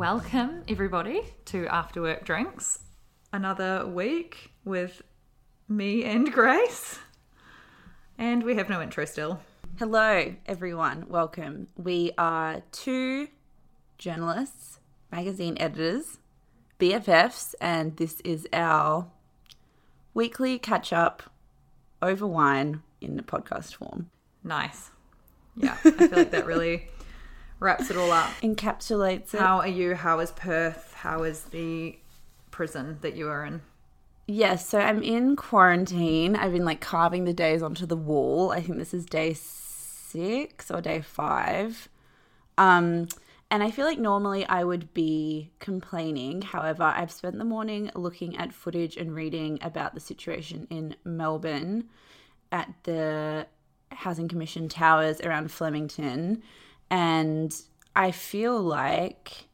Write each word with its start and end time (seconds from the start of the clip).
Welcome, 0.00 0.62
everybody, 0.66 1.20
to 1.44 1.66
After 1.66 2.00
Work 2.00 2.24
Drinks. 2.24 2.78
Another 3.34 3.86
week 3.86 4.50
with 4.64 5.02
me 5.68 6.04
and 6.04 6.32
Grace. 6.32 6.98
And 8.16 8.42
we 8.42 8.54
have 8.54 8.70
no 8.70 8.80
intro 8.80 9.04
still. 9.04 9.40
Hello, 9.78 10.34
everyone. 10.46 11.04
Welcome. 11.10 11.68
We 11.76 12.12
are 12.16 12.62
two 12.72 13.28
journalists, 13.98 14.80
magazine 15.12 15.58
editors, 15.60 16.16
BFFs, 16.78 17.54
and 17.60 17.98
this 17.98 18.20
is 18.20 18.48
our 18.54 19.06
weekly 20.14 20.58
catch 20.58 20.94
up 20.94 21.24
over 22.00 22.26
wine 22.26 22.82
in 23.02 23.16
the 23.16 23.22
podcast 23.22 23.74
form. 23.74 24.08
Nice. 24.42 24.92
Yeah, 25.58 25.76
I 25.84 25.90
feel 25.90 26.08
like 26.08 26.30
that 26.30 26.46
really 26.46 26.88
wraps 27.60 27.90
it 27.90 27.96
all 27.96 28.10
up. 28.10 28.30
Encapsulates 28.42 29.34
it. 29.34 29.40
How 29.40 29.58
are 29.58 29.68
you? 29.68 29.94
How 29.94 30.18
is 30.20 30.32
Perth? 30.32 30.94
How 30.94 31.22
is 31.22 31.44
the 31.44 31.98
prison 32.50 32.98
that 33.02 33.14
you 33.14 33.28
are 33.28 33.44
in? 33.44 33.62
Yes, 34.26 34.66
so 34.66 34.78
I'm 34.78 35.02
in 35.02 35.36
quarantine. 35.36 36.36
I've 36.36 36.52
been 36.52 36.64
like 36.64 36.80
carving 36.80 37.24
the 37.24 37.32
days 37.32 37.62
onto 37.62 37.86
the 37.86 37.96
wall. 37.96 38.50
I 38.50 38.60
think 38.60 38.78
this 38.78 38.94
is 38.94 39.04
day 39.04 39.34
six 39.34 40.70
or 40.70 40.80
day 40.80 41.00
five. 41.00 41.88
Um, 42.56 43.08
and 43.50 43.62
I 43.64 43.72
feel 43.72 43.84
like 43.84 43.98
normally 43.98 44.46
I 44.46 44.62
would 44.62 44.94
be 44.94 45.50
complaining. 45.58 46.42
However, 46.42 46.84
I've 46.84 47.10
spent 47.10 47.38
the 47.38 47.44
morning 47.44 47.90
looking 47.96 48.36
at 48.36 48.52
footage 48.52 48.96
and 48.96 49.12
reading 49.14 49.58
about 49.62 49.94
the 49.94 50.00
situation 50.00 50.68
in 50.70 50.94
Melbourne 51.02 51.88
at 52.52 52.72
the 52.84 53.48
Housing 53.90 54.28
Commission 54.28 54.68
towers 54.68 55.20
around 55.20 55.50
Flemington. 55.50 56.42
And 56.90 57.54
I 57.94 58.10
feel 58.10 58.60
like 58.60 59.46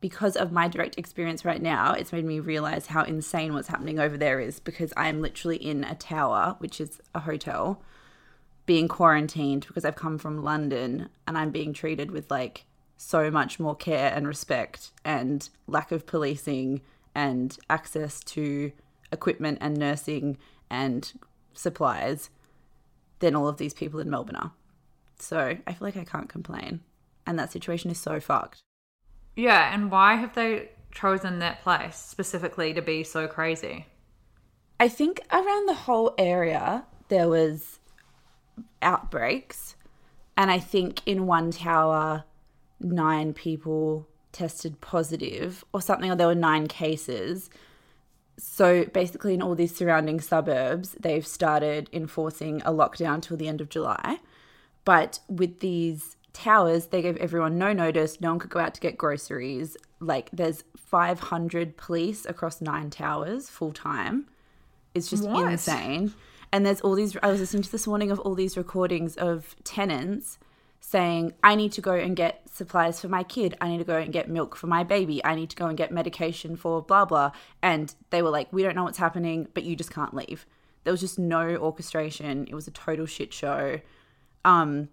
because 0.00 0.36
of 0.36 0.52
my 0.52 0.68
direct 0.68 0.98
experience 0.98 1.44
right 1.44 1.62
now, 1.62 1.92
it's 1.92 2.12
made 2.12 2.24
me 2.24 2.40
realize 2.40 2.86
how 2.86 3.02
insane 3.02 3.54
what's 3.54 3.68
happening 3.68 3.98
over 3.98 4.16
there 4.16 4.40
is 4.40 4.60
because 4.60 4.92
I'm 4.96 5.20
literally 5.20 5.56
in 5.56 5.84
a 5.84 5.94
tower, 5.94 6.56
which 6.58 6.80
is 6.80 7.00
a 7.14 7.20
hotel, 7.20 7.82
being 8.66 8.88
quarantined 8.88 9.66
because 9.66 9.84
I've 9.84 9.96
come 9.96 10.18
from 10.18 10.42
London 10.42 11.08
and 11.26 11.38
I'm 11.38 11.50
being 11.50 11.72
treated 11.72 12.10
with 12.10 12.30
like 12.30 12.66
so 12.96 13.30
much 13.30 13.58
more 13.60 13.74
care 13.74 14.12
and 14.14 14.26
respect 14.26 14.90
and 15.04 15.48
lack 15.66 15.92
of 15.92 16.06
policing 16.06 16.82
and 17.14 17.56
access 17.70 18.20
to 18.20 18.72
equipment 19.12 19.58
and 19.60 19.76
nursing 19.76 20.36
and 20.68 21.12
supplies 21.54 22.30
than 23.20 23.34
all 23.34 23.48
of 23.48 23.56
these 23.56 23.74
people 23.74 24.00
in 24.00 24.10
Melbourne 24.10 24.36
are. 24.36 24.52
So 25.18 25.56
I 25.66 25.72
feel 25.72 25.86
like 25.86 25.96
I 25.96 26.04
can't 26.04 26.28
complain. 26.28 26.80
And 27.26 27.38
that 27.38 27.52
situation 27.52 27.90
is 27.90 27.98
so 27.98 28.20
fucked. 28.20 28.60
Yeah, 29.34 29.74
and 29.74 29.90
why 29.90 30.14
have 30.14 30.34
they 30.34 30.70
chosen 30.92 31.40
that 31.40 31.62
place 31.62 31.96
specifically 31.96 32.72
to 32.74 32.82
be 32.82 33.04
so 33.04 33.26
crazy? 33.26 33.86
I 34.78 34.88
think 34.88 35.20
around 35.32 35.68
the 35.68 35.74
whole 35.74 36.14
area 36.18 36.84
there 37.08 37.28
was 37.28 37.80
outbreaks. 38.82 39.76
And 40.36 40.50
I 40.50 40.58
think 40.58 41.00
in 41.06 41.26
one 41.26 41.50
tower, 41.50 42.24
nine 42.80 43.32
people 43.32 44.06
tested 44.32 44.80
positive 44.80 45.64
or 45.72 45.80
something, 45.80 46.10
or 46.10 46.16
there 46.16 46.26
were 46.26 46.34
nine 46.34 46.66
cases. 46.66 47.48
So 48.38 48.84
basically, 48.84 49.32
in 49.32 49.42
all 49.42 49.54
these 49.54 49.74
surrounding 49.74 50.20
suburbs, 50.20 50.94
they've 51.00 51.26
started 51.26 51.88
enforcing 51.92 52.60
a 52.62 52.72
lockdown 52.72 53.22
till 53.22 53.38
the 53.38 53.48
end 53.48 53.62
of 53.62 53.70
July. 53.70 54.18
But 54.86 55.18
with 55.28 55.60
these 55.60 56.16
towers, 56.32 56.86
they 56.86 57.02
gave 57.02 57.16
everyone 57.18 57.58
no 57.58 57.74
notice. 57.74 58.20
No 58.20 58.30
one 58.30 58.38
could 58.38 58.50
go 58.50 58.60
out 58.60 58.72
to 58.74 58.80
get 58.80 58.96
groceries. 58.96 59.76
Like 60.00 60.30
there's 60.32 60.64
500 60.76 61.76
police 61.76 62.24
across 62.24 62.62
nine 62.62 62.88
towers 62.88 63.50
full 63.50 63.72
time. 63.72 64.26
It's 64.94 65.10
just 65.10 65.24
What? 65.28 65.50
insane. 65.50 66.14
And 66.52 66.64
there's 66.64 66.80
all 66.80 66.94
these. 66.94 67.16
I 67.22 67.30
was 67.30 67.40
listening 67.40 67.64
to 67.64 67.72
this 67.72 67.86
morning 67.86 68.10
of 68.10 68.20
all 68.20 68.34
these 68.34 68.56
recordings 68.56 69.16
of 69.16 69.56
tenants 69.64 70.38
saying, 70.80 71.32
"I 71.42 71.56
need 71.56 71.72
to 71.72 71.80
go 71.80 71.92
and 71.92 72.14
get 72.14 72.48
supplies 72.48 73.00
for 73.00 73.08
my 73.08 73.24
kid. 73.24 73.56
I 73.60 73.68
need 73.68 73.78
to 73.78 73.84
go 73.84 73.96
and 73.96 74.12
get 74.12 74.30
milk 74.30 74.54
for 74.54 74.68
my 74.68 74.84
baby. 74.84 75.22
I 75.24 75.34
need 75.34 75.50
to 75.50 75.56
go 75.56 75.66
and 75.66 75.76
get 75.76 75.90
medication 75.90 76.54
for 76.54 76.80
blah 76.80 77.04
blah." 77.04 77.32
And 77.60 77.92
they 78.10 78.22
were 78.22 78.30
like, 78.30 78.52
"We 78.52 78.62
don't 78.62 78.76
know 78.76 78.84
what's 78.84 78.98
happening, 78.98 79.48
but 79.52 79.64
you 79.64 79.74
just 79.74 79.90
can't 79.90 80.14
leave." 80.14 80.46
There 80.84 80.92
was 80.92 81.00
just 81.00 81.18
no 81.18 81.56
orchestration. 81.56 82.46
It 82.48 82.54
was 82.54 82.68
a 82.68 82.70
total 82.70 83.06
shit 83.06 83.32
show 83.32 83.80
um 84.46 84.88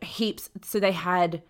heaps 0.00 0.48
so 0.62 0.80
they 0.80 0.92
had 0.92 1.42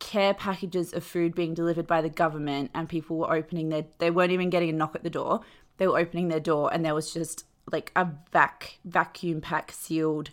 care 0.00 0.34
packages 0.34 0.92
of 0.92 1.04
food 1.04 1.34
being 1.34 1.54
delivered 1.54 1.86
by 1.86 2.00
the 2.00 2.08
government 2.08 2.70
and 2.74 2.88
people 2.88 3.18
were 3.18 3.32
opening 3.32 3.68
their 3.68 3.84
they 3.98 4.10
weren't 4.10 4.32
even 4.32 4.50
getting 4.50 4.70
a 4.70 4.72
knock 4.72 4.96
at 4.96 5.04
the 5.04 5.10
door. 5.10 5.40
They 5.76 5.86
were 5.86 5.98
opening 5.98 6.28
their 6.28 6.40
door 6.40 6.72
and 6.72 6.84
there 6.84 6.94
was 6.94 7.12
just 7.12 7.44
like 7.70 7.92
a 7.94 8.08
vac 8.32 8.78
vacuum 8.84 9.40
pack 9.40 9.70
sealed 9.70 10.30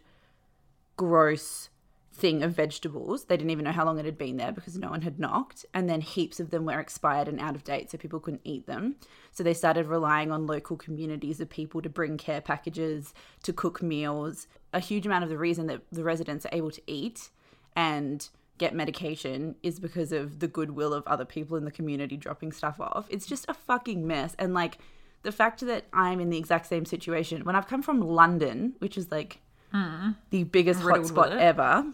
gross 0.95 1.69
thing 2.17 2.41
of 2.41 2.51
vegetables. 2.53 3.25
They 3.25 3.37
didn't 3.37 3.51
even 3.51 3.65
know 3.65 3.71
how 3.71 3.85
long 3.85 3.99
it 3.99 4.05
had 4.05 4.17
been 4.17 4.37
there 4.37 4.51
because 4.51 4.77
no 4.77 4.89
one 4.89 5.03
had 5.03 5.19
knocked. 5.19 5.65
And 5.73 5.89
then 5.89 6.01
heaps 6.01 6.39
of 6.39 6.49
them 6.49 6.65
were 6.65 6.79
expired 6.79 7.27
and 7.27 7.39
out 7.39 7.55
of 7.55 7.63
date 7.63 7.91
so 7.91 7.97
people 7.97 8.19
couldn't 8.19 8.41
eat 8.43 8.65
them. 8.65 8.95
So 9.31 9.43
they 9.43 9.53
started 9.53 9.85
relying 9.85 10.31
on 10.31 10.47
local 10.47 10.77
communities 10.77 11.39
of 11.39 11.49
people 11.49 11.81
to 11.81 11.89
bring 11.89 12.17
care 12.17 12.41
packages 12.41 13.13
to 13.43 13.53
cook 13.53 13.81
meals. 13.81 14.47
A 14.73 14.79
huge 14.79 15.05
amount 15.05 15.23
of 15.23 15.29
the 15.29 15.37
reason 15.37 15.67
that 15.67 15.81
the 15.91 16.03
residents 16.03 16.45
are 16.45 16.53
able 16.53 16.71
to 16.71 16.81
eat 16.87 17.29
and 17.75 18.27
get 18.57 18.73
medication 18.73 19.55
is 19.61 19.79
because 19.79 20.11
of 20.11 20.39
the 20.39 20.47
goodwill 20.47 20.93
of 20.93 21.05
other 21.05 21.25
people 21.25 21.55
in 21.57 21.65
the 21.65 21.71
community 21.71 22.17
dropping 22.17 22.51
stuff 22.51 22.79
off. 22.79 23.05
It's 23.09 23.27
just 23.27 23.45
a 23.47 23.53
fucking 23.53 24.07
mess. 24.07 24.35
And 24.39 24.55
like 24.55 24.79
the 25.21 25.31
fact 25.31 25.61
that 25.61 25.85
I'm 25.93 26.19
in 26.19 26.31
the 26.31 26.39
exact 26.39 26.65
same 26.65 26.85
situation 26.85 27.43
when 27.43 27.55
I've 27.55 27.67
come 27.67 27.83
from 27.83 28.01
London, 28.01 28.73
which 28.79 28.97
is 28.97 29.11
like 29.11 29.41
the 30.31 30.43
biggest 30.45 30.81
hotspot 30.81 31.37
ever, 31.37 31.85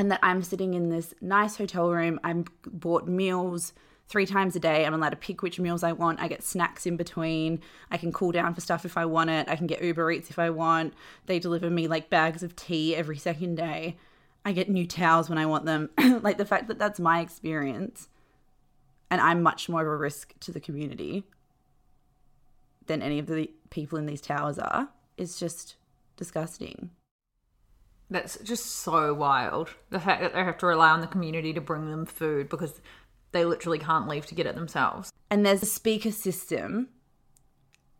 and 0.00 0.10
that 0.10 0.20
I'm 0.22 0.42
sitting 0.42 0.72
in 0.72 0.88
this 0.88 1.12
nice 1.20 1.58
hotel 1.58 1.90
room. 1.90 2.18
I'm 2.24 2.46
bought 2.64 3.06
meals 3.06 3.74
three 4.08 4.24
times 4.24 4.56
a 4.56 4.58
day. 4.58 4.86
I'm 4.86 4.94
allowed 4.94 5.10
to 5.10 5.16
pick 5.16 5.42
which 5.42 5.60
meals 5.60 5.82
I 5.82 5.92
want. 5.92 6.20
I 6.20 6.26
get 6.26 6.42
snacks 6.42 6.86
in 6.86 6.96
between. 6.96 7.60
I 7.90 7.98
can 7.98 8.10
cool 8.10 8.32
down 8.32 8.54
for 8.54 8.62
stuff 8.62 8.86
if 8.86 8.96
I 8.96 9.04
want 9.04 9.28
it. 9.28 9.46
I 9.50 9.56
can 9.56 9.66
get 9.66 9.82
Uber 9.82 10.10
Eats 10.10 10.30
if 10.30 10.38
I 10.38 10.48
want. 10.48 10.94
They 11.26 11.38
deliver 11.38 11.68
me 11.68 11.86
like 11.86 12.08
bags 12.08 12.42
of 12.42 12.56
tea 12.56 12.96
every 12.96 13.18
second 13.18 13.56
day. 13.56 13.98
I 14.42 14.52
get 14.52 14.70
new 14.70 14.86
towels 14.86 15.28
when 15.28 15.36
I 15.36 15.44
want 15.44 15.66
them. 15.66 15.90
like 16.22 16.38
the 16.38 16.46
fact 16.46 16.68
that 16.68 16.78
that's 16.78 16.98
my 16.98 17.20
experience 17.20 18.08
and 19.10 19.20
I'm 19.20 19.42
much 19.42 19.68
more 19.68 19.82
of 19.82 19.86
a 19.86 19.96
risk 19.98 20.32
to 20.40 20.50
the 20.50 20.60
community 20.60 21.24
than 22.86 23.02
any 23.02 23.18
of 23.18 23.26
the 23.26 23.50
people 23.68 23.98
in 23.98 24.06
these 24.06 24.22
towers 24.22 24.58
are 24.58 24.88
is 25.18 25.38
just 25.38 25.76
disgusting. 26.16 26.88
That's 28.10 28.38
just 28.42 28.66
so 28.66 29.14
wild. 29.14 29.70
The 29.90 30.00
fact 30.00 30.20
that 30.22 30.32
they 30.34 30.42
have 30.42 30.58
to 30.58 30.66
rely 30.66 30.90
on 30.90 31.00
the 31.00 31.06
community 31.06 31.52
to 31.52 31.60
bring 31.60 31.90
them 31.90 32.06
food 32.06 32.48
because 32.48 32.80
they 33.32 33.44
literally 33.44 33.78
can't 33.78 34.08
leave 34.08 34.26
to 34.26 34.34
get 34.34 34.46
it 34.46 34.56
themselves. 34.56 35.12
and 35.30 35.46
there's 35.46 35.62
a 35.62 35.66
speaker 35.66 36.10
system 36.10 36.88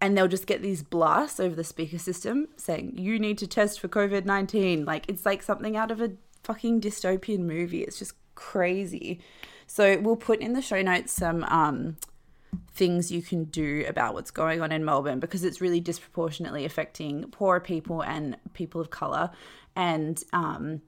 and 0.00 0.16
they'll 0.16 0.26
just 0.28 0.46
get 0.46 0.62
these 0.62 0.82
blasts 0.82 1.38
over 1.38 1.54
the 1.54 1.62
speaker 1.62 1.98
system 1.98 2.48
saying 2.56 2.92
you 2.96 3.18
need 3.18 3.38
to 3.38 3.46
test 3.46 3.78
for 3.80 3.86
covid-19 3.88 4.84
like 4.86 5.04
it's 5.08 5.24
like 5.24 5.42
something 5.42 5.76
out 5.76 5.90
of 5.90 6.00
a 6.00 6.10
fucking 6.42 6.80
dystopian 6.80 7.40
movie 7.40 7.82
it's 7.82 7.98
just 7.98 8.14
crazy 8.34 9.20
so 9.66 9.98
we'll 10.00 10.16
put 10.16 10.40
in 10.40 10.54
the 10.54 10.62
show 10.62 10.82
notes 10.82 11.12
some 11.12 11.44
um 11.44 11.96
things 12.72 13.12
you 13.12 13.22
can 13.22 13.44
do 13.44 13.84
about 13.88 14.14
what's 14.14 14.30
going 14.30 14.60
on 14.60 14.72
in 14.72 14.84
Melbourne 14.84 15.20
because 15.20 15.44
it's 15.44 15.60
really 15.60 15.80
disproportionately 15.80 16.64
affecting 16.64 17.24
poorer 17.30 17.60
people 17.60 18.02
and 18.02 18.36
people 18.54 18.80
of 18.80 18.90
color 18.90 19.30
and 19.76 20.22
um 20.32 20.82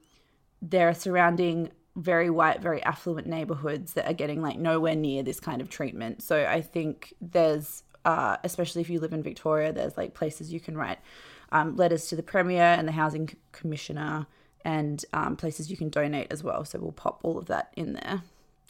they're 0.61 0.93
surrounding 0.93 1.69
very 1.95 2.29
white, 2.29 2.61
very 2.61 2.81
affluent 2.83 3.27
neighborhoods 3.27 3.93
that 3.93 4.07
are 4.07 4.13
getting 4.13 4.41
like 4.41 4.57
nowhere 4.57 4.95
near 4.95 5.21
this 5.21 5.39
kind 5.39 5.61
of 5.61 5.69
treatment. 5.69 6.23
So 6.23 6.45
I 6.45 6.61
think 6.61 7.13
there's, 7.21 7.83
uh, 8.05 8.37
especially 8.43 8.81
if 8.81 8.89
you 8.89 8.99
live 8.99 9.13
in 9.13 9.21
Victoria, 9.21 9.71
there's 9.71 9.95
like 9.95 10.13
places 10.13 10.51
you 10.51 10.59
can 10.59 10.75
write 10.75 10.99
um, 11.51 11.75
letters 11.75 12.07
to 12.07 12.15
the 12.15 12.23
Premier 12.23 12.63
and 12.63 12.87
the 12.87 12.93
Housing 12.93 13.29
Commissioner 13.51 14.25
and 14.65 15.05
um, 15.13 15.35
places 15.35 15.69
you 15.69 15.77
can 15.77 15.89
donate 15.89 16.31
as 16.31 16.43
well. 16.43 16.65
So 16.65 16.79
we'll 16.79 16.93
pop 16.93 17.19
all 17.21 17.37
of 17.37 17.45
that 17.47 17.71
in 17.75 17.93
there. 17.93 18.23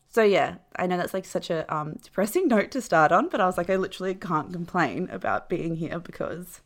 So 0.09 0.21
yeah, 0.21 0.55
I 0.75 0.85
know 0.85 0.97
that's 0.97 1.13
like 1.13 1.25
such 1.25 1.49
a 1.49 1.71
um, 1.73 1.97
depressing 2.03 2.47
note 2.49 2.71
to 2.71 2.81
start 2.81 3.11
on, 3.11 3.29
but 3.29 3.39
I 3.39 3.45
was 3.45 3.57
like, 3.57 3.69
I 3.69 3.77
literally 3.77 4.15
can't 4.15 4.51
complain 4.51 5.07
about 5.11 5.47
being 5.47 5.77
here 5.77 5.99
because 5.99 6.59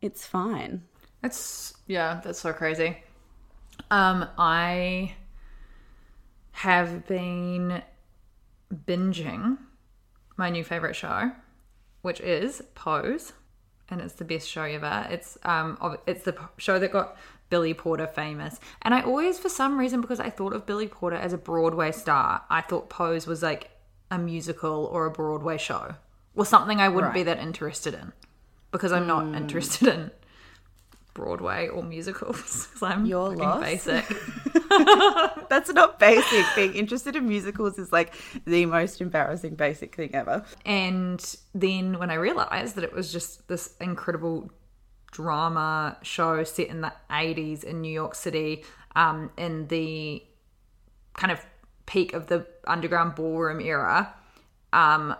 it's 0.00 0.26
fine. 0.26 0.82
It's 1.22 1.74
yeah, 1.86 2.20
that's 2.24 2.40
so 2.40 2.52
crazy. 2.52 2.98
Um, 3.90 4.26
I 4.38 5.14
have 6.52 7.06
been 7.06 7.82
binging 8.72 9.58
my 10.36 10.50
new 10.50 10.64
favorite 10.64 10.94
show, 10.94 11.32
which 12.02 12.20
is 12.20 12.62
Pose, 12.74 13.32
and 13.88 14.00
it's 14.00 14.14
the 14.14 14.24
best 14.24 14.48
show 14.48 14.62
ever. 14.62 15.06
It's 15.10 15.38
um, 15.44 15.78
it's 16.06 16.24
the 16.24 16.36
show 16.56 16.78
that 16.78 16.92
got 16.92 17.16
Billy 17.50 17.74
Porter 17.74 18.06
famous, 18.06 18.58
and 18.82 18.94
I 18.94 19.02
always, 19.02 19.38
for 19.38 19.48
some 19.48 19.78
reason, 19.78 20.00
because 20.00 20.20
I 20.20 20.30
thought 20.30 20.52
of 20.52 20.66
Billy 20.66 20.88
Porter 20.88 21.16
as 21.16 21.32
a 21.32 21.38
Broadway 21.38 21.92
star, 21.92 22.42
I 22.50 22.62
thought 22.62 22.88
Pose 22.88 23.26
was 23.26 23.42
like 23.42 23.70
a 24.10 24.18
musical 24.18 24.86
or 24.86 25.06
a 25.06 25.10
Broadway 25.10 25.58
show 25.58 25.94
or 26.34 26.46
something 26.46 26.80
I 26.80 26.88
wouldn't 26.88 27.14
be 27.14 27.22
that 27.24 27.38
interested 27.38 27.94
in 27.94 28.12
because 28.70 28.92
I'm 28.92 29.06
not 29.06 29.34
interested 29.34 29.88
in 29.88 30.10
Broadway 31.14 31.68
or 31.68 31.82
musicals 31.82 32.66
because 32.66 32.82
I'm 32.82 33.06
You're 33.06 33.36
lost. 33.36 33.62
basic. 33.62 34.04
That's 35.48 35.72
not 35.72 35.98
basic. 35.98 36.44
Being 36.56 36.74
interested 36.74 37.16
in 37.16 37.28
musicals 37.28 37.78
is 37.78 37.92
like 37.92 38.14
the 38.46 38.66
most 38.66 39.00
embarrassing 39.00 39.54
basic 39.56 39.94
thing 39.94 40.14
ever. 40.14 40.44
And 40.64 41.22
then 41.54 41.98
when 41.98 42.10
I 42.10 42.14
realized 42.14 42.76
that 42.76 42.84
it 42.84 42.92
was 42.92 43.12
just 43.12 43.48
this 43.48 43.74
incredible 43.80 44.50
drama 45.10 45.98
show 46.02 46.42
set 46.44 46.68
in 46.68 46.80
the 46.80 46.92
80s 47.10 47.64
in 47.64 47.82
New 47.82 47.92
York 47.92 48.14
City, 48.14 48.64
um, 48.96 49.30
in 49.36 49.68
the 49.68 50.22
kind 51.14 51.30
of 51.30 51.44
peak 51.86 52.14
of 52.14 52.28
the 52.28 52.46
underground 52.66 53.14
ballroom 53.14 53.60
era, 53.60 54.14
um, 54.72 55.14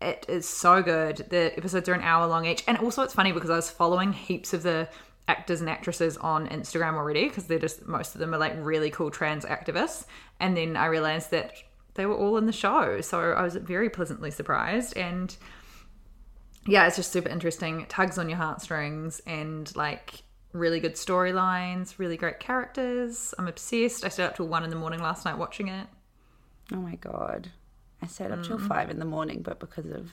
it 0.00 0.26
is 0.28 0.48
so 0.48 0.82
good. 0.82 1.26
The 1.30 1.56
episodes 1.56 1.88
are 1.88 1.94
an 1.94 2.02
hour 2.02 2.26
long 2.26 2.46
each. 2.46 2.62
And 2.66 2.78
also, 2.78 3.02
it's 3.02 3.14
funny 3.14 3.32
because 3.32 3.50
I 3.50 3.56
was 3.56 3.70
following 3.70 4.12
heaps 4.12 4.52
of 4.52 4.62
the 4.62 4.88
actors 5.28 5.60
and 5.60 5.68
actresses 5.68 6.16
on 6.18 6.48
Instagram 6.48 6.94
already 6.94 7.28
because 7.28 7.44
they're 7.44 7.58
just, 7.58 7.86
most 7.86 8.14
of 8.14 8.20
them 8.20 8.34
are 8.34 8.38
like 8.38 8.54
really 8.58 8.90
cool 8.90 9.10
trans 9.10 9.44
activists. 9.44 10.04
And 10.38 10.56
then 10.56 10.76
I 10.76 10.86
realized 10.86 11.30
that 11.30 11.54
they 11.94 12.06
were 12.06 12.14
all 12.14 12.36
in 12.36 12.46
the 12.46 12.52
show. 12.52 13.00
So 13.00 13.32
I 13.32 13.42
was 13.42 13.56
very 13.56 13.90
pleasantly 13.90 14.30
surprised. 14.30 14.96
And 14.96 15.34
yeah, 16.66 16.86
it's 16.86 16.96
just 16.96 17.10
super 17.10 17.28
interesting. 17.28 17.80
It 17.80 17.88
tugs 17.88 18.18
on 18.18 18.28
your 18.28 18.38
heartstrings 18.38 19.20
and 19.26 19.74
like 19.76 20.22
really 20.52 20.80
good 20.80 20.94
storylines, 20.94 21.98
really 21.98 22.16
great 22.16 22.38
characters. 22.38 23.34
I'm 23.38 23.48
obsessed. 23.48 24.04
I 24.04 24.08
stayed 24.08 24.24
up 24.24 24.36
till 24.36 24.46
one 24.46 24.64
in 24.64 24.70
the 24.70 24.76
morning 24.76 25.00
last 25.00 25.24
night 25.24 25.38
watching 25.38 25.68
it. 25.68 25.86
Oh 26.72 26.76
my 26.76 26.96
god. 26.96 27.50
I 28.02 28.06
stayed 28.06 28.30
up 28.30 28.40
Mm. 28.40 28.46
till 28.46 28.58
five 28.58 28.90
in 28.90 28.98
the 28.98 29.04
morning, 29.04 29.42
but 29.42 29.58
because 29.58 29.86
of 29.90 30.12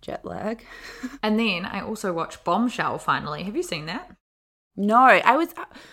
jet 0.00 0.24
lag. 0.24 0.64
And 1.22 1.38
then 1.38 1.64
I 1.64 1.80
also 1.80 2.12
watched 2.12 2.42
Bombshell 2.44 2.98
finally. 2.98 3.42
Have 3.44 3.56
you 3.56 3.62
seen 3.62 3.86
that? 3.86 4.16
No, 4.76 4.96
I 4.98 5.36
was. 5.36 5.48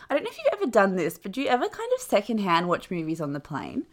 I 0.10 0.14
don't 0.14 0.24
know 0.24 0.30
if 0.30 0.38
you've 0.38 0.54
ever 0.62 0.72
done 0.72 0.96
this, 0.96 1.18
but 1.18 1.32
do 1.34 1.42
you 1.42 1.48
ever 1.48 1.68
kind 1.68 1.92
of 1.96 2.02
secondhand 2.02 2.68
watch 2.70 2.90
movies 2.90 3.20
on 3.20 3.34
the 3.34 3.40
plane? 3.42 3.86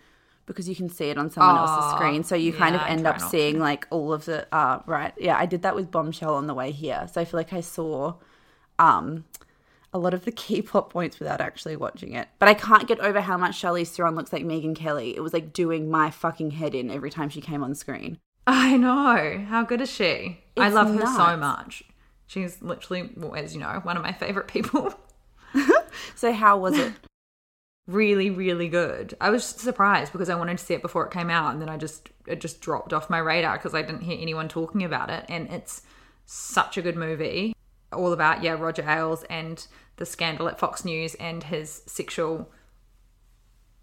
Because 0.46 0.68
you 0.68 0.76
can 0.76 0.88
see 0.88 1.06
it 1.10 1.18
on 1.18 1.28
someone 1.28 1.56
else's 1.56 1.76
Oh, 1.92 1.96
screen, 1.96 2.22
so 2.22 2.36
you 2.36 2.52
kind 2.52 2.76
of 2.76 2.82
end 2.82 3.04
up 3.04 3.20
seeing 3.20 3.58
like 3.58 3.88
all 3.90 4.12
of 4.12 4.26
the. 4.26 4.46
Uh, 4.54 4.78
right, 4.86 5.12
yeah, 5.18 5.36
I 5.36 5.44
did 5.44 5.62
that 5.62 5.74
with 5.74 5.90
Bombshell 5.90 6.32
on 6.36 6.46
the 6.46 6.54
way 6.54 6.70
here, 6.70 7.08
so 7.12 7.20
I 7.20 7.24
feel 7.24 7.38
like 7.38 7.52
I 7.52 7.60
saw, 7.62 8.14
um, 8.78 9.24
a 9.96 9.98
lot 9.98 10.14
of 10.14 10.24
the 10.24 10.32
key 10.42 10.62
plot 10.62 10.90
points 10.90 11.18
without 11.18 11.40
actually 11.40 11.76
watching 11.76 12.12
it. 12.12 12.28
But 12.38 12.48
I 12.48 12.54
can't 12.54 12.86
get 12.86 13.00
over 13.00 13.20
how 13.20 13.36
much 13.36 13.60
Charlize 13.60 13.88
Theron 13.88 14.14
looks 14.14 14.32
like 14.32 14.44
Megyn 14.44 14.76
Kelly. 14.76 15.16
It 15.16 15.20
was 15.20 15.32
like 15.32 15.52
doing 15.52 15.90
my 15.90 16.10
fucking 16.10 16.52
head 16.52 16.74
in 16.74 16.90
every 16.90 17.10
time 17.10 17.28
she 17.28 17.40
came 17.40 17.64
on 17.64 17.74
screen. 17.74 18.18
I 18.46 18.76
know. 18.76 19.44
How 19.48 19.64
good 19.64 19.80
is 19.80 19.90
she? 19.90 20.44
I 20.56 20.66
It's 20.66 20.74
love 20.74 20.94
her 20.94 21.06
so 21.06 21.36
much. 21.36 21.82
She's 22.28 22.62
literally, 22.62 23.10
well, 23.16 23.34
as 23.34 23.54
you 23.54 23.60
know, 23.60 23.80
one 23.82 23.96
of 23.96 24.02
my 24.02 24.12
favorite 24.12 24.46
people. 24.46 24.94
So 26.14 26.32
how 26.32 26.58
was 26.58 26.78
it? 26.78 26.92
really, 27.86 28.30
really 28.30 28.68
good. 28.68 29.14
I 29.20 29.30
was 29.30 29.44
surprised 29.44 30.12
because 30.12 30.28
I 30.28 30.34
wanted 30.34 30.58
to 30.58 30.64
see 30.64 30.74
it 30.74 30.82
before 30.82 31.06
it 31.06 31.12
came 31.12 31.30
out, 31.30 31.52
and 31.52 31.60
then 31.60 31.68
I 31.68 31.76
just 31.76 32.10
it 32.26 32.40
just 32.40 32.60
dropped 32.60 32.92
off 32.92 33.10
my 33.10 33.18
radar 33.18 33.56
because 33.56 33.74
I 33.74 33.82
didn't 33.82 34.02
hear 34.02 34.18
anyone 34.20 34.48
talking 34.48 34.82
about 34.82 35.10
it. 35.10 35.24
And 35.28 35.48
it's 35.50 35.82
such 36.24 36.76
a 36.76 36.82
good 36.82 36.96
movie, 36.96 37.54
all 37.92 38.12
about 38.12 38.42
yeah 38.42 38.52
Roger 38.52 38.82
Ailes 38.88 39.24
and 39.24 39.66
the 39.96 40.06
scandal 40.06 40.48
at 40.48 40.58
Fox 40.58 40.84
News 40.84 41.14
and 41.16 41.44
his 41.44 41.82
sexual 41.86 42.50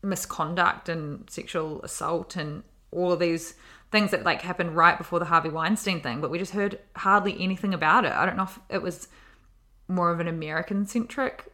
misconduct 0.02 0.90
and 0.90 1.30
sexual 1.30 1.82
assault 1.82 2.36
and 2.36 2.64
all 2.92 3.12
of 3.12 3.20
these 3.20 3.56
things 3.92 4.12
that 4.12 4.24
like 4.24 4.42
happened 4.42 4.76
right 4.76 4.98
before 4.98 5.20
the 5.20 5.26
Harvey 5.26 5.50
Weinstein 5.50 6.02
thing, 6.02 6.20
but 6.20 6.30
we 6.30 6.40
just 6.40 6.54
heard 6.54 6.80
hardly 6.96 7.40
anything 7.40 7.74
about 7.74 8.06
it. 8.06 8.12
I 8.12 8.26
don't 8.26 8.38
know 8.38 8.44
if 8.44 8.60
it 8.70 8.82
was 8.82 9.08
more 9.88 10.12
of 10.12 10.20
an 10.20 10.28
American 10.28 10.86
centric 10.86 11.52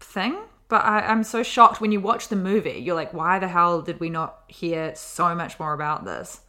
thing, 0.00 0.36
but 0.68 0.84
I, 0.84 1.00
I'm 1.00 1.24
so 1.24 1.42
shocked 1.42 1.80
when 1.80 1.92
you 1.92 2.00
watch 2.00 2.28
the 2.28 2.36
movie. 2.36 2.78
You're 2.78 2.96
like, 2.96 3.12
why 3.12 3.38
the 3.38 3.48
hell 3.48 3.82
did 3.82 4.00
we 4.00 4.10
not 4.10 4.40
hear 4.48 4.94
so 4.94 5.34
much 5.34 5.60
more 5.60 5.74
about 5.74 6.04
this 6.04 6.40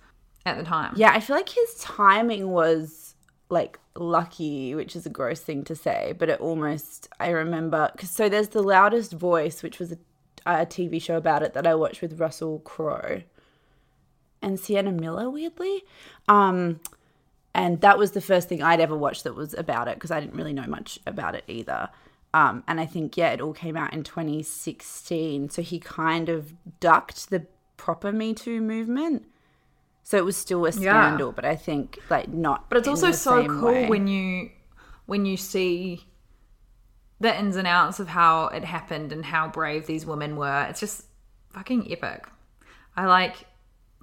at 0.46 0.58
the 0.58 0.64
time? 0.64 0.94
Yeah, 0.96 1.12
I 1.12 1.20
feel 1.20 1.36
like 1.36 1.50
his 1.50 1.76
timing 1.76 2.50
was 2.50 3.16
like 3.50 3.80
lucky, 3.96 4.76
which 4.76 4.96
is 4.96 5.06
a 5.06 5.10
gross 5.10 5.42
thing 5.42 5.64
to 5.66 5.76
say, 5.76 6.14
but 6.18 6.30
it 6.30 6.40
almost, 6.40 7.08
I 7.20 7.30
remember, 7.30 7.90
because 7.94 8.10
so 8.10 8.30
there's 8.30 8.50
The 8.50 8.62
Loudest 8.62 9.14
Voice, 9.14 9.64
which 9.64 9.80
was 9.80 9.92
a, 9.92 9.98
a 10.46 10.66
TV 10.66 11.02
show 11.02 11.18
about 11.18 11.44
it 11.44 11.54
that 11.54 11.68
I 11.68 11.76
watched 11.76 12.02
with 12.02 12.20
Russell 12.20 12.60
Crowe 12.60 13.22
and 14.42 14.60
Sienna 14.60 14.92
Miller, 14.92 15.30
weirdly. 15.30 15.84
Um, 16.28 16.80
and 17.56 17.82
that 17.82 17.98
was 17.98 18.12
the 18.12 18.22
first 18.22 18.50
thing 18.50 18.62
I'd 18.64 18.80
ever 18.80 18.98
watched 18.98 19.24
that 19.24 19.36
was 19.36 19.54
about 19.54 19.88
it 19.88 19.96
because 19.96 20.12
I 20.12 20.20
didn't 20.20 20.36
really 20.36 20.54
know 20.54 20.68
much 20.68 21.00
about 21.06 21.36
it 21.36 21.44
either. 21.48 21.90
Um, 22.34 22.64
and 22.68 22.80
I 22.80 22.86
think, 22.88 23.16
yeah, 23.16 23.32
it 23.32 23.42
all 23.42 23.54
came 23.54 23.78
out 23.78 23.94
in 23.94 24.04
2016. 24.04 25.50
So 25.50 25.62
he 25.62 25.80
kind 25.80 26.30
of 26.30 26.54
ducked 26.80 27.30
the 27.30 27.46
proper 27.78 28.12
Me 28.12 28.34
Too 28.34 28.60
movement. 28.60 29.28
So 30.04 30.18
it 30.18 30.26
was 30.26 30.36
still 30.36 30.66
a 30.66 30.72
scandal, 30.72 31.32
but 31.32 31.46
I 31.46 31.56
think 31.56 32.00
like 32.10 32.28
not. 32.28 32.70
But 32.70 32.78
it's 32.80 32.88
also 32.88 33.12
so 33.12 33.48
cool 33.48 33.72
way. 33.72 33.88
when 33.88 34.08
you 34.08 34.50
when 35.06 35.26
you 35.26 35.38
see 35.38 36.06
the 37.20 37.38
ins 37.38 37.56
and 37.56 37.66
outs 37.66 38.00
of 38.00 38.10
how 38.10 38.48
it 38.48 38.66
happened 38.66 39.14
and 39.14 39.24
how 39.24 39.48
brave 39.48 39.88
these 39.88 40.06
women 40.06 40.36
were. 40.36 40.68
It's 40.70 40.80
just 40.82 41.06
fucking 41.54 41.92
epic. 41.92 42.28
I 42.98 43.06
like 43.06 43.46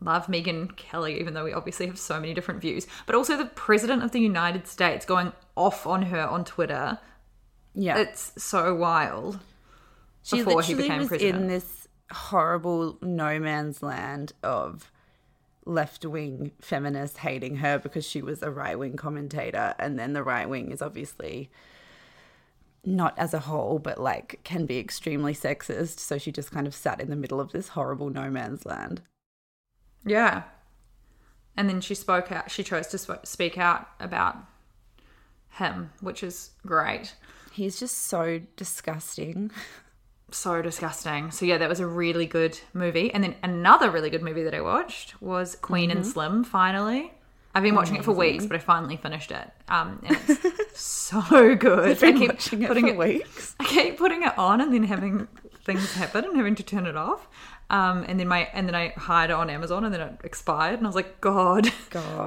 love 0.00 0.26
Megyn 0.26 0.74
Kelly, 0.76 1.20
even 1.20 1.34
though 1.34 1.44
we 1.44 1.52
obviously 1.52 1.86
have 1.86 1.98
so 1.98 2.18
many 2.18 2.32
different 2.32 2.60
views, 2.60 2.86
but 3.06 3.14
also 3.14 3.36
the 3.36 3.44
president 3.44 4.02
of 4.02 4.12
the 4.12 4.20
United 4.20 4.66
States 4.66 5.04
going 5.04 5.32
off 5.54 5.86
on 5.86 6.02
her 6.02 6.22
on 6.22 6.44
Twitter. 6.44 6.98
Yeah. 7.74 7.98
It's 7.98 8.32
so 8.42 8.74
wild. 8.74 9.38
she 10.22 10.38
before 10.38 10.62
he 10.62 10.74
became 10.74 11.00
was 11.00 11.08
president. 11.08 11.42
in 11.42 11.48
this 11.48 11.88
horrible 12.10 12.98
no 13.02 13.38
man's 13.38 13.82
land 13.82 14.32
of 14.42 14.90
left 15.66 16.04
wing 16.04 16.52
feminists 16.60 17.18
hating 17.18 17.56
her 17.56 17.78
because 17.78 18.06
she 18.06 18.22
was 18.22 18.42
a 18.42 18.50
right 18.50 18.78
wing 18.78 18.96
commentator, 18.96 19.74
and 19.78 19.98
then 19.98 20.12
the 20.12 20.22
right 20.22 20.48
wing 20.48 20.70
is 20.70 20.82
obviously 20.82 21.50
not 22.84 23.18
as 23.18 23.34
a 23.34 23.40
whole, 23.40 23.78
but 23.78 23.98
like 23.98 24.40
can 24.44 24.66
be 24.66 24.78
extremely 24.78 25.34
sexist. 25.34 25.98
So 25.98 26.18
she 26.18 26.32
just 26.32 26.50
kind 26.50 26.66
of 26.66 26.74
sat 26.74 27.00
in 27.00 27.10
the 27.10 27.16
middle 27.16 27.40
of 27.40 27.52
this 27.52 27.68
horrible 27.68 28.10
no 28.10 28.30
man's 28.30 28.64
land. 28.64 29.02
Yeah. 30.04 30.44
And 31.56 31.68
then 31.68 31.80
she 31.80 31.94
spoke 31.94 32.32
out, 32.32 32.50
she 32.50 32.62
chose 32.62 32.86
to 32.88 32.98
sp- 32.98 33.24
speak 33.24 33.58
out 33.58 33.88
about 33.98 34.36
him, 35.50 35.90
which 36.00 36.22
is 36.22 36.50
great. 36.66 37.14
He's 37.52 37.78
just 37.78 37.98
so 38.06 38.40
disgusting. 38.56 39.50
So 40.32 40.62
disgusting. 40.62 41.30
So, 41.30 41.44
yeah, 41.44 41.58
that 41.58 41.68
was 41.68 41.80
a 41.80 41.86
really 41.86 42.26
good 42.26 42.58
movie. 42.72 43.12
And 43.12 43.22
then 43.22 43.34
another 43.42 43.90
really 43.90 44.10
good 44.10 44.22
movie 44.22 44.42
that 44.44 44.54
I 44.54 44.60
watched 44.60 45.20
was 45.20 45.56
Queen 45.56 45.90
and 45.90 46.06
Slim, 46.06 46.44
finally. 46.44 47.12
I've 47.54 47.64
been 47.64 47.74
watching 47.74 47.96
it 47.96 48.04
for 48.04 48.12
weeks, 48.12 48.46
but 48.46 48.54
I 48.54 48.60
finally 48.60 48.96
finished 48.96 49.32
it. 49.32 49.50
Um, 49.68 50.00
and 50.06 50.16
it's 50.28 50.80
so 50.80 51.56
good. 51.56 52.02
I 52.02 52.12
keep 52.12 52.30
it 52.30 52.68
putting 52.68 52.86
for 52.86 52.92
it, 52.92 52.96
weeks. 52.96 53.56
I 53.58 53.64
keep 53.64 53.98
putting 53.98 54.22
it 54.22 54.38
on 54.38 54.60
and 54.60 54.72
then 54.72 54.84
having 54.84 55.26
things 55.64 55.92
happen 55.94 56.24
and 56.24 56.36
having 56.36 56.54
to 56.56 56.62
turn 56.62 56.86
it 56.86 56.96
off. 56.96 57.26
Um, 57.68 58.04
and 58.08 58.18
then 58.18 58.28
my 58.28 58.48
and 58.52 58.68
then 58.68 58.74
I 58.74 58.88
hired 58.90 59.30
it 59.30 59.34
on 59.34 59.50
Amazon 59.50 59.84
and 59.84 59.94
then 59.94 60.00
it 60.00 60.20
expired 60.24 60.78
and 60.78 60.86
I 60.86 60.88
was 60.88 60.96
like, 60.96 61.20
God. 61.20 61.72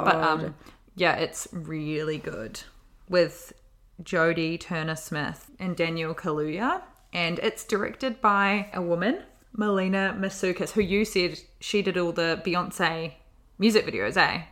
But 0.05 0.15
um, 0.15 0.55
yeah, 0.95 1.15
it's 1.15 1.47
really 1.51 2.17
good 2.17 2.61
with 3.09 3.53
Jodie 4.01 4.59
Turner 4.59 4.95
Smith 4.95 5.51
and 5.59 5.75
Daniel 5.75 6.13
Kaluuya, 6.13 6.81
and 7.13 7.39
it's 7.39 7.63
directed 7.63 8.19
by 8.21 8.69
a 8.73 8.81
woman, 8.81 9.23
Melina 9.55 10.15
Matsoukas, 10.19 10.71
who 10.71 10.81
you 10.81 11.05
said 11.05 11.39
she 11.59 11.81
did 11.81 11.97
all 11.97 12.11
the 12.11 12.41
Beyonce 12.45 13.13
music 13.59 13.85
videos, 13.85 14.17
eh? 14.17 14.43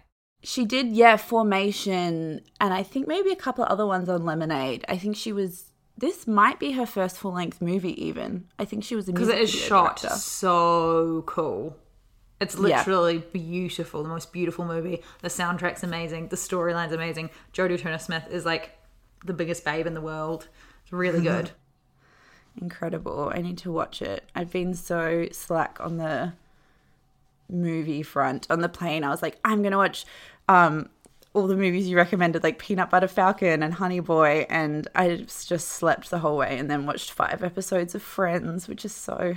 She 0.44 0.66
did, 0.66 0.88
yeah, 0.88 1.18
Formation, 1.18 2.42
and 2.60 2.74
I 2.74 2.84
think 2.84 3.08
maybe 3.08 3.32
a 3.32 3.36
couple 3.36 3.64
of 3.64 3.70
other 3.72 3.86
ones 3.86 4.10
on 4.10 4.26
Lemonade. 4.26 4.86
I 4.88 4.98
think 4.98 5.16
she 5.16 5.32
was. 5.34 5.66
This 5.98 6.26
might 6.26 6.60
be 6.60 6.72
her 6.72 6.86
first 6.88 7.18
full 7.18 7.34
length 7.34 7.62
movie, 7.62 8.04
even. 8.04 8.46
I 8.58 8.66
think 8.66 8.84
she 8.84 8.96
was 8.96 9.08
a 9.08 9.12
because 9.14 9.28
it 9.30 9.38
is 9.38 9.52
shot 9.52 10.02
director. 10.02 10.18
so 10.18 11.24
cool. 11.28 11.78
It's 12.40 12.56
Yeah. 12.56 12.78
literally 12.80 13.20
beautiful, 13.20 14.02
the 14.02 14.10
most 14.10 14.34
beautiful 14.34 14.66
movie. 14.66 15.04
The 15.22 15.28
soundtrack's 15.28 15.84
amazing, 15.84 16.30
the 16.30 16.38
storyline's 16.38 16.94
amazing. 16.94 17.30
Jodie 17.54 17.80
Turner 17.80 18.00
Smith 18.00 18.24
is 18.32 18.46
like 18.46 18.72
the 19.24 19.34
biggest 19.34 19.64
babe 19.64 19.86
in 19.86 19.94
the 19.94 20.02
world. 20.02 20.48
It's 20.82 20.92
really 20.92 21.22
good. 21.22 21.52
Incredible. 22.60 23.32
I 23.34 23.42
need 23.42 23.58
to 23.60 23.72
watch 23.72 24.02
it. 24.02 24.24
I've 24.36 24.52
been 24.52 24.74
so 24.74 25.28
slack 25.32 25.78
on 25.80 25.98
the 25.98 26.34
movie 27.50 28.04
front. 28.04 28.48
On 28.50 28.62
the 28.62 28.70
plane, 28.70 29.04
I 29.04 29.10
was 29.10 29.22
like, 29.22 29.38
I'm 29.44 29.62
gonna 29.62 29.78
watch 29.78 30.06
um 30.50 30.90
all 31.34 31.48
the 31.48 31.56
movies 31.56 31.88
you 31.88 31.96
recommended, 31.96 32.44
like 32.44 32.60
Peanut 32.60 32.90
Butter 32.90 33.08
Falcon 33.08 33.64
and 33.64 33.74
Honey 33.74 34.02
Boy, 34.02 34.46
and 34.50 34.88
I 34.96 35.16
just 35.16 35.48
just 35.48 35.70
slept 35.70 36.10
the 36.10 36.20
whole 36.20 36.38
way 36.38 36.58
and 36.58 36.70
then 36.70 36.86
watched 36.86 37.12
five 37.12 37.44
episodes 37.44 37.96
of 37.96 38.02
Friends, 38.02 38.68
which 38.68 38.84
is 38.84 38.94
so 38.94 39.36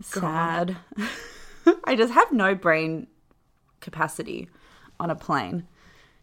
sad. 0.00 0.76
I 1.84 1.94
just 1.96 2.12
have 2.12 2.32
no 2.32 2.54
brain 2.54 3.06
capacity 3.80 4.48
on 4.98 5.10
a 5.10 5.14
plane 5.14 5.66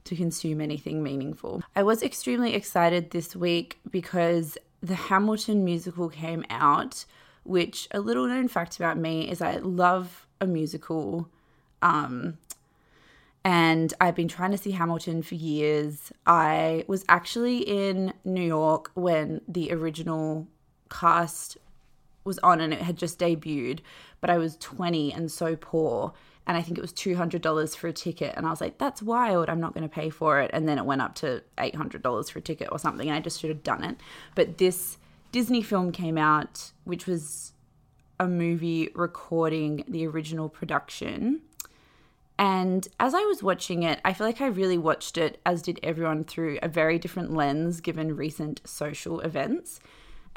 to 0.06 0.16
consume 0.16 0.60
anything 0.60 1.04
meaningful. 1.04 1.62
I 1.76 1.84
was 1.84 2.02
extremely 2.02 2.56
excited 2.56 3.12
this 3.12 3.36
week 3.36 3.80
because 3.90 4.58
the 4.82 4.96
Hamilton 4.96 5.64
musical 5.64 6.10
came 6.10 6.46
out, 6.50 7.06
which 7.44 7.88
a 7.92 8.00
little 8.00 8.28
known 8.28 8.48
fact 8.48 8.78
about 8.78 8.98
me 8.98 9.30
is 9.30 9.42
I 9.42 9.58
love 9.58 10.28
a 10.40 10.48
musical. 10.48 11.30
Um, 11.82 12.38
and 13.44 13.94
I've 14.02 14.16
been 14.16 14.28
trying 14.28 14.52
to 14.52 14.58
see 14.58 14.72
Hamilton 14.72 15.24
for 15.24 15.36
years. 15.36 16.12
I 16.26 16.84
was 16.88 17.06
actually 17.08 17.60
in 17.60 18.14
New 18.26 18.44
York 18.44 18.92
when 18.94 19.42
the 19.48 19.72
original 19.72 20.48
cast 20.90 21.58
was 22.30 22.40
on 22.40 22.62
and 22.62 22.74
it 22.74 22.82
had 22.82 22.96
just 22.96 23.20
debuted, 23.20 23.80
but 24.22 24.30
I 24.30 24.38
was 24.38 24.56
20 24.58 25.12
and 25.12 25.30
so 25.30 25.58
poor. 25.58 26.14
And 26.48 26.58
I 26.58 26.62
think 26.62 26.78
it 26.78 26.82
was 26.82 26.94
$200 26.94 27.76
for 27.76 27.88
a 27.88 27.94
ticket. 27.94 28.34
And 28.36 28.48
I 28.48 28.50
was 28.50 28.62
like, 28.62 28.78
that's 28.78 29.04
wild. 29.04 29.50
I'm 29.50 29.60
not 29.60 29.74
going 29.74 29.88
to 29.88 29.94
pay 29.94 30.10
for 30.10 30.40
it. 30.40 30.50
And 30.54 30.68
then 30.68 30.80
it 30.80 30.86
went 30.86 31.02
up 31.02 31.14
to 31.16 31.44
$800 31.58 32.32
for 32.32 32.40
a 32.40 32.42
ticket 32.42 32.70
or 32.72 32.80
something. 32.80 33.08
And 33.08 33.16
I 33.16 33.20
just 33.20 33.40
should 33.40 33.52
have 33.52 33.62
done 33.62 33.84
it. 33.84 33.98
But 34.34 34.58
this 34.58 34.98
Disney 35.32 35.62
film 35.62 35.92
came 35.92 36.18
out, 36.18 36.72
which 36.86 37.06
was 37.06 37.54
a 38.20 38.28
movie 38.28 38.90
recording 38.96 39.84
the 39.88 40.08
original 40.08 40.50
production. 40.50 41.42
And 42.40 42.88
as 43.00 43.14
I 43.14 43.22
was 43.26 43.44
watching 43.44 43.84
it, 43.84 44.00
I 44.04 44.14
feel 44.14 44.26
like 44.26 44.42
I 44.42 44.48
really 44.48 44.78
watched 44.78 45.18
it, 45.18 45.40
as 45.46 45.62
did 45.62 45.80
everyone, 45.84 46.24
through 46.24 46.58
a 46.64 46.68
very 46.68 46.98
different 46.98 47.34
lens 47.34 47.82
given 47.82 48.16
recent 48.16 48.62
social 48.66 49.20
events. 49.20 49.82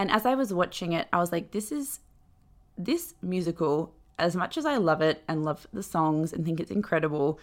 And 0.03 0.11
as 0.11 0.27
I 0.27 0.35
was 0.35 0.53
watching 0.53 0.95
it, 0.95 1.07
I 1.13 1.19
was 1.19 1.31
like, 1.31 1.53
this 1.53 1.71
is 1.71 2.01
this 2.77 3.15
musical, 3.23 3.95
as 4.19 4.35
much 4.35 4.59
as 4.59 4.67
I 4.67 4.77
love 4.77 5.01
it 5.01 5.23
and 5.29 5.45
love 5.45 5.69
the 5.73 5.85
songs 5.85 6.33
and 6.33 6.45
think 6.45 6.59
it's 6.59 6.73
incredible, 6.73 7.39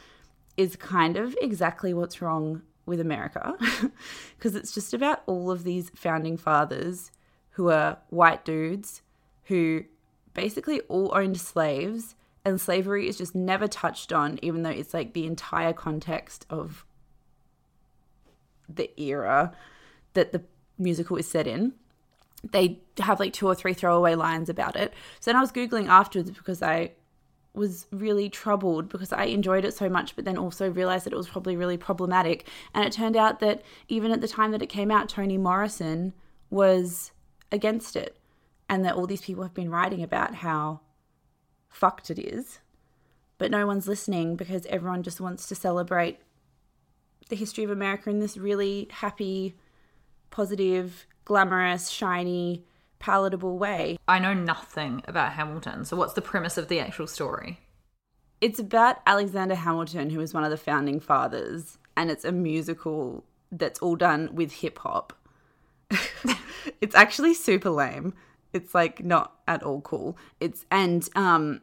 is 0.58 0.76
kind 0.76 1.16
of 1.16 1.38
exactly 1.42 1.94
what's 1.94 2.22
wrong 2.22 2.64
with 2.86 3.00
America. 3.00 3.56
Because 4.36 4.56
it's 4.56 4.74
just 4.74 4.94
about 4.94 5.24
all 5.26 5.50
of 5.50 5.64
these 5.64 5.90
founding 5.96 6.36
fathers 6.36 7.12
who 7.52 7.70
are 7.70 8.00
white 8.10 8.44
dudes 8.44 9.04
who 9.46 9.86
basically 10.34 10.82
all 10.90 11.16
owned 11.16 11.40
slaves, 11.40 12.16
and 12.44 12.60
slavery 12.60 13.08
is 13.08 13.18
just 13.18 13.34
never 13.34 13.70
touched 13.70 14.12
on, 14.12 14.38
even 14.42 14.64
though 14.64 14.70
it's 14.70 14.94
like 14.94 15.14
the 15.14 15.26
entire 15.26 15.72
context 15.72 16.46
of 16.50 16.86
the 18.68 18.92
era 19.02 19.54
that 20.14 20.34
the 20.34 20.44
musical 20.78 21.16
is 21.16 21.26
set 21.26 21.48
in 21.48 21.72
they 22.44 22.80
have 23.00 23.20
like 23.20 23.34
two 23.34 23.48
or 23.48 23.56
three 23.56 23.74
throwaway 23.74 24.16
lines 24.16 24.50
about 24.50 24.76
it. 24.76 24.94
So 25.20 25.32
then 25.32 25.38
I 25.38 25.42
was 25.42 25.52
Googling 25.52 25.88
afterwards 25.88 26.32
because 26.32 26.62
I 26.62 26.92
was 27.54 27.88
really 27.92 28.30
troubled 28.30 28.90
because 28.90 29.12
I 29.12 29.26
enjoyed 29.26 29.66
it 29.66 29.74
so 29.74 29.90
much, 29.90 30.16
but 30.16 30.26
then 30.26 30.38
also 30.38 30.70
realized 30.70 31.06
that 31.06 31.14
it 31.14 31.18
was 31.18 31.28
probably 31.28 31.56
really 31.56 31.78
problematic. 31.78 32.48
And 32.74 32.86
it 32.86 32.94
turned 32.94 33.18
out 33.18 33.40
that 33.40 33.64
even 33.88 34.12
at 34.12 34.22
the 34.22 34.28
time 34.28 34.52
that 34.52 34.62
it 34.62 34.68
came 34.68 34.92
out, 34.92 35.10
Toni 35.10 35.38
Morrison 35.38 36.14
was 36.50 37.12
against 37.52 37.96
it. 37.96 38.18
And 38.72 38.86
that 38.86 38.94
all 38.94 39.08
these 39.08 39.22
people 39.22 39.42
have 39.44 39.56
been 39.56 39.72
writing 39.72 40.04
about 40.04 40.36
how 40.36 40.82
fucked 41.70 42.12
it 42.12 42.20
is. 42.20 42.60
But 43.40 43.50
no 43.50 43.66
one's 43.66 43.88
listening 43.88 44.36
because 44.36 44.66
everyone 44.68 45.02
just 45.02 45.20
wants 45.20 45.48
to 45.48 45.56
celebrate 45.56 46.20
the 47.30 47.36
history 47.36 47.64
of 47.64 47.72
America 47.72 48.10
in 48.10 48.20
this 48.20 48.38
really 48.38 48.88
happy, 48.92 49.56
positive, 50.30 51.08
glamorous, 51.30 51.90
shiny, 51.90 52.66
palatable 52.98 53.60
way. 53.60 54.00
I 54.08 54.18
know 54.18 54.34
nothing 54.34 55.04
about 55.08 55.34
Hamilton. 55.34 55.86
So, 55.86 55.96
what's 55.96 56.14
the 56.14 56.24
premise 56.24 56.58
of 56.58 56.70
the 56.70 56.80
actual 56.80 57.06
story? 57.06 57.60
It's 58.42 58.58
about 58.58 58.98
Alexander 59.06 59.54
Hamilton, 59.54 60.10
who 60.10 60.18
was 60.18 60.34
one 60.34 60.44
of 60.44 60.50
the 60.50 60.58
founding 60.58 61.00
fathers, 61.00 61.78
and 61.96 62.10
it's 62.10 62.26
a 62.26 62.32
musical 62.32 63.24
that's 63.52 63.80
all 63.80 63.96
done 63.96 64.32
with 64.34 64.52
hip 64.52 64.80
hop. 64.80 65.14
it's 66.82 66.96
actually 66.96 67.36
super 67.36 67.70
lame. 67.70 68.16
It's 68.52 68.74
like 68.74 69.04
not 69.06 69.36
at 69.48 69.62
all 69.62 69.82
cool. 69.82 70.18
It's 70.40 70.66
and 70.72 71.08
um 71.16 71.62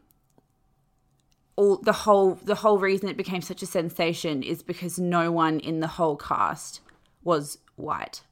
all 1.56 1.78
the 1.78 1.92
whole 1.92 2.34
the 2.34 2.54
whole 2.54 2.78
reason 2.78 3.08
it 3.08 3.16
became 3.16 3.42
such 3.42 3.62
a 3.62 3.66
sensation 3.66 4.44
is 4.44 4.62
because 4.62 4.96
no 4.96 5.32
one 5.32 5.58
in 5.58 5.80
the 5.80 5.88
whole 5.88 6.16
cast 6.16 6.80
was 7.24 7.58
white 7.74 8.22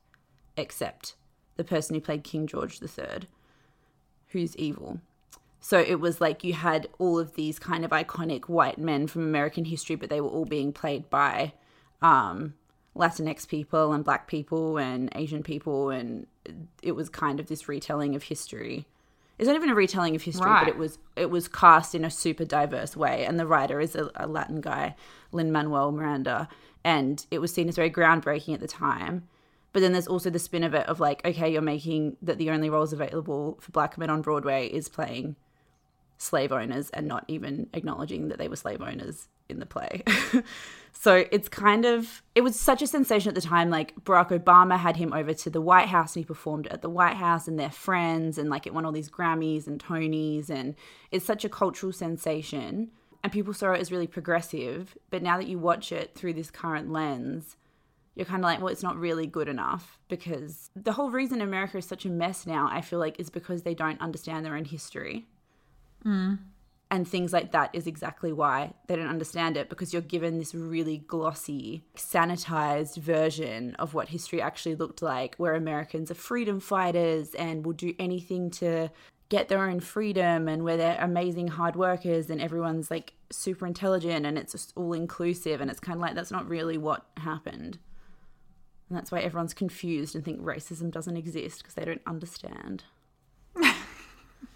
except 0.57 1.15
the 1.57 1.65
person 1.65 1.95
who 1.95 2.01
played 2.01 2.25
King 2.25 2.47
George 2.47 2.81
III, 2.83 3.29
who's 4.29 4.57
evil. 4.57 5.01
So 5.61 5.79
it 5.79 5.99
was 6.01 6.21
like 6.21 6.45
you 6.45 6.53
had 6.53 6.89
all 6.99 7.19
of 7.19 7.35
these 7.37 7.59
kind 7.59 7.85
of 7.85 7.91
iconic 7.91 8.49
white 8.49 8.79
men 8.79 9.07
from 9.07 9.23
American 9.23 9.65
history, 9.65 9.97
but 9.97 10.11
they 10.11 10.21
were 10.21 10.29
all 10.29 10.45
being 10.45 10.73
played 10.73 11.09
by 11.09 11.53
um, 12.03 12.55
Latinx 12.95 13.49
people 13.49 13.93
and 13.93 14.05
black 14.05 14.27
people 14.27 14.77
and 14.77 15.09
Asian 15.15 15.43
people. 15.43 15.89
And 15.91 16.27
it 16.83 16.93
was 16.93 17.09
kind 17.09 17.41
of 17.41 17.47
this 17.47 17.67
retelling 17.67 18.15
of 18.15 18.25
history. 18.25 18.87
It's 19.39 19.47
not 19.49 19.57
even 19.57 19.71
a 19.71 19.75
retelling 19.75 20.15
of 20.15 20.23
history, 20.23 20.47
Right. 20.49 20.65
but 20.67 20.69
it 20.69 20.77
was 20.79 20.99
it 21.17 21.31
was 21.31 21.49
cast 21.49 21.95
in 21.95 22.05
a 22.05 22.11
super 22.11 22.45
diverse 22.45 22.97
way. 22.97 23.25
And 23.25 23.41
the 23.41 23.47
writer 23.47 23.81
is 23.81 23.97
a, 23.97 24.11
a 24.17 24.27
Latin 24.29 24.61
guy, 24.61 24.95
Lin 25.33 25.51
Manuel 25.51 25.91
Miranda, 25.93 26.47
and 26.85 27.25
it 27.31 27.39
was 27.41 27.53
seen 27.53 27.69
as 27.69 27.75
very 27.77 27.91
groundbreaking 27.91 28.55
at 28.55 28.61
the 28.61 28.69
time 28.69 29.27
But 29.75 29.81
then 29.81 29.93
there's 29.93 30.07
also 30.07 30.31
the 30.31 30.39
spin 30.39 30.63
of 30.63 30.73
it 30.73 30.87
of 30.87 31.01
like, 31.01 31.27
okay, 31.27 31.53
you're 31.53 31.61
making 31.61 32.17
that 32.23 32.39
the 32.39 32.51
only 32.51 32.71
roles 32.71 32.93
available 32.93 33.59
for 33.61 33.73
black 33.73 33.99
men 33.99 34.09
on 34.09 34.23
Broadway 34.23 34.69
is 34.69 34.89
playing 34.89 35.35
slave 36.17 36.53
owners 36.53 36.91
and 36.91 37.09
not 37.09 37.25
even 37.27 37.69
acknowledging 37.75 38.29
that 38.29 38.39
they 38.39 38.47
were 38.47 38.55
slave 38.55 38.81
owners 38.81 39.27
in 39.49 39.59
the 39.59 39.67
play. 39.67 40.05
so 40.93 41.27
it's 41.33 41.49
kind 41.49 41.85
of 41.85 42.23
it 42.37 42.43
was 42.43 42.59
such 42.59 42.83
a 42.83 42.87
sensation 42.87 43.29
at 43.29 43.35
the 43.35 43.41
time 43.41 43.69
like 43.69 43.97
Barack 44.05 44.31
Obama 44.31 44.79
had 44.79 44.97
him 44.97 45.13
over 45.13 45.35
to 45.35 45.51
the 45.51 45.61
White 45.61 45.89
House 45.89 46.15
and 46.15 46.25
he 46.25 46.27
performed 46.27 46.69
at 46.69 46.81
the 46.81 46.89
White 46.89 47.17
House 47.17 47.49
and 47.49 47.59
they're 47.59 47.69
friends 47.69 48.39
and 48.39 48.49
like 48.49 48.69
it 48.69 48.75
won 48.75 48.87
all 48.87 48.93
these 48.93 49.11
Grammys 49.11 49.67
and 49.67 49.83
Tonys 49.83 50.51
and 50.51 50.77
it's 51.11 51.27
such 51.27 51.45
a 51.45 51.49
cultural 51.49 51.93
sensation 51.93 52.93
and 53.25 53.33
people 53.33 53.53
saw 53.53 53.73
it 53.73 53.81
as 53.81 53.91
really 53.91 54.07
progressive, 54.07 54.97
but 55.11 55.21
now 55.21 55.37
that 55.37 55.49
you 55.49 55.59
watch 55.59 55.91
it 55.91 56.15
through 56.15 56.35
this 56.35 56.53
current 56.53 56.93
lens, 56.93 57.57
you're 58.15 58.27
kind 58.27 58.43
of 58.43 58.45
like, 58.45 58.61
well, 58.61 58.69
it's 58.69 58.83
not 58.83 58.97
really 58.97 59.27
good 59.27 59.49
enough 59.49 59.99
because 60.09 60.71
the 60.77 60.93
whole 60.93 61.11
reason 61.11 61.41
America 61.41 61.79
is 61.79 61.85
such 61.85 62.05
a 62.05 62.11
mess 62.11 62.47
now, 62.47 62.69
I 62.71 62.81
feel 62.81 62.99
like, 62.99 63.19
is 63.19 63.29
because 63.29 63.63
they 63.63 63.75
don't 63.75 64.01
understand 64.01 64.45
their 64.45 64.55
own 64.55 64.65
history. 64.65 65.27
Hmm. 66.03 66.35
And 66.91 67.09
things 67.09 67.33
like 67.33 67.51
that 67.53 67.71
is 67.73 67.89
exactly 67.89 68.33
why 68.33 68.73
they 68.87 68.95
don't 68.95 69.09
understand 69.09 69.57
it 69.57 69.69
because 69.69 69.93
you're 69.93 70.03
given 70.03 70.39
this 70.39 70.55
really 70.55 70.99
glossy, 70.99 71.83
sanitized 71.97 72.99
version 72.99 73.75
of 73.77 73.95
what 73.95 74.11
history 74.11 74.41
actually 74.41 74.77
looked 74.77 75.03
like, 75.03 75.35
where 75.37 75.55
Americans 75.55 76.11
are 76.13 76.15
freedom 76.15 76.61
fighters 76.61 77.35
and 77.35 77.67
will 77.67 77.73
do 77.73 77.95
anything 77.99 78.49
to 78.51 78.91
get 79.29 79.49
their 79.49 79.67
own 79.69 79.81
freedom 79.81 80.47
and 80.47 80.63
where 80.63 80.77
they're 80.77 80.99
amazing 81.01 81.49
hard 81.49 81.75
workers 81.75 82.31
and 82.31 82.41
everyone's 82.41 82.91
like 82.93 83.15
super 83.31 83.67
intelligent 83.67 84.25
and 84.25 84.39
it's 84.39 84.53
just 84.53 84.73
all 84.77 84.93
inclusive. 84.93 85.61
And 85.61 85.71
it's 85.71 85.81
kind 85.81 85.97
of 85.97 86.03
like 86.03 86.15
that's 86.15 86.31
not 86.31 86.49
really 86.49 86.79
what 86.79 87.07
happened. 87.17 87.79
And 88.89 88.99
that's 88.99 89.11
why 89.11 89.21
everyone's 89.21 89.55
confused 89.55 90.15
and 90.15 90.25
think 90.25 90.41
racism 90.41 90.91
doesn't 90.91 91.17
exist 91.17 91.59
because 91.59 91.75
they 91.75 91.85
don't 91.85 92.03
understand. 92.07 92.85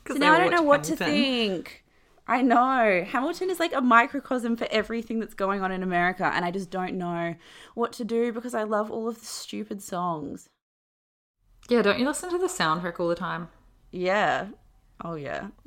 So 0.07 0.15
now 0.15 0.33
I 0.33 0.39
don't 0.39 0.53
know 0.53 0.63
what 0.63 0.85
to 0.85 0.97
think. 0.97 1.85
I 2.27 2.41
know. 2.41 3.05
Hamilton 3.07 3.51
is 3.51 3.61
like 3.61 3.75
a 3.75 3.81
microcosm 3.81 4.57
for 4.57 4.67
everything 4.71 5.19
that's 5.19 5.35
going 5.35 5.61
on 5.63 5.71
in 5.71 5.83
America, 5.83 6.31
and 6.35 6.45
I 6.45 6.51
just 6.51 6.71
don't 6.71 6.95
know 6.95 7.35
what 7.75 7.93
to 7.95 8.05
do 8.05 8.33
because 8.33 8.55
I 8.55 8.63
love 8.63 8.91
all 8.91 9.09
of 9.09 9.21
the 9.21 9.27
stupid 9.27 9.83
songs. 9.83 10.49
Yeah, 11.69 11.83
don't 11.83 11.99
you 11.99 12.07
listen 12.07 12.31
to 12.31 12.39
the 12.39 12.47
soundtrack 12.47 12.99
all 12.99 13.09
the 13.09 13.15
time? 13.15 13.49
Yeah. 13.91 14.49
Oh, 15.05 15.15
yeah. 15.15 15.49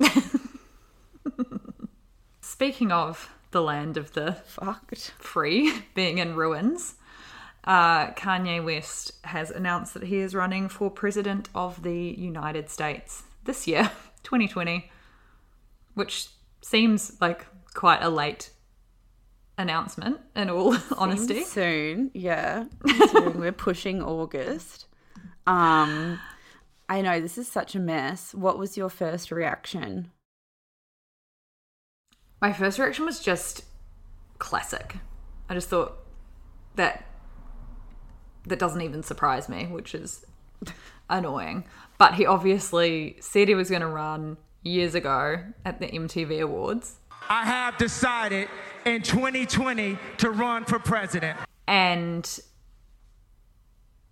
Speaking 2.40 2.90
of 2.90 3.30
the 3.52 3.62
land 3.62 3.96
of 3.96 4.12
the 4.12 4.32
Fucked. 4.44 5.14
free 5.18 5.72
being 5.94 6.18
in 6.18 6.34
ruins, 6.34 6.96
uh, 7.64 8.08
Kanye 8.12 8.64
West 8.64 9.12
has 9.24 9.50
announced 9.50 9.94
that 9.94 10.04
he 10.04 10.18
is 10.18 10.34
running 10.34 10.68
for 10.68 10.90
president 10.90 11.48
of 11.54 11.82
the 11.82 11.94
United 11.94 12.68
States 12.68 13.22
this 13.44 13.66
year, 13.66 13.90
2020, 14.24 14.90
which 15.94 16.28
seems 16.60 17.20
like 17.20 17.46
quite 17.74 18.02
a 18.02 18.08
late 18.08 18.50
announcement 19.58 20.20
in 20.34 20.50
all 20.50 20.76
honesty. 20.96 21.44
Soon, 21.44 22.10
yeah. 22.14 22.64
We're 23.14 23.52
pushing 23.52 24.02
August. 24.02 24.86
Um, 25.46 26.18
I 26.88 27.00
know 27.00 27.20
this 27.20 27.38
is 27.38 27.48
such 27.48 27.74
a 27.74 27.80
mess. 27.80 28.34
What 28.34 28.58
was 28.58 28.76
your 28.76 28.88
first 28.88 29.30
reaction? 29.30 30.10
My 32.40 32.52
first 32.52 32.78
reaction 32.78 33.04
was 33.04 33.20
just 33.20 33.64
classic. 34.38 34.96
I 35.48 35.54
just 35.54 35.68
thought 35.68 35.96
that 36.74 37.04
that 38.46 38.58
doesn't 38.58 38.80
even 38.82 39.02
surprise 39.02 39.48
me, 39.48 39.66
which 39.66 39.94
is 39.94 40.24
annoying. 41.08 41.64
But 41.98 42.14
he 42.14 42.26
obviously 42.26 43.16
said 43.20 43.48
he 43.48 43.54
was 43.54 43.70
going 43.70 43.82
to 43.82 43.88
run 43.88 44.36
years 44.62 44.94
ago 44.94 45.42
at 45.64 45.80
the 45.80 45.86
MTV 45.86 46.40
Awards. 46.40 46.96
I 47.28 47.44
have 47.44 47.78
decided 47.78 48.48
in 48.84 49.02
2020 49.02 49.98
to 50.18 50.30
run 50.30 50.64
for 50.64 50.78
president. 50.78 51.38
And 51.68 52.40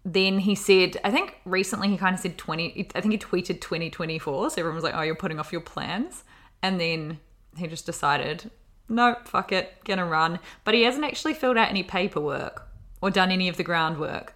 then 0.05 0.39
he 0.39 0.55
said, 0.55 0.97
I 1.05 1.11
think 1.11 1.41
recently 1.45 1.89
he 1.89 1.97
kind 1.97 2.15
of 2.15 2.21
said 2.21 2.39
20, 2.39 2.91
I 2.95 3.01
think 3.01 3.13
he 3.13 3.19
tweeted 3.19 3.61
2024. 3.61 4.51
So 4.51 4.55
everyone 4.55 4.77
was 4.77 4.85
like, 4.85 4.95
oh, 4.95 5.03
you're 5.03 5.15
putting 5.15 5.39
off 5.39 5.53
your 5.53 5.61
plans. 5.61 6.25
And 6.63 6.81
then 6.81 7.19
he 7.57 7.67
just 7.67 7.87
decided, 7.87 8.51
no, 8.89 9.17
fuck 9.25 9.53
it, 9.53 9.83
gonna 9.85 10.07
run. 10.07 10.39
But 10.65 10.75
he 10.75 10.83
hasn't 10.83 11.05
actually 11.05 11.35
filled 11.35 11.57
out 11.57 11.69
any 11.69 11.83
paperwork 11.83 12.70
or 13.01 13.11
done 13.11 13.31
any 13.31 13.49
of 13.49 13.57
the 13.57 13.65
groundwork. 13.65 14.35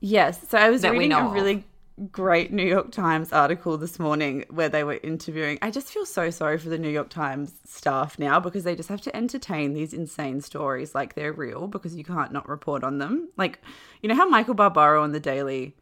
Yes. 0.00 0.48
So 0.48 0.58
I 0.58 0.70
was 0.70 0.84
reading 0.84 1.12
a 1.12 1.26
of. 1.26 1.32
really 1.32 1.64
great 2.12 2.52
New 2.52 2.64
York 2.64 2.92
Times 2.92 3.32
article 3.32 3.76
this 3.76 3.98
morning 3.98 4.44
where 4.50 4.68
they 4.68 4.84
were 4.84 5.00
interviewing. 5.02 5.58
I 5.62 5.70
just 5.70 5.88
feel 5.88 6.06
so 6.06 6.30
sorry 6.30 6.58
for 6.58 6.68
the 6.68 6.78
New 6.78 6.88
York 6.88 7.08
Times 7.08 7.52
staff 7.64 8.18
now 8.18 8.38
because 8.38 8.62
they 8.62 8.76
just 8.76 8.88
have 8.88 9.00
to 9.02 9.16
entertain 9.16 9.74
these 9.74 9.92
insane 9.92 10.40
stories 10.40 10.94
like 10.94 11.14
they're 11.14 11.32
real 11.32 11.66
because 11.66 11.96
you 11.96 12.04
can't 12.04 12.32
not 12.32 12.48
report 12.48 12.84
on 12.84 12.98
them. 12.98 13.28
Like, 13.36 13.60
you 14.00 14.08
know 14.08 14.14
how 14.14 14.28
Michael 14.28 14.54
Barbaro 14.54 15.02
on 15.02 15.10
the 15.10 15.18
Daily 15.18 15.76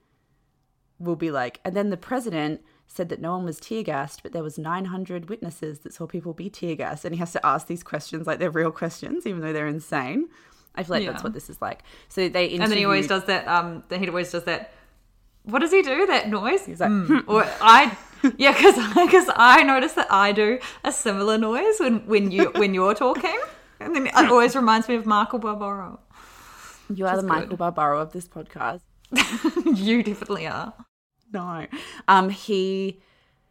will 0.99 1.17
be 1.17 1.31
like, 1.31 1.61
and 1.65 1.77
then 1.77 1.91
the 1.91 1.99
president 1.99 2.63
said 2.87 3.11
that 3.11 3.21
no 3.21 3.33
one 3.33 3.45
was 3.45 3.61
tear 3.61 3.83
gassed, 3.83 4.23
but 4.23 4.33
there 4.33 4.43
was 4.43 4.59
900 4.59 5.29
witnesses 5.29 5.81
that 5.81 5.93
saw 5.93 6.07
people 6.07 6.33
be 6.33 6.49
tear 6.49 6.77
gassed, 6.77 7.05
and 7.05 7.15
he 7.15 7.19
has 7.19 7.33
to 7.33 7.45
ask 7.45 7.67
these 7.67 7.83
questions 7.83 8.27
like 8.27 8.39
they're 8.39 8.51
real 8.51 8.71
questions, 8.71 9.27
even 9.27 9.43
though 9.43 9.53
they're 9.53 9.67
insane. 9.67 10.29
I 10.77 10.83
feel 10.83 10.97
like 10.97 11.05
Yeah. 11.05 11.13
that's 11.13 11.25
what 11.25 11.33
this 11.33 11.49
is 11.51 11.61
like. 11.63 11.83
So 12.09 12.29
they 12.29 12.55
And 12.55 12.71
then 12.71 12.79
he 12.79 12.85
always 12.85 13.07
does 13.07 13.25
that, 13.27 13.47
um, 13.49 13.83
he 13.91 14.09
always 14.09 14.31
does 14.31 14.45
that. 14.45 14.73
What 15.45 15.61
does 15.61 15.71
he 15.71 15.83
do? 15.83 16.07
That 16.07 16.29
noise? 16.29 16.67
He's 16.67 16.81
like, 16.81 16.91
Hmm. 16.91 17.19
or 17.29 17.47
I, 17.61 17.97
yeah, 18.37 18.53
because 18.53 18.75
because 18.95 19.31
I 19.37 19.63
notice 19.63 19.93
that 19.95 20.09
I 20.11 20.33
do 20.33 20.59
a 20.85 20.91
similar 20.93 21.39
noise 21.39 21.79
when 21.79 22.07
when 22.07 22.31
you 22.31 22.51
when 22.57 22.75
you're 22.75 22.95
talking, 22.95 23.39
and 23.81 23.95
then 23.95 24.07
it 24.09 24.15
always 24.15 24.57
reminds 24.57 24.89
me 24.89 24.97
of 24.97 25.07
Michael 25.07 25.39
Barbaro. 25.39 26.01
You 26.93 27.07
are 27.07 27.17
the 27.17 27.23
good. 27.23 27.29
Michael 27.29 27.57
Barbaro 27.57 28.01
of 28.01 28.13
this 28.13 28.27
podcast. 28.29 28.81
you 29.77 30.03
definitely 30.03 30.47
are. 30.47 30.73
No. 31.33 31.67
Um, 32.09 32.29
he, 32.31 33.01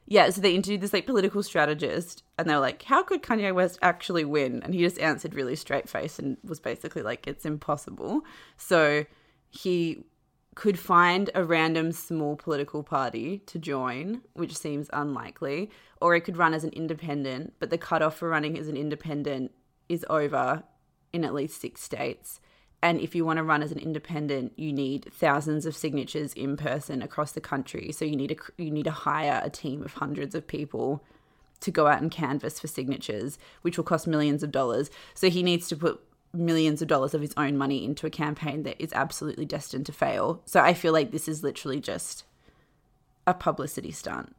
yeah, 0.08 0.30
so 0.30 0.40
they 0.40 0.54
interviewed 0.54 0.82
this 0.82 0.94
like 0.94 1.08
political 1.08 1.42
strategist 1.42 2.24
and 2.38 2.48
they 2.48 2.54
were 2.54 2.60
like, 2.60 2.84
how 2.84 3.02
could 3.02 3.24
Kanye 3.24 3.54
West 3.54 3.80
actually 3.82 4.24
win? 4.24 4.62
And 4.64 4.74
he 4.74 4.82
just 4.82 5.00
answered 5.00 5.34
really 5.34 5.56
straight 5.56 5.90
face 5.90 6.20
and 6.20 6.38
was 6.44 6.60
basically 6.60 7.02
like, 7.02 7.26
it's 7.26 7.46
impossible. 7.46 8.22
So 8.56 9.06
he 9.50 10.06
could 10.54 10.78
find 10.78 11.30
a 11.34 11.44
random 11.44 11.92
small 11.92 12.36
political 12.36 12.84
party 12.84 13.40
to 13.40 13.58
join, 13.60 14.22
which 14.34 14.56
seems 14.56 14.90
unlikely, 14.94 15.72
or 16.00 16.14
he 16.14 16.22
could 16.22 16.38
run 16.38 16.54
as 16.54 16.64
an 16.64 16.72
independent, 16.72 17.54
but 17.60 17.70
the 17.72 17.78
cutoff 17.78 18.18
for 18.18 18.30
running 18.30 18.58
as 18.58 18.68
an 18.68 18.78
independent 18.78 19.52
is 19.90 20.06
over 20.10 20.64
in 21.12 21.26
at 21.26 21.34
least 21.34 21.60
six 21.60 21.82
states. 21.82 22.40
And 22.86 23.02
if 23.02 23.16
you 23.16 23.26
want 23.26 23.38
to 23.38 23.44
run 23.44 23.64
as 23.64 23.72
an 23.72 23.80
independent, 23.80 24.54
you 24.58 24.72
need 24.72 25.12
thousands 25.12 25.66
of 25.66 25.76
signatures 25.76 26.34
in 26.34 26.56
person 26.56 27.02
across 27.02 27.32
the 27.32 27.42
country. 27.42 27.92
So 27.92 28.06
you 28.06 28.16
need 28.16 28.28
to 28.28 28.38
you 28.64 28.70
need 28.70 28.84
to 28.84 28.92
hire 28.92 29.42
a 29.44 29.50
team 29.50 29.82
of 29.82 29.96
hundreds 29.96 30.36
of 30.36 30.46
people 30.46 31.04
to 31.62 31.72
go 31.72 31.88
out 31.88 32.04
and 32.04 32.12
canvass 32.12 32.60
for 32.60 32.68
signatures, 32.68 33.40
which 33.64 33.78
will 33.78 33.86
cost 33.86 34.06
millions 34.06 34.44
of 34.44 34.52
dollars. 34.52 34.92
So 35.16 35.32
he 35.32 35.42
needs 35.42 35.68
to 35.70 35.76
put 35.76 36.00
millions 36.32 36.80
of 36.84 36.88
dollars 36.88 37.16
of 37.16 37.22
his 37.22 37.34
own 37.38 37.58
money 37.58 37.84
into 37.84 38.06
a 38.06 38.12
campaign 38.12 38.62
that 38.64 38.80
is 38.80 38.94
absolutely 38.94 39.48
destined 39.48 39.88
to 39.88 39.92
fail. 39.92 40.44
So 40.46 40.60
I 40.60 40.76
feel 40.76 40.94
like 40.94 41.10
this 41.10 41.28
is 41.28 41.42
literally 41.42 41.80
just 41.80 42.24
a 43.26 43.34
publicity 43.34 43.92
stunt. 43.92 44.36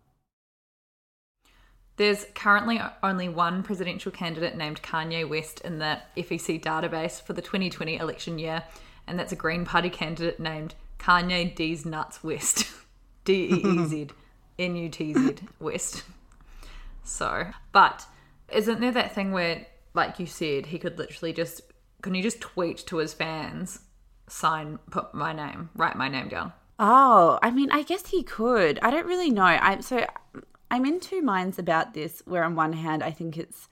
There's 1.96 2.26
currently 2.34 2.80
only 3.02 3.28
one 3.28 3.62
presidential 3.62 4.12
candidate 4.12 4.56
named 4.56 4.82
Kanye 4.82 5.28
West 5.28 5.60
in 5.62 5.78
the 5.78 5.98
FEC 6.16 6.62
database 6.62 7.22
for 7.22 7.32
the 7.32 7.40
2020 7.40 7.96
election 7.96 8.38
year, 8.38 8.62
and 9.06 9.18
that's 9.18 9.32
a 9.32 9.36
Green 9.36 9.64
Party 9.64 9.88
candidate 9.88 10.38
named 10.38 10.74
Kanye 10.98 11.56
Deez 11.56 11.84
Nutz 11.84 12.22
West. 12.22 12.66
D 13.24 13.48
E 13.50 13.62
E 13.64 13.86
Z 13.86 14.08
N 14.58 14.76
U 14.76 14.88
T 14.88 15.14
Z 15.14 15.36
West. 15.58 16.04
So, 17.02 17.46
but 17.72 18.06
isn't 18.52 18.80
there 18.80 18.92
that 18.92 19.14
thing 19.14 19.32
where, 19.32 19.66
like 19.94 20.18
you 20.18 20.26
said, 20.26 20.66
he 20.66 20.78
could 20.78 20.98
literally 20.98 21.32
just, 21.32 21.62
can 22.02 22.14
you 22.14 22.22
just 22.22 22.40
tweet 22.40 22.78
to 22.86 22.98
his 22.98 23.14
fans, 23.14 23.80
sign, 24.28 24.78
put 24.90 25.14
my 25.14 25.32
name, 25.32 25.70
write 25.74 25.96
my 25.96 26.08
name 26.08 26.28
down? 26.28 26.52
Oh, 26.78 27.38
I 27.42 27.50
mean, 27.50 27.70
I 27.70 27.82
guess 27.82 28.08
he 28.08 28.22
could. 28.22 28.78
I 28.80 28.90
don't 28.90 29.06
really 29.06 29.30
know. 29.30 29.42
I'm 29.42 29.82
so 29.82 30.04
I'm 30.70 30.84
in 30.84 31.00
two 31.00 31.22
minds 31.22 31.58
about 31.58 31.94
this. 31.94 32.22
Where 32.26 32.44
on 32.44 32.54
one 32.54 32.72
hand, 32.72 33.02
I 33.02 33.10
think 33.10 33.36
it's 33.36 33.68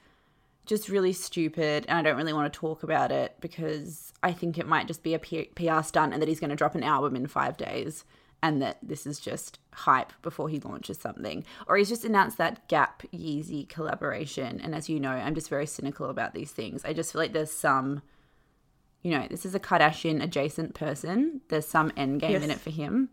just 0.66 0.88
really 0.88 1.12
stupid, 1.12 1.84
and 1.88 1.98
I 1.98 2.02
don't 2.02 2.16
really 2.16 2.32
want 2.32 2.52
to 2.52 2.58
talk 2.58 2.82
about 2.82 3.12
it 3.12 3.36
because 3.40 4.12
I 4.22 4.32
think 4.32 4.56
it 4.56 4.66
might 4.66 4.86
just 4.86 5.02
be 5.02 5.14
a 5.14 5.18
PR 5.18 5.82
stunt, 5.82 6.12
and 6.12 6.22
that 6.22 6.28
he's 6.28 6.40
going 6.40 6.50
to 6.50 6.56
drop 6.56 6.74
an 6.74 6.82
album 6.82 7.16
in 7.16 7.26
five 7.26 7.56
days, 7.56 8.04
and 8.42 8.62
that 8.62 8.78
this 8.82 9.06
is 9.06 9.20
just 9.20 9.58
hype 9.72 10.12
before 10.22 10.48
he 10.48 10.60
launches 10.60 10.98
something, 10.98 11.44
or 11.66 11.76
he's 11.76 11.88
just 11.88 12.04
announced 12.04 12.38
that 12.38 12.66
Gap 12.68 13.02
Yeezy 13.12 13.68
collaboration. 13.68 14.60
And 14.60 14.74
as 14.74 14.88
you 14.88 15.00
know, 15.00 15.10
I'm 15.10 15.34
just 15.34 15.50
very 15.50 15.66
cynical 15.66 16.08
about 16.08 16.34
these 16.34 16.52
things. 16.52 16.84
I 16.84 16.92
just 16.92 17.12
feel 17.12 17.20
like 17.20 17.32
there's 17.32 17.50
some 17.50 18.02
you 19.04 19.10
know, 19.10 19.26
this 19.28 19.44
is 19.44 19.54
a 19.54 19.60
Kardashian 19.60 20.22
adjacent 20.22 20.74
person. 20.74 21.42
There's 21.48 21.68
some 21.68 21.92
end 21.94 22.20
game 22.22 22.42
in 22.42 22.50
it 22.50 22.58
for 22.58 22.70
him. 22.70 23.10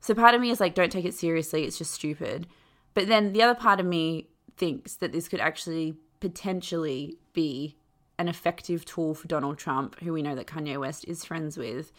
So 0.00 0.14
part 0.14 0.34
of 0.34 0.40
me 0.40 0.50
is 0.50 0.60
like, 0.60 0.74
don't 0.74 0.90
take 0.90 1.04
it 1.04 1.14
seriously. 1.14 1.64
It's 1.64 1.78
just 1.78 1.92
stupid. 1.92 2.48
But 2.96 3.08
then 3.08 3.34
the 3.34 3.42
other 3.42 3.54
part 3.54 3.78
of 3.78 3.84
me 3.84 4.30
thinks 4.56 4.94
that 4.96 5.12
this 5.12 5.28
could 5.28 5.38
actually 5.38 5.96
potentially 6.18 7.18
be 7.34 7.76
an 8.18 8.26
effective 8.26 8.86
tool 8.86 9.14
for 9.14 9.28
Donald 9.28 9.58
Trump, 9.58 10.00
who 10.00 10.14
we 10.14 10.22
know 10.22 10.34
that 10.34 10.46
Kanye 10.46 10.80
West 10.80 11.04
is 11.06 11.22
friends 11.22 11.58
with, 11.58 11.92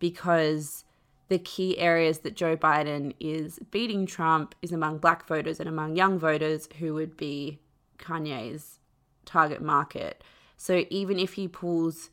because 0.00 0.84
the 1.28 1.38
key 1.38 1.78
areas 1.78 2.18
that 2.18 2.34
Joe 2.34 2.56
Biden 2.56 3.14
is 3.20 3.60
beating 3.70 4.04
Trump 4.04 4.56
is 4.62 4.72
among 4.72 4.98
black 4.98 5.28
voters 5.28 5.60
and 5.60 5.68
among 5.68 5.94
young 5.94 6.18
voters 6.18 6.68
who 6.80 6.92
would 6.94 7.16
be 7.16 7.60
Kanye's 8.00 8.80
target 9.24 9.62
market. 9.62 10.24
So 10.56 10.86
even 10.90 11.20
if 11.20 11.34
he 11.34 11.46
pulls 11.46 12.10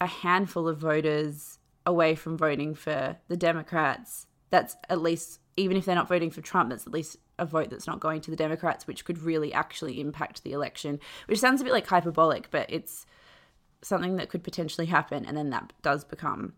a 0.00 0.06
handful 0.06 0.68
of 0.68 0.78
voters 0.78 1.58
away 1.84 2.14
from 2.14 2.38
voting 2.38 2.76
for 2.76 3.16
the 3.26 3.36
Democrats, 3.36 4.27
that's 4.50 4.76
at 4.88 5.00
least, 5.00 5.40
even 5.56 5.76
if 5.76 5.84
they're 5.84 5.94
not 5.94 6.08
voting 6.08 6.30
for 6.30 6.40
Trump, 6.40 6.70
that's 6.70 6.86
at 6.86 6.92
least 6.92 7.16
a 7.38 7.46
vote 7.46 7.70
that's 7.70 7.86
not 7.86 8.00
going 8.00 8.20
to 8.22 8.30
the 8.30 8.36
Democrats, 8.36 8.86
which 8.86 9.04
could 9.04 9.22
really 9.22 9.52
actually 9.52 10.00
impact 10.00 10.42
the 10.42 10.52
election, 10.52 10.98
which 11.26 11.38
sounds 11.38 11.60
a 11.60 11.64
bit 11.64 11.72
like 11.72 11.86
hyperbolic, 11.86 12.50
but 12.50 12.66
it's 12.68 13.06
something 13.82 14.16
that 14.16 14.28
could 14.28 14.42
potentially 14.42 14.86
happen. 14.86 15.24
And 15.24 15.36
then 15.36 15.50
that 15.50 15.72
does 15.82 16.04
become 16.04 16.54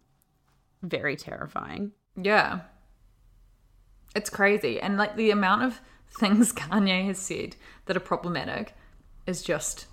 very 0.82 1.16
terrifying. 1.16 1.92
Yeah. 2.20 2.60
It's 4.14 4.30
crazy. 4.30 4.80
And 4.80 4.96
like 4.96 5.16
the 5.16 5.30
amount 5.30 5.62
of 5.62 5.80
things 6.18 6.52
Kanye 6.54 7.06
has 7.06 7.18
said 7.18 7.56
that 7.86 7.96
are 7.96 8.00
problematic 8.00 8.74
is 9.26 9.42
just 9.42 9.86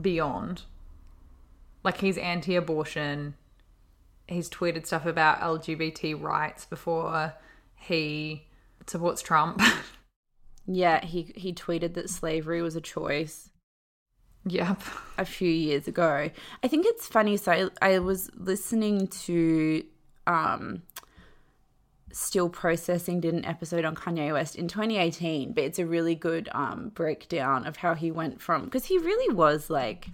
beyond. 0.00 0.62
Like 1.84 1.98
he's 1.98 2.18
anti 2.18 2.56
abortion. 2.56 3.34
He's 4.32 4.48
tweeted 4.48 4.86
stuff 4.86 5.06
about 5.06 5.40
LGBT 5.40 6.20
rights 6.20 6.64
before 6.64 7.34
he 7.76 8.46
supports 8.86 9.22
Trump. 9.22 9.60
Yeah, 10.66 11.04
he, 11.04 11.32
he 11.34 11.52
tweeted 11.52 11.94
that 11.94 12.10
slavery 12.10 12.62
was 12.62 12.76
a 12.76 12.80
choice. 12.80 13.50
yep. 14.46 14.80
a 15.18 15.24
few 15.24 15.50
years 15.50 15.88
ago. 15.88 16.30
I 16.62 16.68
think 16.68 16.86
it's 16.86 17.06
funny. 17.06 17.36
So 17.36 17.70
I, 17.80 17.94
I 17.94 17.98
was 17.98 18.30
listening 18.36 19.08
to 19.08 19.84
um, 20.26 20.82
Still 22.12 22.48
Processing 22.48 23.20
did 23.20 23.34
an 23.34 23.44
episode 23.44 23.84
on 23.84 23.94
Kanye 23.94 24.32
West 24.32 24.56
in 24.56 24.68
2018, 24.68 25.52
but 25.52 25.64
it's 25.64 25.78
a 25.78 25.86
really 25.86 26.14
good 26.14 26.48
um, 26.52 26.90
breakdown 26.94 27.66
of 27.66 27.76
how 27.76 27.94
he 27.94 28.10
went 28.10 28.40
from 28.40 28.64
because 28.64 28.86
he 28.86 28.98
really 28.98 29.34
was 29.34 29.68
like 29.68 30.06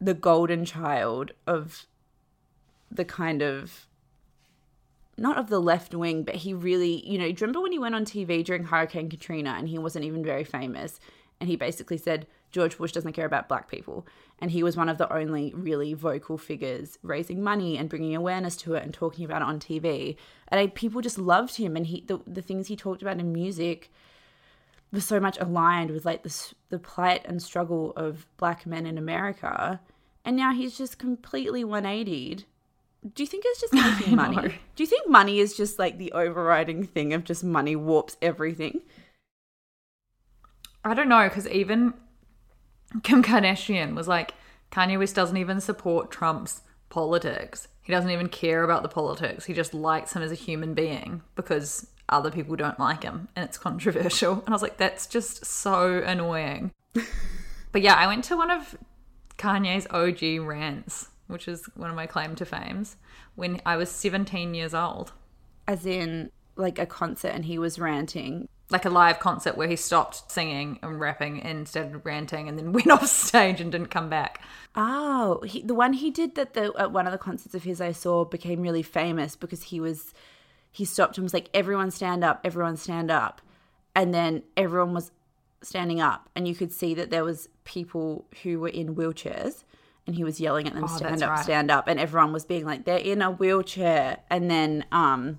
the 0.00 0.14
golden 0.14 0.64
child 0.64 1.32
of 1.46 1.86
the 2.90 3.04
kind 3.04 3.42
of 3.42 3.86
not 5.16 5.36
of 5.36 5.48
the 5.48 5.60
left 5.60 5.94
wing, 5.94 6.22
but 6.22 6.34
he 6.36 6.54
really, 6.54 7.06
you 7.06 7.18
know, 7.18 7.26
you 7.26 7.36
remember 7.40 7.60
when 7.60 7.72
he 7.72 7.78
went 7.78 7.94
on 7.94 8.04
TV 8.04 8.44
during 8.44 8.64
Hurricane 8.64 9.10
Katrina 9.10 9.54
and 9.58 9.68
he 9.68 9.78
wasn't 9.78 10.04
even 10.04 10.24
very 10.24 10.44
famous? 10.44 10.98
And 11.40 11.48
he 11.48 11.56
basically 11.56 11.98
said, 11.98 12.26
George 12.50 12.76
Bush 12.76 12.92
doesn't 12.92 13.12
care 13.12 13.26
about 13.26 13.48
black 13.48 13.68
people. 13.68 14.06
And 14.40 14.50
he 14.50 14.62
was 14.62 14.76
one 14.76 14.88
of 14.88 14.98
the 14.98 15.12
only 15.12 15.52
really 15.54 15.94
vocal 15.94 16.36
figures 16.36 16.98
raising 17.02 17.42
money 17.42 17.76
and 17.76 17.88
bringing 17.88 18.16
awareness 18.16 18.56
to 18.56 18.74
it 18.74 18.82
and 18.82 18.92
talking 18.92 19.24
about 19.24 19.42
it 19.42 19.48
on 19.48 19.60
TV. 19.60 20.16
And 20.48 20.60
I, 20.60 20.66
people 20.68 21.00
just 21.00 21.18
loved 21.18 21.56
him. 21.56 21.76
And 21.76 21.86
he, 21.86 22.02
the, 22.06 22.20
the 22.26 22.42
things 22.42 22.66
he 22.66 22.76
talked 22.76 23.02
about 23.02 23.18
in 23.18 23.32
music 23.32 23.90
was 24.92 25.04
so 25.04 25.20
much 25.20 25.38
aligned 25.38 25.90
with 25.90 26.04
like 26.04 26.22
the, 26.22 26.52
the 26.70 26.78
plight 26.78 27.24
and 27.24 27.40
struggle 27.42 27.92
of 27.94 28.26
black 28.36 28.66
men 28.66 28.86
in 28.86 28.98
America. 28.98 29.80
And 30.24 30.36
now 30.36 30.52
he's 30.52 30.76
just 30.76 30.98
completely 30.98 31.64
180'd. 31.64 32.44
Do 33.14 33.22
you 33.22 33.26
think 33.26 33.44
it's 33.46 33.60
just 33.60 33.72
making 33.72 34.16
money? 34.16 34.36
know. 34.36 34.42
Do 34.42 34.82
you 34.82 34.86
think 34.86 35.08
money 35.08 35.38
is 35.38 35.56
just 35.56 35.78
like 35.78 35.98
the 35.98 36.12
overriding 36.12 36.84
thing 36.84 37.12
of 37.12 37.24
just 37.24 37.42
money 37.42 37.76
warps 37.76 38.16
everything? 38.20 38.80
I 40.84 40.94
don't 40.94 41.08
know, 41.08 41.28
because 41.28 41.46
even 41.48 41.94
Kim 43.02 43.22
Kardashian 43.22 43.94
was 43.94 44.08
like, 44.08 44.34
Kanye 44.70 44.98
West 44.98 45.14
doesn't 45.14 45.36
even 45.36 45.60
support 45.60 46.10
Trump's 46.10 46.62
politics. 46.88 47.68
He 47.82 47.92
doesn't 47.92 48.10
even 48.10 48.28
care 48.28 48.62
about 48.62 48.82
the 48.82 48.88
politics. 48.88 49.46
He 49.46 49.52
just 49.54 49.74
likes 49.74 50.14
him 50.14 50.22
as 50.22 50.30
a 50.30 50.36
human 50.36 50.74
being 50.74 51.22
because 51.34 51.88
other 52.08 52.30
people 52.30 52.56
don't 52.56 52.78
like 52.78 53.02
him 53.02 53.28
and 53.34 53.44
it's 53.44 53.58
controversial. 53.58 54.34
And 54.34 54.48
I 54.48 54.52
was 54.52 54.62
like, 54.62 54.76
that's 54.76 55.06
just 55.06 55.44
so 55.44 56.02
annoying. 56.04 56.72
but 57.72 57.82
yeah, 57.82 57.94
I 57.94 58.06
went 58.06 58.24
to 58.24 58.36
one 58.36 58.50
of 58.50 58.76
Kanye's 59.38 59.86
OG 59.90 60.46
rants, 60.46 61.08
which 61.30 61.48
is 61.48 61.66
one 61.74 61.90
of 61.90 61.96
my 61.96 62.06
claim 62.06 62.34
to 62.36 62.44
fames, 62.44 62.96
when 63.34 63.60
I 63.64 63.76
was 63.76 63.90
17 63.90 64.54
years 64.54 64.74
old. 64.74 65.12
As 65.66 65.86
in 65.86 66.30
like 66.56 66.78
a 66.78 66.86
concert 66.86 67.28
and 67.28 67.44
he 67.44 67.58
was 67.58 67.78
ranting. 67.78 68.48
like 68.70 68.84
a 68.84 68.90
live 68.90 69.18
concert 69.18 69.56
where 69.56 69.66
he 69.66 69.74
stopped 69.74 70.30
singing 70.30 70.78
and 70.82 71.00
rapping 71.00 71.40
and 71.42 71.66
started 71.66 72.00
ranting 72.04 72.48
and 72.48 72.58
then 72.58 72.72
went 72.76 72.90
off 72.90 73.06
stage 73.06 73.60
and 73.60 73.72
didn't 73.72 73.90
come 73.90 74.08
back. 74.08 74.42
Oh, 74.76 75.42
he, 75.44 75.62
the 75.62 75.74
one 75.74 75.94
he 75.94 76.10
did 76.10 76.34
that 76.36 76.54
the 76.54 76.72
at 76.78 76.92
one 76.92 77.06
of 77.06 77.12
the 77.12 77.18
concerts 77.18 77.54
of 77.54 77.64
his 77.64 77.80
I 77.80 77.92
saw 77.92 78.24
became 78.24 78.60
really 78.60 78.82
famous 78.82 79.34
because 79.34 79.64
he 79.64 79.80
was 79.80 80.12
he 80.70 80.84
stopped 80.84 81.18
and 81.18 81.24
was 81.24 81.34
like 81.34 81.50
everyone 81.52 81.90
stand 81.90 82.22
up, 82.22 82.40
everyone 82.44 82.76
stand 82.76 83.10
up. 83.10 83.40
And 83.96 84.14
then 84.14 84.44
everyone 84.56 84.94
was 84.94 85.10
standing 85.62 86.00
up 86.00 86.28
and 86.36 86.46
you 86.46 86.54
could 86.54 86.72
see 86.72 86.94
that 86.94 87.10
there 87.10 87.24
was 87.24 87.48
people 87.64 88.24
who 88.42 88.60
were 88.60 88.68
in 88.68 88.94
wheelchairs 88.94 89.64
and 90.10 90.16
he 90.16 90.24
was 90.24 90.40
yelling 90.40 90.66
at 90.66 90.74
them 90.74 90.84
Oh, 90.84 90.86
stand 90.88 91.22
up, 91.22 91.30
right. 91.30 91.42
stand 91.44 91.70
up 91.70 91.86
and 91.86 92.00
everyone 92.00 92.32
was 92.32 92.44
being 92.44 92.64
like 92.64 92.84
they're 92.84 92.98
in 92.98 93.22
a 93.22 93.30
wheelchair 93.30 94.18
and 94.28 94.50
then 94.50 94.84
um 94.92 95.38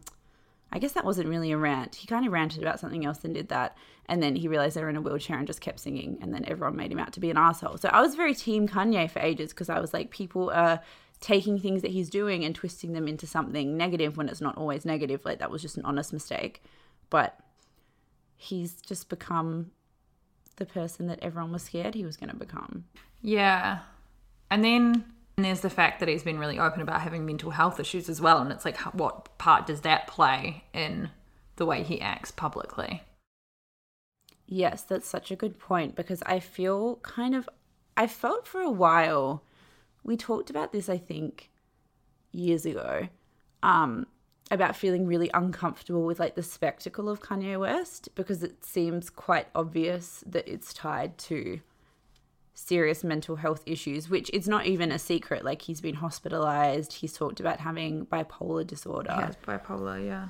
I 0.72 0.80
guess 0.80 0.94
that 0.94 1.04
wasn't 1.04 1.28
really 1.28 1.52
a 1.52 1.58
rant. 1.58 1.96
He 1.96 2.08
kind 2.08 2.26
of 2.26 2.32
ranted 2.32 2.62
about 2.62 2.80
something 2.80 3.06
else 3.06 3.26
and 3.26 3.34
did 3.34 3.50
that. 3.50 3.76
And 4.06 4.24
then 4.24 4.38
he 4.38 4.48
realized 4.48 4.78
they 4.78 4.82
were 4.82 4.90
in 4.90 4.96
a 4.96 5.02
wheelchair 5.02 5.38
and 5.38 5.46
just 5.46 5.60
kept 5.60 5.82
singing. 5.82 6.18
And 6.22 6.34
then 6.34 6.46
everyone 6.48 6.78
made 6.78 6.94
him 6.94 7.00
out 7.00 7.12
to 7.12 7.20
be 7.20 7.30
an 7.30 7.36
asshole. 7.38 7.78
So 7.78 7.90
I 7.90 8.00
was 8.00 8.16
very 8.16 8.34
team 8.34 8.70
Kanye 8.70 9.12
for 9.12 9.20
ages 9.20 9.50
because 9.52 9.68
I 9.68 9.82
was 9.82 9.94
like, 9.94 10.12
people 10.12 10.50
are 10.52 10.80
taking 11.20 11.60
things 11.60 11.82
that 11.82 11.92
he's 11.92 12.10
doing 12.10 12.46
and 12.46 12.56
twisting 12.56 12.94
them 12.94 13.10
into 13.10 13.28
something 13.28 13.76
negative 13.76 14.16
when 14.16 14.30
it's 14.30 14.40
not 14.40 14.58
always 14.58 14.86
negative. 14.86 15.26
Like 15.26 15.40
that 15.40 15.52
was 15.52 15.62
just 15.62 15.76
an 15.76 15.84
honest 15.84 16.14
mistake. 16.14 16.64
But 17.10 17.38
he's 18.38 18.76
just 18.82 19.10
become 19.10 19.72
the 20.56 20.66
person 20.66 21.08
that 21.08 21.20
everyone 21.22 21.52
was 21.52 21.64
scared 21.64 21.96
he 21.96 22.06
was 22.06 22.16
going 22.16 22.30
to 22.30 22.36
become. 22.38 22.86
Yeah. 23.22 23.80
And 24.52 24.66
then 24.66 25.06
there's 25.38 25.62
the 25.62 25.70
fact 25.70 26.02
that 26.02 26.10
he's 26.10 26.24
been 26.24 26.38
really 26.38 26.60
open 26.60 26.82
about 26.82 27.02
having 27.02 27.26
mental 27.26 27.52
health 27.52 27.80
issues 27.80 28.10
as 28.10 28.20
well. 28.20 28.40
And 28.40 28.52
it's 28.52 28.66
like, 28.66 28.78
what 28.94 29.36
part 29.38 29.66
does 29.66 29.82
that 29.82 30.08
play 30.08 30.66
in 30.74 31.10
the 31.56 31.66
way 31.66 31.84
he 31.84 32.02
acts 32.02 32.32
publicly? 32.32 33.02
Yes, 34.46 34.84
that's 34.84 35.08
such 35.08 35.32
a 35.32 35.38
good 35.38 35.58
point 35.58 35.96
because 35.96 36.22
I 36.26 36.42
feel 36.42 36.98
kind 36.98 37.34
of, 37.34 37.48
I 37.96 38.08
felt 38.08 38.46
for 38.46 38.60
a 38.60 38.70
while, 38.70 39.44
we 40.04 40.18
talked 40.18 40.50
about 40.50 40.74
this, 40.74 40.90
I 40.90 40.98
think, 40.98 41.50
years 42.34 42.66
ago, 42.66 43.08
um, 43.64 44.06
about 44.50 44.76
feeling 44.76 45.08
really 45.08 45.32
uncomfortable 45.34 46.06
with 46.06 46.20
like 46.20 46.36
the 46.36 46.44
spectacle 46.44 47.08
of 47.08 47.22
Kanye 47.22 47.58
West 47.58 48.10
because 48.16 48.44
it 48.44 48.66
seems 48.66 49.10
quite 49.10 49.48
obvious 49.56 50.26
that 50.28 50.46
it's 50.50 50.74
tied 50.74 51.18
to 51.20 51.62
serious 52.54 53.04
mental 53.04 53.38
health 53.38 53.64
issues, 53.66 54.10
which 54.10 54.30
it's 54.34 54.48
not 54.48 54.66
even 54.66 54.92
a 54.92 55.00
secret. 55.00 55.44
Like 55.44 55.62
he's 55.62 55.82
been 55.82 55.96
hospitalized, 55.96 56.94
he's 56.94 57.14
talked 57.14 57.40
about 57.40 57.60
having 57.60 58.06
bipolar 58.06 58.66
disorder. 58.66 59.32
bipolar, 59.46 60.06
yeah. 60.06 60.28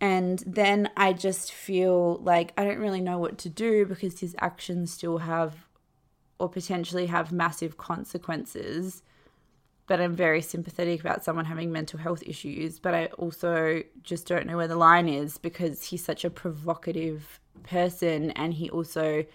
And 0.00 0.42
then 0.46 0.90
I 0.96 1.12
just 1.12 1.52
feel 1.52 2.18
like 2.22 2.52
I 2.56 2.64
don't 2.64 2.78
really 2.78 3.02
know 3.02 3.18
what 3.18 3.36
to 3.38 3.50
do 3.50 3.84
because 3.84 4.20
his 4.20 4.34
actions 4.40 4.92
still 4.92 5.18
have 5.18 5.66
or 6.38 6.48
potentially 6.48 7.06
have 7.06 7.30
massive 7.30 7.76
consequences. 7.76 9.02
But 9.86 10.00
I'm 10.00 10.14
very 10.16 10.40
sympathetic 10.40 11.00
about 11.00 11.24
someone 11.24 11.44
having 11.44 11.70
mental 11.70 11.98
health 11.98 12.22
issues. 12.24 12.78
But 12.78 12.94
I 12.94 13.06
also 13.18 13.82
just 14.02 14.26
don't 14.26 14.46
know 14.46 14.56
where 14.56 14.68
the 14.68 14.76
line 14.76 15.08
is 15.08 15.36
because 15.36 15.84
he's 15.84 16.02
such 16.02 16.24
a 16.24 16.30
provocative 16.30 17.40
person. 17.64 18.30
And 18.30 18.54
he 18.54 18.70
also, 18.70 19.26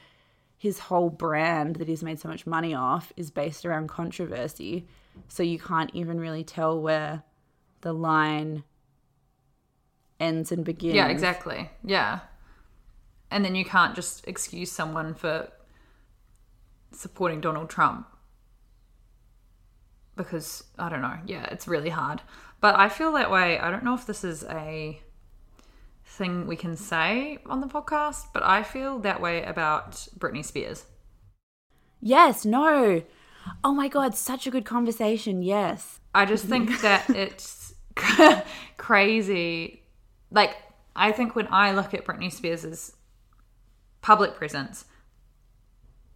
his 0.65 0.79
whole 0.79 1.11
brand 1.11 1.75
that 1.75 1.87
he's 1.87 2.01
made 2.01 2.19
so 2.19 2.27
much 2.27 2.47
money 2.47 2.73
off 2.73 3.13
is 3.15 3.29
based 3.29 3.67
around 3.67 3.87
controversy. 3.87 4.87
So 5.27 5.43
you 5.43 5.59
can't 5.59 5.91
even 5.93 6.19
really 6.19 6.43
tell 6.43 6.81
where 6.81 7.21
the 7.81 7.93
line 7.93 8.63
ends 10.19 10.51
and 10.51 10.65
begins. 10.65 10.95
Yeah, 10.95 11.09
exactly. 11.09 11.69
Yeah. 11.83 12.21
And 13.29 13.45
then 13.45 13.53
you 13.53 13.63
can't 13.63 13.93
just 13.93 14.27
excuse 14.27 14.71
someone 14.71 15.13
for 15.13 15.51
supporting 16.91 17.41
Donald 17.41 17.69
Trump 17.69 18.07
because 20.15 20.63
I 20.79 20.89
don't 20.89 21.03
know. 21.03 21.19
Yeah, 21.27 21.45
it's 21.51 21.67
really 21.67 21.91
hard. 21.91 22.23
But 22.59 22.73
I 22.73 22.89
feel 22.89 23.11
that 23.11 23.29
way. 23.29 23.59
I 23.59 23.69
don't 23.69 23.83
know 23.83 23.93
if 23.93 24.07
this 24.07 24.23
is 24.23 24.43
a 24.45 24.99
thing 26.15 26.47
we 26.47 26.55
can 26.55 26.75
say 26.75 27.39
on 27.45 27.61
the 27.61 27.67
podcast, 27.67 28.27
but 28.33 28.43
I 28.43 28.63
feel 28.63 28.99
that 28.99 29.21
way 29.21 29.43
about 29.43 29.91
Britney 30.17 30.43
Spears. 30.43 30.85
Yes, 32.01 32.45
no. 32.45 33.03
Oh 33.63 33.73
my 33.73 33.87
god, 33.87 34.15
such 34.15 34.47
a 34.47 34.51
good 34.51 34.65
conversation. 34.65 35.41
Yes. 35.41 35.99
I 36.13 36.25
just 36.25 36.45
think 36.53 36.81
that 36.81 37.09
it's 37.09 37.73
crazy. 38.77 39.83
Like, 40.31 40.55
I 40.95 41.11
think 41.11 41.35
when 41.35 41.47
I 41.51 41.71
look 41.71 41.93
at 41.93 42.05
Britney 42.05 42.31
Spears' 42.31 42.95
public 44.01 44.35
presence, 44.35 44.85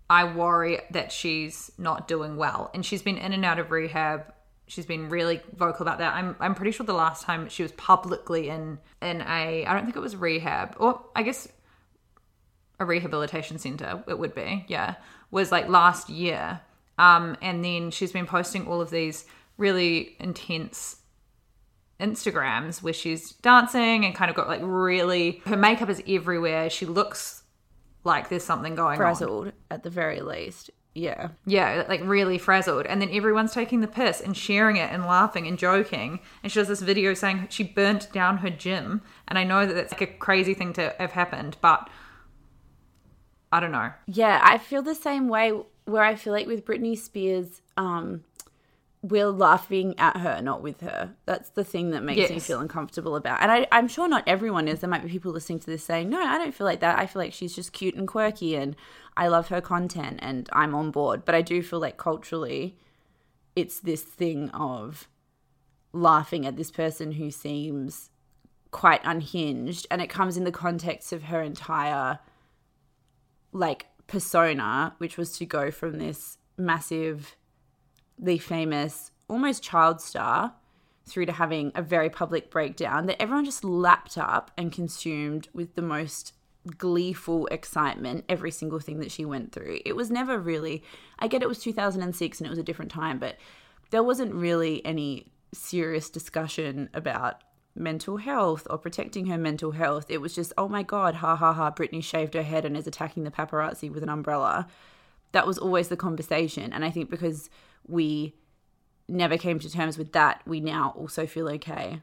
I 0.09 0.23
worry 0.23 0.79
that 0.91 1.11
she's 1.11 1.71
not 1.77 2.07
doing 2.07 2.35
well. 2.35 2.71
And 2.73 2.85
she's 2.85 3.01
been 3.01 3.17
in 3.17 3.33
and 3.33 3.45
out 3.45 3.59
of 3.59 3.71
rehab. 3.71 4.33
She's 4.69 4.85
been 4.85 5.09
really 5.09 5.41
vocal 5.55 5.81
about 5.81 5.97
that. 5.97 6.13
I'm 6.13 6.35
I'm 6.39 6.53
pretty 6.53 6.69
sure 6.71 6.85
the 6.85 6.93
last 6.93 7.23
time 7.23 7.49
she 7.49 7.63
was 7.63 7.71
publicly 7.71 8.49
in 8.49 8.77
in 9.01 9.21
a 9.21 9.65
I 9.65 9.73
don't 9.73 9.83
think 9.83 9.95
it 9.95 9.99
was 9.99 10.15
rehab 10.15 10.75
or 10.79 11.03
I 11.15 11.23
guess 11.23 11.47
a 12.79 12.85
rehabilitation 12.85 13.57
center 13.57 14.03
it 14.07 14.19
would 14.19 14.35
be. 14.35 14.65
Yeah. 14.67 14.95
Was 15.31 15.51
like 15.51 15.67
last 15.69 16.07
year. 16.07 16.61
Um 16.99 17.35
and 17.41 17.65
then 17.65 17.89
she's 17.89 18.11
been 18.11 18.27
posting 18.27 18.67
all 18.67 18.79
of 18.79 18.91
these 18.91 19.25
really 19.57 20.15
intense 20.19 20.97
Instagrams 21.99 22.83
where 22.83 22.93
she's 22.93 23.31
dancing 23.31 24.05
and 24.05 24.13
kind 24.13 24.29
of 24.29 24.35
got 24.35 24.47
like 24.47 24.61
really 24.63 25.41
her 25.45 25.57
makeup 25.57 25.89
is 25.89 26.03
everywhere. 26.07 26.69
She 26.69 26.85
looks 26.85 27.41
like 28.03 28.29
there's 28.29 28.43
something 28.43 28.75
going 28.75 28.91
on. 28.91 28.97
Frazzled 28.97 29.51
at 29.71 29.81
the 29.81 29.89
very 29.89 30.21
least. 30.21 30.69
Yeah. 30.93 31.29
Yeah, 31.45 31.85
like 31.87 32.01
really 32.03 32.37
frazzled. 32.37 32.85
And 32.85 33.01
then 33.01 33.09
everyone's 33.11 33.53
taking 33.53 33.81
the 33.81 33.87
piss 33.87 34.21
and 34.21 34.35
sharing 34.35 34.75
it 34.77 34.91
and 34.91 35.05
laughing 35.05 35.47
and 35.47 35.57
joking. 35.57 36.19
And 36.43 36.51
she 36.51 36.59
does 36.59 36.67
this 36.67 36.81
video 36.81 37.13
saying 37.13 37.47
she 37.49 37.63
burnt 37.63 38.11
down 38.11 38.39
her 38.39 38.49
gym. 38.49 39.01
And 39.27 39.37
I 39.37 39.43
know 39.43 39.65
that 39.65 39.73
that's 39.73 39.93
like 39.93 40.01
a 40.01 40.07
crazy 40.07 40.53
thing 40.53 40.73
to 40.73 40.95
have 40.99 41.11
happened, 41.11 41.57
but 41.61 41.89
I 43.51 43.59
don't 43.59 43.71
know. 43.71 43.91
Yeah, 44.07 44.39
I 44.43 44.57
feel 44.57 44.81
the 44.81 44.95
same 44.95 45.27
way 45.27 45.53
where 45.85 46.03
I 46.03 46.15
feel 46.15 46.33
like 46.33 46.47
with 46.47 46.65
Britney 46.65 46.97
Spears, 46.97 47.61
um, 47.77 48.23
we're 49.01 49.29
laughing 49.29 49.95
at 49.97 50.17
her, 50.17 50.41
not 50.41 50.61
with 50.61 50.81
her. 50.81 51.13
That's 51.25 51.49
the 51.51 51.63
thing 51.63 51.91
that 51.91 52.03
makes 52.03 52.29
me 52.29 52.39
feel 52.39 52.59
uncomfortable 52.59 53.15
about. 53.15 53.41
And 53.41 53.49
I, 53.49 53.67
I'm 53.71 53.87
sure 53.87 54.09
not 54.09 54.23
everyone 54.27 54.67
is. 54.67 54.81
There 54.81 54.89
might 54.89 55.03
be 55.03 55.09
people 55.09 55.31
listening 55.31 55.59
to 55.59 55.67
this 55.67 55.85
saying, 55.85 56.09
no, 56.09 56.21
I 56.21 56.37
don't 56.37 56.53
feel 56.53 56.65
like 56.65 56.81
that. 56.81 56.99
I 56.99 57.05
feel 57.05 57.21
like 57.21 57.31
she's 57.31 57.55
just 57.55 57.71
cute 57.71 57.95
and 57.95 58.07
quirky 58.07 58.55
and 58.55 58.75
I 59.15 59.27
love 59.29 59.47
her 59.47 59.61
content 59.61 60.19
and 60.21 60.49
I'm 60.51 60.75
on 60.75 60.91
board. 60.91 61.23
But 61.23 61.33
I 61.33 61.41
do 61.41 61.63
feel 61.63 61.79
like 61.79 61.95
culturally, 61.95 62.77
it's 63.55 63.79
this 63.79 64.03
thing 64.03 64.49
of 64.49 65.07
laughing 65.93 66.45
at 66.45 66.57
this 66.57 66.69
person 66.69 67.13
who 67.13 67.31
seems 67.31 68.09
quite 68.71 69.01
unhinged. 69.05 69.87
And 69.89 70.01
it 70.01 70.09
comes 70.09 70.35
in 70.35 70.43
the 70.43 70.51
context 70.51 71.13
of 71.13 71.23
her 71.23 71.41
entire 71.41 72.19
like 73.53 73.87
persona, 74.07 74.93
which 74.97 75.17
was 75.17 75.37
to 75.37 75.45
go 75.45 75.71
from 75.71 75.99
this 75.99 76.37
massive 76.57 77.37
the 78.19 78.37
famous 78.37 79.11
almost 79.27 79.63
child 79.63 80.01
star 80.01 80.53
through 81.05 81.25
to 81.25 81.31
having 81.31 81.71
a 81.73 81.81
very 81.81 82.09
public 82.09 82.51
breakdown 82.51 83.05
that 83.07 83.21
everyone 83.21 83.45
just 83.45 83.63
lapped 83.63 84.17
up 84.17 84.51
and 84.57 84.71
consumed 84.71 85.47
with 85.53 85.75
the 85.75 85.81
most 85.81 86.33
gleeful 86.77 87.47
excitement 87.47 88.25
every 88.27 88.51
single 88.51 88.79
thing 88.79 88.99
that 88.99 89.11
she 89.11 89.25
went 89.25 89.51
through. 89.51 89.79
It 89.85 89.95
was 89.95 90.11
never 90.11 90.37
really 90.37 90.83
I 91.17 91.27
get 91.27 91.41
it 91.41 91.47
was 91.47 91.59
2006 91.59 92.39
and 92.39 92.45
it 92.45 92.49
was 92.49 92.59
a 92.59 92.63
different 92.63 92.91
time, 92.91 93.17
but 93.17 93.37
there 93.91 94.03
wasn't 94.03 94.33
really 94.33 94.85
any 94.85 95.31
serious 95.53 96.09
discussion 96.09 96.89
about 96.93 97.41
mental 97.75 98.17
health 98.17 98.67
or 98.69 98.77
protecting 98.77 99.27
her 99.27 99.37
mental 99.37 99.71
health. 99.71 100.05
It 100.09 100.19
was 100.19 100.35
just, 100.35 100.53
oh 100.57 100.67
my 100.67 100.83
God, 100.83 101.15
ha 101.15 101.35
ha 101.35 101.53
ha, 101.53 101.71
Britney 101.71 102.03
shaved 102.03 102.33
her 102.33 102.43
head 102.43 102.65
and 102.65 102.75
is 102.75 102.87
attacking 102.87 103.23
the 103.23 103.31
paparazzi 103.31 103.91
with 103.91 104.03
an 104.03 104.09
umbrella. 104.09 104.67
That 105.31 105.47
was 105.47 105.57
always 105.57 105.87
the 105.87 105.97
conversation. 105.97 106.73
And 106.73 106.83
I 106.83 106.91
think 106.91 107.09
because 107.09 107.49
we 107.87 108.35
never 109.07 109.37
came 109.37 109.59
to 109.59 109.69
terms 109.69 109.97
with 109.97 110.11
that, 110.13 110.41
we 110.45 110.59
now 110.59 110.93
also 110.97 111.25
feel 111.25 111.49
okay 111.49 112.01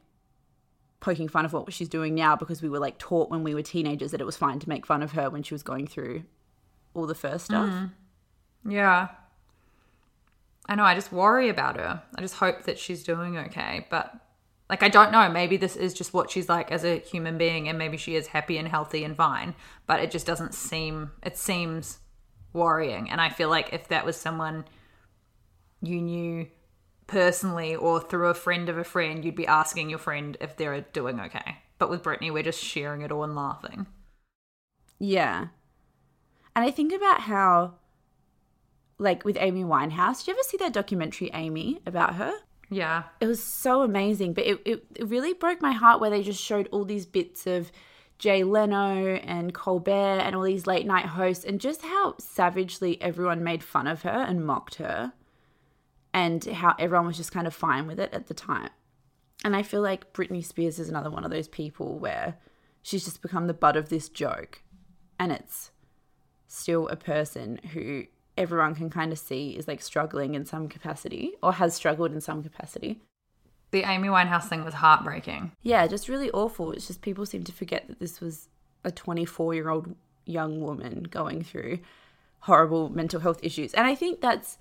poking 1.01 1.29
fun 1.29 1.45
of 1.45 1.53
what 1.53 1.73
she's 1.73 1.89
doing 1.89 2.15
now 2.15 2.35
because 2.35 2.63
we 2.63 2.69
were 2.69 2.79
like 2.79 2.99
taught 2.99 3.31
when 3.31 3.45
we 3.45 3.55
were 3.55 3.63
teenagers 3.63 4.11
that 4.11 4.21
it 4.21 4.25
was 4.25 4.37
fine 4.37 4.59
to 4.59 4.69
make 4.69 4.87
fun 4.87 5.03
of 5.03 5.13
her 5.13 5.31
when 5.31 5.43
she 5.43 5.55
was 5.55 5.63
going 5.63 5.87
through 5.87 6.23
all 6.95 7.07
the 7.07 7.15
first 7.15 7.45
stuff. 7.45 7.69
Mm. 7.69 7.91
Yeah. 8.69 9.09
I 10.69 10.75
know, 10.75 10.83
I 10.83 10.95
just 10.95 11.13
worry 11.13 11.49
about 11.49 11.77
her. 11.77 12.03
I 12.17 12.21
just 12.21 12.35
hope 12.35 12.65
that 12.65 12.79
she's 12.79 13.05
doing 13.05 13.39
okay. 13.39 13.87
But, 13.89 14.13
like, 14.69 14.83
I 14.83 14.89
don't 14.89 15.13
know. 15.13 15.29
Maybe 15.29 15.57
this 15.57 15.77
is 15.77 15.95
just 15.95 16.13
what 16.13 16.29
she's 16.31 16.49
like 16.49 16.73
as 16.73 16.85
a 16.85 16.99
human 16.99 17.39
being, 17.39 17.69
and 17.69 17.79
maybe 17.79 17.97
she 17.97 18.17
is 18.17 18.27
happy 18.27 18.59
and 18.59 18.67
healthy 18.67 19.05
and 19.05 19.17
fine. 19.17 19.55
But 19.87 20.01
it 20.01 20.11
just 20.11 20.27
doesn't 20.27 20.55
seem, 20.55 21.13
it 21.23 21.37
seems 21.37 22.01
worrying. 22.53 23.09
And 23.11 23.21
I 23.21 23.29
feel 23.29 23.49
like 23.49 23.73
if 23.73 23.87
that 23.89 24.05
was 24.05 24.17
someone 24.17 24.65
you 25.83 26.01
knew 26.01 26.47
personally 27.07 27.75
or 27.75 28.01
through 28.01 28.29
a 28.29 28.35
friend 28.35 28.69
of 28.69 28.79
a 28.79 28.85
friend, 28.85 29.25
you'd 29.25 29.37
be 29.37 29.47
asking 29.47 29.91
your 29.91 29.99
friend 29.99 30.37
if 30.41 30.57
they're 30.57 30.81
doing 30.93 31.21
okay. 31.21 31.59
But 31.79 31.91
with 31.91 32.03
Britney, 32.03 32.33
we're 32.33 32.43
just 32.43 32.63
sharing 32.63 33.03
it 33.03 33.13
all 33.13 33.25
and 33.25 33.37
laughing. 33.37 33.87
Yeah. 34.99 35.49
And 36.55 36.65
I 36.65 36.71
think 36.71 36.93
about 36.93 37.21
how, 37.21 37.75
like 38.99 39.25
with 39.25 39.37
Amy 39.39 39.63
Winehouse, 39.63 40.21
did 40.21 40.29
you 40.29 40.33
ever 40.33 40.43
see 40.43 40.57
that 40.59 40.73
documentary, 40.73 41.31
Amy, 41.35 41.81
about 41.87 42.15
her? 42.15 42.33
Yeah. 42.71 43.05
It 43.21 43.27
was 43.27 43.43
so 43.43 43.83
amazing, 43.83 44.33
but 44.33 44.47
it, 44.47 44.61
it, 44.65 44.85
it 44.97 45.09
really 45.09 45.35
broke 45.35 45.61
my 45.61 45.73
heart 45.73 46.01
where 46.01 46.11
they 46.11 46.23
just 46.23 46.43
showed 46.43 46.69
all 46.73 46.85
these 46.85 47.07
bits 47.07 47.47
of 47.47 47.71
Jay 48.19 48.43
Leno 48.43 49.17
and 49.17 49.53
Colbert 49.53 49.93
and 50.21 50.35
all 50.35 50.43
these 50.43 50.67
late 50.67 50.87
night 50.87 51.05
hosts 51.05 51.45
and 51.45 51.61
just 51.61 51.83
how 51.83 52.15
savagely 52.19 53.01
everyone 53.03 53.45
made 53.45 53.63
fun 53.63 53.87
of 53.87 54.03
her 54.03 54.25
and 54.27 54.47
mocked 54.47 54.77
her 54.77 55.13
and 56.17 56.45
how 56.47 56.75
everyone 56.79 57.07
was 57.07 57.19
just 57.19 57.31
kind 57.31 57.47
of 57.47 57.55
fine 57.55 57.87
with 57.87 58.01
it 58.01 58.13
at 58.15 58.27
the 58.27 58.33
time. 58.33 58.71
And 59.45 59.55
I 59.55 59.63
feel 59.63 59.83
like 59.83 60.15
Britney 60.15 60.43
Spears 60.43 60.79
is 60.79 60.89
another 60.89 61.11
one 61.11 61.25
of 61.25 61.31
those 61.31 61.47
people 61.47 61.99
where 61.99 62.39
she's 62.83 63.05
just 63.05 63.21
become 63.21 63.49
the 63.49 63.55
butt 63.55 63.77
of 63.77 63.91
this 63.91 64.09
joke 64.09 64.63
and 65.21 65.31
it's 65.31 65.73
still 66.49 66.89
a 66.89 66.97
person 66.97 67.59
who 67.75 68.05
everyone 68.39 68.75
can 68.75 68.89
kind 68.89 69.13
of 69.13 69.19
see 69.19 69.51
is 69.51 69.69
like 69.69 69.83
struggling 69.83 70.35
in 70.35 70.47
some 70.47 70.69
capacity 70.69 71.33
or 71.43 71.53
has 71.53 71.75
struggled 71.75 72.13
in 72.13 72.23
some 72.23 72.43
capacity. 72.43 73.03
The 73.71 73.83
Amy 73.83 74.09
Winehouse 74.09 74.49
thing 74.49 74.65
was 74.65 74.75
heartbreaking. 74.75 75.53
Yeah, 75.63 75.87
just 75.87 76.09
really 76.09 76.31
awful. 76.31 76.73
It's 76.73 76.87
just 76.87 77.03
people 77.03 77.27
seem 77.27 77.45
to 77.45 77.53
forget 77.53 77.89
that 77.89 78.01
this 78.01 78.23
was 78.23 78.49
a 78.85 78.91
24 78.91 79.53
year 79.53 79.69
old 79.69 79.95
young 80.25 80.63
woman 80.63 81.03
going 81.11 81.45
through 81.45 81.81
horrible 82.41 82.89
mental 82.89 83.21
health 83.21 83.41
issues. 83.43 83.75
And 83.75 83.87
I 83.87 83.95
think 83.95 84.23
that's 84.23 84.57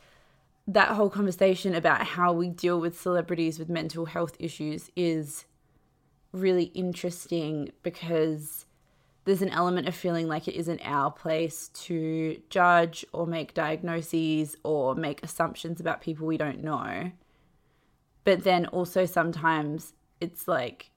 that 0.67 0.89
whole 0.89 1.09
conversation 1.09 1.75
about 1.75 2.05
how 2.05 2.33
we 2.33 2.49
deal 2.49 2.79
with 2.79 2.99
celebrities 2.99 3.59
with 3.59 3.69
mental 3.69 4.05
health 4.05 4.35
issues 4.39 4.89
is 4.95 5.45
really 6.31 6.65
interesting 6.65 7.71
because 7.83 8.65
there's 9.25 9.41
an 9.41 9.49
element 9.49 9.87
of 9.87 9.95
feeling 9.95 10.27
like 10.27 10.47
it 10.47 10.55
isn't 10.55 10.81
our 10.83 11.11
place 11.11 11.69
to 11.69 12.39
judge 12.49 13.05
or 13.11 13.25
make 13.25 13.53
diagnoses 13.53 14.55
or 14.63 14.95
make 14.95 15.23
assumptions 15.23 15.79
about 15.79 16.01
people 16.01 16.27
we 16.27 16.37
don't 16.37 16.63
know. 16.63 17.11
But 18.23 18.43
then 18.43 18.65
also 18.67 19.05
sometimes 19.05 19.93
it's 20.19 20.47
like 20.47 20.91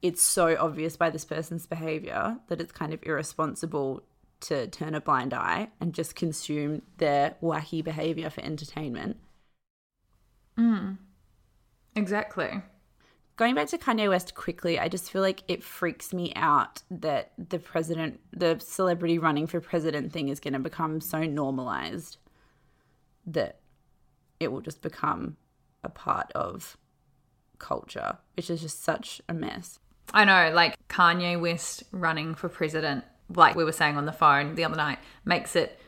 it's 0.00 0.22
so 0.22 0.56
obvious 0.58 0.96
by 0.96 1.10
this 1.10 1.24
person's 1.24 1.66
behavior 1.66 2.38
that 2.48 2.60
it's 2.60 2.72
kind 2.72 2.92
of 2.92 3.00
irresponsible 3.04 4.02
to 4.42 4.66
turn 4.68 4.94
a 4.94 5.00
blind 5.00 5.32
eye 5.34 5.68
and 5.80 5.94
just 5.94 6.14
consume 6.14 6.82
their 6.98 7.36
wacky 7.42 7.82
behavior 7.82 8.30
for 8.30 8.42
entertainment. 8.42 9.16
Mm. 10.58 10.98
Exactly. 11.96 12.62
Going 13.36 13.54
back 13.54 13.68
to 13.68 13.78
Kanye 13.78 14.08
West 14.08 14.34
quickly, 14.34 14.78
I 14.78 14.88
just 14.88 15.10
feel 15.10 15.22
like 15.22 15.42
it 15.48 15.64
freaks 15.64 16.12
me 16.12 16.32
out 16.36 16.82
that 16.90 17.32
the 17.38 17.58
president, 17.58 18.20
the 18.32 18.60
celebrity 18.60 19.18
running 19.18 19.46
for 19.46 19.60
president 19.60 20.12
thing 20.12 20.28
is 20.28 20.38
going 20.38 20.52
to 20.52 20.58
become 20.58 21.00
so 21.00 21.22
normalized 21.24 22.18
that 23.26 23.60
it 24.38 24.52
will 24.52 24.60
just 24.60 24.82
become 24.82 25.36
a 25.82 25.88
part 25.88 26.30
of 26.34 26.76
culture, 27.58 28.18
which 28.36 28.50
is 28.50 28.60
just 28.60 28.82
such 28.82 29.22
a 29.28 29.34
mess. 29.34 29.78
I 30.12 30.24
know, 30.24 30.54
like 30.54 30.76
Kanye 30.88 31.40
West 31.40 31.84
running 31.90 32.34
for 32.34 32.48
president, 32.48 33.04
like 33.34 33.54
we 33.54 33.64
were 33.64 33.72
saying 33.72 33.96
on 33.96 34.06
the 34.06 34.12
phone 34.12 34.54
the 34.54 34.64
other 34.64 34.76
night, 34.76 34.98
makes 35.24 35.56
it 35.56 35.78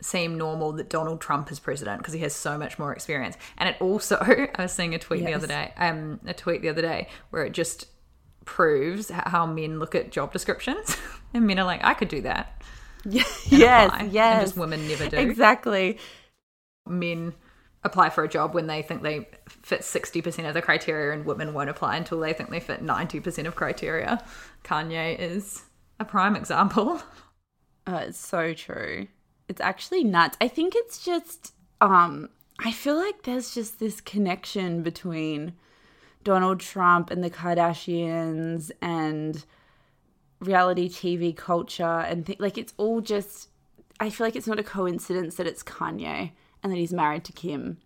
seem 0.00 0.38
normal 0.38 0.72
that 0.72 0.88
Donald 0.88 1.20
Trump 1.20 1.50
is 1.50 1.58
president 1.58 1.98
because 1.98 2.14
he 2.14 2.20
has 2.20 2.34
so 2.34 2.56
much 2.56 2.78
more 2.78 2.92
experience. 2.92 3.36
And 3.56 3.68
it 3.68 3.76
also, 3.80 4.16
I 4.54 4.62
was 4.62 4.72
seeing 4.72 4.94
a 4.94 4.98
tweet 4.98 5.24
the 5.24 5.34
other 5.34 5.46
day, 5.46 5.72
um, 5.76 6.20
a 6.26 6.34
tweet 6.34 6.62
the 6.62 6.68
other 6.68 6.82
day 6.82 7.08
where 7.30 7.44
it 7.44 7.52
just 7.52 7.86
proves 8.44 9.10
how 9.10 9.46
men 9.46 9.78
look 9.78 9.94
at 9.94 10.10
job 10.10 10.32
descriptions, 10.32 10.96
and 11.34 11.46
men 11.46 11.58
are 11.58 11.64
like, 11.64 11.84
I 11.84 11.94
could 11.94 12.08
do 12.08 12.22
that. 12.22 12.62
yes, 13.04 13.46
apply, 13.46 13.98
and 14.00 14.12
yes. 14.12 14.42
just 14.42 14.56
women 14.56 14.86
never 14.88 15.08
do. 15.08 15.16
Exactly. 15.16 15.98
Men 16.86 17.34
apply 17.84 18.10
for 18.10 18.24
a 18.24 18.28
job 18.28 18.54
when 18.54 18.66
they 18.66 18.82
think 18.82 19.02
they 19.02 19.28
fit 19.62 19.82
60% 19.82 20.48
of 20.48 20.54
the 20.54 20.62
criteria 20.62 21.12
and 21.12 21.24
women 21.24 21.54
won't 21.54 21.70
apply 21.70 21.96
until 21.96 22.18
they 22.18 22.32
think 22.32 22.50
they 22.50 22.60
fit 22.60 22.84
90% 22.84 23.46
of 23.46 23.54
criteria. 23.54 24.22
Kanye 24.64 25.18
is 25.18 25.62
a 25.98 26.04
prime 26.04 26.36
example. 26.36 27.02
Uh, 27.86 28.04
it's 28.08 28.18
so 28.18 28.52
true. 28.52 29.08
It's 29.48 29.62
actually 29.62 30.04
nuts. 30.04 30.36
I 30.42 30.48
think 30.48 30.74
it's 30.76 31.02
just 31.02 31.54
um 31.80 32.28
I 32.58 32.70
feel 32.70 32.96
like 32.96 33.22
there's 33.22 33.54
just 33.54 33.80
this 33.80 34.02
connection 34.02 34.82
between 34.82 35.54
Donald 36.22 36.60
Trump 36.60 37.10
and 37.10 37.24
the 37.24 37.30
Kardashians 37.30 38.70
and 38.82 39.42
reality 40.40 40.90
TV 40.90 41.34
culture 41.34 42.00
and 42.00 42.26
th- 42.26 42.38
like 42.38 42.58
it's 42.58 42.74
all 42.76 43.00
just 43.00 43.48
I 43.98 44.10
feel 44.10 44.26
like 44.26 44.36
it's 44.36 44.46
not 44.46 44.58
a 44.60 44.64
coincidence 44.64 45.36
that 45.36 45.46
it's 45.46 45.62
Kanye 45.62 46.32
and 46.62 46.70
that 46.70 46.76
he's 46.76 46.92
married 46.92 47.24
to 47.24 47.32
Kim. 47.32 47.78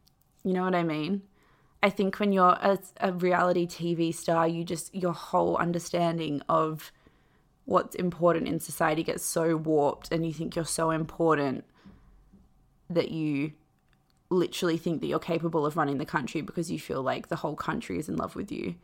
You 0.43 0.53
know 0.55 0.65
what 0.65 0.75
I 0.75 0.83
mean? 0.83 1.23
I 1.81 1.91
think 1.91 2.19
when 2.19 2.33
you're 2.33 2.59
a, 2.61 2.79
a 3.01 3.13
reality 3.13 3.69
TV 3.69 4.13
star, 4.13 4.49
you 4.49 4.65
just 4.65 4.93
your 4.95 5.13
whole 5.13 5.57
understanding 5.59 6.43
of 6.49 6.91
what's 7.65 7.95
important 7.95 8.49
in 8.49 8.59
society 8.59 9.03
gets 9.03 9.25
so 9.25 9.57
warped 9.57 10.11
and 10.13 10.27
you 10.27 10.33
think 10.33 10.57
you're 10.57 10.65
so 10.65 10.91
important 10.91 11.65
that 12.91 13.11
you 13.11 13.53
literally 14.31 14.77
think 14.77 15.01
that 15.01 15.07
you're 15.07 15.19
capable 15.19 15.65
of 15.67 15.77
running 15.77 15.99
the 15.99 16.07
country 16.07 16.41
because 16.41 16.71
you 16.71 16.79
feel 16.79 17.03
like 17.03 17.29
the 17.29 17.37
whole 17.37 17.55
country 17.55 17.99
is 17.99 18.09
in 18.09 18.17
love 18.17 18.35
with 18.35 18.51
you. 18.51 18.75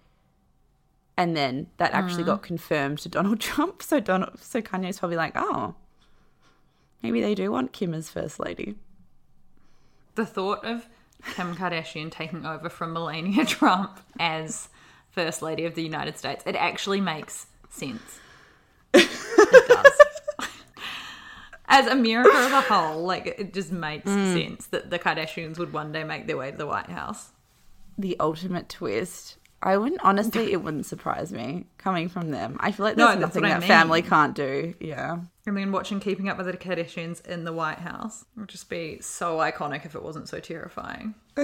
And 1.17 1.37
then 1.37 1.67
that 1.79 1.93
actually 1.93 2.23
mm. 2.23 2.27
got 2.27 2.43
confirmed 2.43 2.99
to 3.01 3.09
Donald 3.09 3.41
Trump. 3.41 3.83
So 3.83 3.99
Donald 3.99 4.39
so 4.41 4.61
Kanye's 4.63 5.01
probably 5.01 5.17
like, 5.17 5.33
"Oh, 5.35 5.75
maybe 7.03 7.21
they 7.21 7.35
do 7.35 7.51
want 7.51 7.73
Kim 7.73 7.93
as 7.93 8.09
first 8.09 8.39
lady." 8.39 8.77
The 10.15 10.25
thought 10.25 10.65
of 10.65 10.87
Kim 11.35 11.57
Kardashian 11.57 12.13
taking 12.13 12.47
over 12.47 12.69
from 12.69 12.93
Melania 12.93 13.45
Trump 13.47 13.99
as 14.21 14.69
First 15.11 15.43
Lady 15.43 15.65
of 15.65 15.75
the 15.75 15.83
United 15.83 16.17
States, 16.17 16.45
it 16.47 16.55
actually 16.55 17.01
makes 17.01 17.47
sense. 17.69 18.21
It 18.95 19.69
does. 19.69 20.49
As 21.67 21.87
America 21.91 22.31
as 22.35 22.53
a 22.53 22.61
whole, 22.63 23.03
like 23.05 23.27
it 23.27 23.53
just 23.53 23.73
makes 23.73 24.11
mm. 24.11 24.33
sense 24.35 24.67
that 24.67 24.91
the 24.91 24.99
Kardashians 24.99 25.59
would 25.59 25.73
one 25.73 25.93
day 25.93 26.05
make 26.05 26.27
their 26.27 26.37
way 26.37 26.51
to 26.51 26.57
the 26.57 26.67
White 26.67 26.91
House. 26.91 27.33
The 27.97 28.17
ultimate 28.21 28.69
twist. 28.69 29.37
I 29.61 29.77
wouldn't 29.77 30.01
honestly 30.05 30.53
it 30.53 30.63
wouldn't 30.63 30.87
surprise 30.87 31.33
me 31.33 31.67
coming 31.79 32.09
from 32.09 32.31
them. 32.31 32.57
I 32.61 32.73
feel 32.73 32.85
like 32.87 32.97
there's 32.97 33.11
that's 33.11 33.21
nothing 33.21 33.43
what 33.43 33.53
I 33.53 33.59
that 33.59 33.67
family 33.67 34.03
can't 34.03 34.35
do. 34.35 34.75
Yeah. 34.81 35.19
I 35.47 35.51
mean, 35.51 35.73
watching 35.73 36.01
Keeping 36.01 36.29
Up 36.29 36.37
with 36.37 36.47
the 36.47 36.53
Kardashians 36.53 37.27
in 37.27 37.45
the 37.45 37.53
White 37.53 37.79
House 37.79 38.25
would 38.37 38.49
just 38.49 38.69
be 38.69 39.01
so 39.01 39.39
iconic 39.39 39.87
if 39.87 39.95
it 39.95 40.03
wasn't 40.03 40.29
so 40.29 40.41
terrifying. 40.41 41.15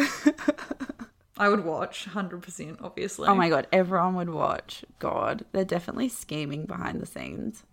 I 1.36 1.48
would 1.48 1.64
watch 1.64 2.06
100%, 2.08 2.78
obviously. 2.82 3.28
Oh 3.28 3.34
my 3.34 3.48
god, 3.48 3.66
everyone 3.72 4.14
would 4.16 4.30
watch. 4.30 4.84
God, 4.98 5.44
they're 5.52 5.64
definitely 5.64 6.08
scheming 6.08 6.64
behind 6.66 7.00
the 7.00 7.06
scenes. 7.06 7.64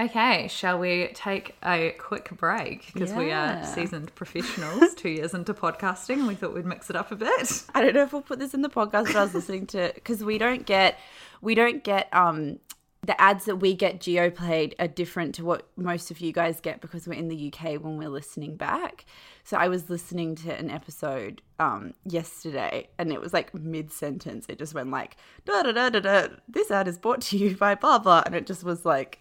Okay, 0.00 0.48
shall 0.48 0.78
we 0.78 1.10
take 1.14 1.54
a 1.64 1.94
quick 1.98 2.30
break? 2.36 2.92
Because 2.92 3.12
we 3.12 3.30
are 3.30 3.64
seasoned 3.64 4.14
professionals, 4.14 4.94
two 4.96 5.10
years 5.10 5.34
into 5.34 5.52
podcasting. 5.54 6.26
We 6.26 6.34
thought 6.34 6.54
we'd 6.54 6.64
mix 6.64 6.90
it 6.90 6.96
up 6.96 7.12
a 7.12 7.16
bit. 7.16 7.64
I 7.74 7.82
don't 7.82 7.94
know 7.94 8.02
if 8.02 8.12
we'll 8.12 8.22
put 8.22 8.38
this 8.38 8.54
in 8.54 8.62
the 8.62 8.70
podcast, 8.70 9.06
but 9.06 9.16
I 9.16 9.22
was 9.22 9.34
listening 9.34 9.66
to 9.68 9.92
because 9.94 10.24
we 10.24 10.38
don't 10.38 10.64
get 10.64 10.98
we 11.40 11.54
don't 11.54 11.84
get 11.84 12.08
um 12.12 12.58
the 13.04 13.20
ads 13.20 13.46
that 13.46 13.56
we 13.56 13.74
get 13.74 14.00
geo 14.00 14.30
played 14.30 14.76
are 14.78 14.86
different 14.86 15.34
to 15.34 15.44
what 15.44 15.66
most 15.76 16.12
of 16.12 16.20
you 16.20 16.32
guys 16.32 16.60
get 16.60 16.80
because 16.80 17.06
we're 17.06 17.14
in 17.14 17.28
the 17.28 17.52
UK 17.52 17.82
when 17.82 17.98
we're 17.98 18.08
listening 18.08 18.56
back. 18.56 19.04
So 19.42 19.56
I 19.56 19.66
was 19.66 19.90
listening 19.90 20.36
to 20.36 20.56
an 20.56 20.70
episode 20.70 21.42
um 21.58 21.94
yesterday 22.04 22.88
and 22.98 23.12
it 23.12 23.20
was 23.20 23.32
like 23.32 23.52
mid 23.54 23.90
sentence. 23.90 24.46
It 24.48 24.58
just 24.58 24.74
went 24.74 24.90
like 24.90 25.16
da 25.44 25.62
da 25.62 25.72
da 25.72 25.90
da 25.90 26.00
da. 26.00 26.28
This 26.48 26.70
ad 26.70 26.86
is 26.86 26.98
brought 26.98 27.22
to 27.22 27.36
you 27.36 27.56
by 27.56 27.74
blah 27.74 27.98
blah, 27.98 28.22
and 28.24 28.34
it 28.34 28.46
just 28.46 28.62
was 28.62 28.84
like 28.84 29.18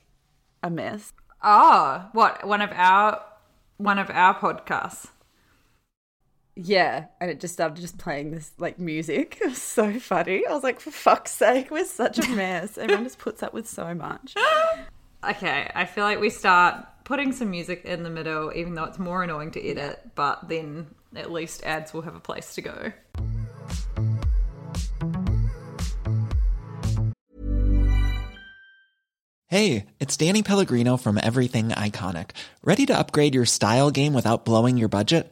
a 0.61 0.69
mess. 0.69 1.13
Oh, 1.43 2.07
what? 2.13 2.45
One 2.47 2.61
of 2.61 2.71
our 2.73 3.23
one 3.77 3.97
of 3.97 4.11
our 4.11 4.35
podcasts. 4.35 5.09
Yeah, 6.55 7.05
and 7.19 7.31
it 7.31 7.39
just 7.39 7.53
started 7.53 7.79
just 7.79 7.97
playing 7.97 8.31
this 8.31 8.51
like 8.57 8.77
music. 8.79 9.39
It 9.41 9.49
was 9.49 9.61
so 9.61 9.99
funny. 9.99 10.45
I 10.45 10.53
was 10.53 10.63
like, 10.63 10.79
for 10.79 10.91
fuck's 10.91 11.31
sake, 11.31 11.71
we're 11.71 11.85
such 11.85 12.19
a 12.19 12.29
mess. 12.29 12.77
Everyone 12.77 13.03
just 13.03 13.19
puts 13.19 13.41
up 13.41 13.53
with 13.53 13.67
so 13.67 13.93
much. 13.93 14.35
Okay, 15.23 15.69
I 15.75 15.85
feel 15.85 16.03
like 16.03 16.19
we 16.19 16.31
start 16.31 16.83
putting 17.03 17.31
some 17.31 17.51
music 17.51 17.85
in 17.85 18.01
the 18.01 18.09
middle, 18.09 18.51
even 18.55 18.73
though 18.73 18.85
it's 18.85 18.97
more 18.97 19.21
annoying 19.21 19.51
to 19.51 19.63
edit, 19.63 19.99
but 20.15 20.49
then 20.49 20.87
at 21.15 21.31
least 21.31 21.63
ads 21.63 21.93
will 21.93 22.01
have 22.01 22.15
a 22.15 22.19
place 22.19 22.55
to 22.55 22.61
go. 22.63 22.91
Hey, 29.47 29.85
it's 29.99 30.17
Danny 30.17 30.41
Pellegrino 30.41 30.97
from 30.97 31.19
Everything 31.21 31.69
Iconic. 31.69 32.31
Ready 32.63 32.85
to 32.87 32.97
upgrade 32.97 33.35
your 33.35 33.45
style 33.45 33.91
game 33.91 34.13
without 34.13 34.43
blowing 34.43 34.77
your 34.77 34.87
budget? 34.87 35.31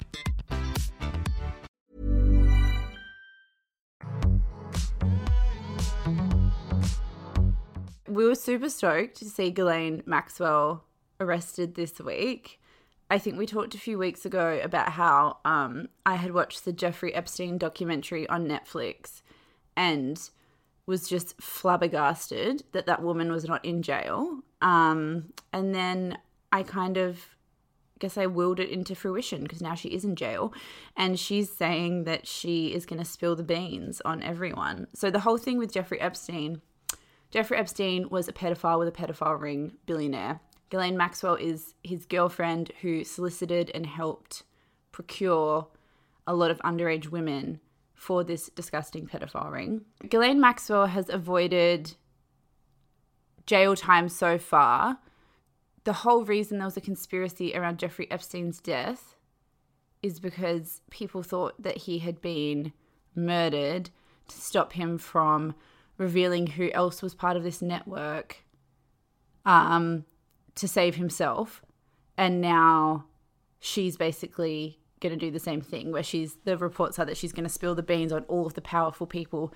We 8.11 8.25
were 8.25 8.35
super 8.35 8.69
stoked 8.69 9.15
to 9.19 9.25
see 9.25 9.51
Ghislaine 9.51 10.03
Maxwell 10.05 10.83
arrested 11.21 11.75
this 11.75 11.97
week. 12.01 12.59
I 13.09 13.17
think 13.17 13.37
we 13.37 13.45
talked 13.45 13.73
a 13.73 13.79
few 13.79 13.97
weeks 13.97 14.25
ago 14.25 14.59
about 14.61 14.89
how 14.89 15.37
um, 15.45 15.87
I 16.05 16.15
had 16.15 16.33
watched 16.33 16.65
the 16.65 16.73
Jeffrey 16.73 17.13
Epstein 17.15 17.57
documentary 17.57 18.27
on 18.27 18.49
Netflix 18.49 19.21
and 19.77 20.19
was 20.85 21.07
just 21.07 21.41
flabbergasted 21.41 22.65
that 22.73 22.85
that 22.85 23.01
woman 23.01 23.31
was 23.31 23.45
not 23.45 23.63
in 23.63 23.81
jail. 23.81 24.41
Um, 24.61 25.31
and 25.53 25.73
then 25.73 26.17
I 26.51 26.63
kind 26.63 26.97
of 26.97 27.37
guess 27.99 28.17
I 28.17 28.25
willed 28.25 28.59
it 28.59 28.69
into 28.69 28.93
fruition 28.93 29.43
because 29.43 29.61
now 29.61 29.75
she 29.75 29.87
is 29.87 30.03
in 30.03 30.17
jail 30.17 30.53
and 30.97 31.17
she's 31.17 31.49
saying 31.49 32.03
that 32.03 32.27
she 32.27 32.73
is 32.73 32.85
going 32.85 32.99
to 32.99 33.05
spill 33.05 33.37
the 33.37 33.43
beans 33.43 34.01
on 34.03 34.21
everyone. 34.21 34.87
So 34.93 35.09
the 35.09 35.21
whole 35.21 35.37
thing 35.37 35.57
with 35.57 35.71
Jeffrey 35.71 36.01
Epstein, 36.01 36.61
Jeffrey 37.31 37.57
Epstein 37.57 38.09
was 38.09 38.27
a 38.27 38.33
pedophile 38.33 38.77
with 38.79 38.89
a 38.89 38.91
pedophile 38.91 39.39
ring 39.39 39.73
billionaire. 39.85 40.41
Ghislaine 40.69 40.97
Maxwell 40.97 41.35
is 41.35 41.73
his 41.83 42.05
girlfriend 42.05 42.71
who 42.81 43.03
solicited 43.03 43.71
and 43.73 43.85
helped 43.85 44.43
procure 44.91 45.67
a 46.27 46.35
lot 46.35 46.51
of 46.51 46.59
underage 46.59 47.07
women 47.07 47.59
for 47.95 48.23
this 48.23 48.49
disgusting 48.49 49.07
pedophile 49.07 49.51
ring. 49.51 49.81
Ghislaine 50.07 50.41
Maxwell 50.41 50.87
has 50.87 51.09
avoided 51.09 51.95
jail 53.45 53.75
time 53.75 54.09
so 54.09 54.37
far. 54.37 54.99
The 55.83 55.93
whole 55.93 56.25
reason 56.25 56.57
there 56.57 56.67
was 56.67 56.77
a 56.77 56.81
conspiracy 56.81 57.55
around 57.55 57.79
Jeffrey 57.79 58.09
Epstein's 58.11 58.59
death 58.59 59.15
is 60.03 60.19
because 60.19 60.81
people 60.89 61.23
thought 61.23 61.61
that 61.61 61.77
he 61.77 61.99
had 61.99 62.21
been 62.21 62.73
murdered 63.15 63.89
to 64.27 64.37
stop 64.37 64.73
him 64.73 64.97
from 64.97 65.53
revealing 66.01 66.47
who 66.47 66.71
else 66.71 67.01
was 67.01 67.13
part 67.13 67.37
of 67.37 67.43
this 67.43 67.61
network 67.61 68.37
um, 69.45 70.03
to 70.55 70.67
save 70.67 70.95
himself. 70.95 71.61
And 72.17 72.41
now 72.41 73.05
she's 73.59 73.95
basically 73.95 74.79
going 74.99 75.17
to 75.17 75.25
do 75.25 75.31
the 75.31 75.39
same 75.39 75.61
thing, 75.61 75.91
where 75.91 76.03
she's 76.03 76.35
the 76.43 76.57
reports 76.57 76.99
are 76.99 77.05
that 77.05 77.17
she's 77.17 77.31
going 77.31 77.43
to 77.43 77.49
spill 77.49 77.75
the 77.75 77.83
beans 77.83 78.11
on 78.11 78.23
all 78.23 78.45
of 78.45 78.55
the 78.55 78.61
powerful 78.61 79.07
people 79.07 79.53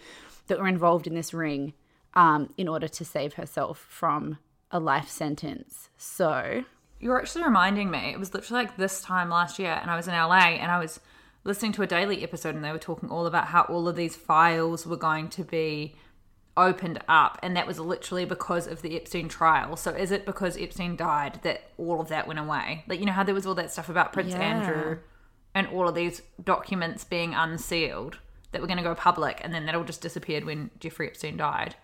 that 0.47 0.59
were 0.59 0.67
involved 0.67 1.07
in 1.07 1.15
this 1.15 1.33
ring 1.33 1.73
um, 2.13 2.53
in 2.57 2.67
order 2.67 2.87
to 2.87 3.03
save 3.03 3.33
herself 3.33 3.79
from 3.89 4.37
a 4.71 4.79
life 4.79 5.09
sentence. 5.09 5.89
So 5.97 6.63
You're 6.99 7.19
actually 7.19 7.43
reminding 7.43 7.91
me, 7.91 8.11
it 8.11 8.19
was 8.19 8.33
literally 8.33 8.63
like 8.63 8.77
this 8.77 9.01
time 9.01 9.29
last 9.29 9.59
year, 9.59 9.79
and 9.81 9.89
I 9.91 9.95
was 9.95 10.07
in 10.07 10.13
LA 10.13 10.57
and 10.61 10.71
I 10.71 10.79
was 10.79 10.99
listening 11.43 11.73
to 11.73 11.83
a 11.83 11.87
daily 11.87 12.23
episode, 12.23 12.55
and 12.55 12.63
they 12.63 12.71
were 12.71 12.79
talking 12.79 13.09
all 13.09 13.25
about 13.25 13.47
how 13.47 13.63
all 13.63 13.87
of 13.87 13.95
these 13.95 14.15
files 14.15 14.85
were 14.85 14.97
going 14.97 15.29
to 15.29 15.43
be 15.43 15.95
opened 16.57 16.99
up 17.07 17.37
and 17.43 17.55
that 17.57 17.67
was 17.67 17.79
literally 17.79 18.25
because 18.25 18.67
of 18.67 18.81
the 18.81 18.95
Epstein 18.95 19.27
trial. 19.27 19.75
So 19.75 19.91
is 19.91 20.11
it 20.11 20.25
because 20.25 20.57
Epstein 20.57 20.95
died 20.95 21.39
that 21.43 21.69
all 21.77 21.99
of 21.99 22.07
that 22.09 22.27
went 22.27 22.39
away? 22.39 22.83
Like 22.87 22.99
you 22.99 23.05
know 23.05 23.11
how 23.11 23.23
there 23.23 23.35
was 23.35 23.45
all 23.45 23.55
that 23.55 23.71
stuff 23.71 23.89
about 23.89 24.13
Prince 24.13 24.31
Yeah. 24.31 24.39
Andrew 24.41 24.99
and 25.53 25.67
all 25.67 25.87
of 25.87 25.95
these 25.95 26.21
documents 26.43 27.03
being 27.03 27.33
unsealed 27.33 28.17
that 28.51 28.61
were 28.61 28.67
going 28.67 28.77
to 28.77 28.83
go 28.83 28.95
public 28.95 29.41
and 29.43 29.53
then 29.53 29.65
that 29.65 29.75
all 29.75 29.83
just 29.83 30.01
disappeared 30.01 30.45
when 30.45 30.69
Jeffrey 30.79 31.07
Epstein 31.07 31.35
died. 31.37 31.75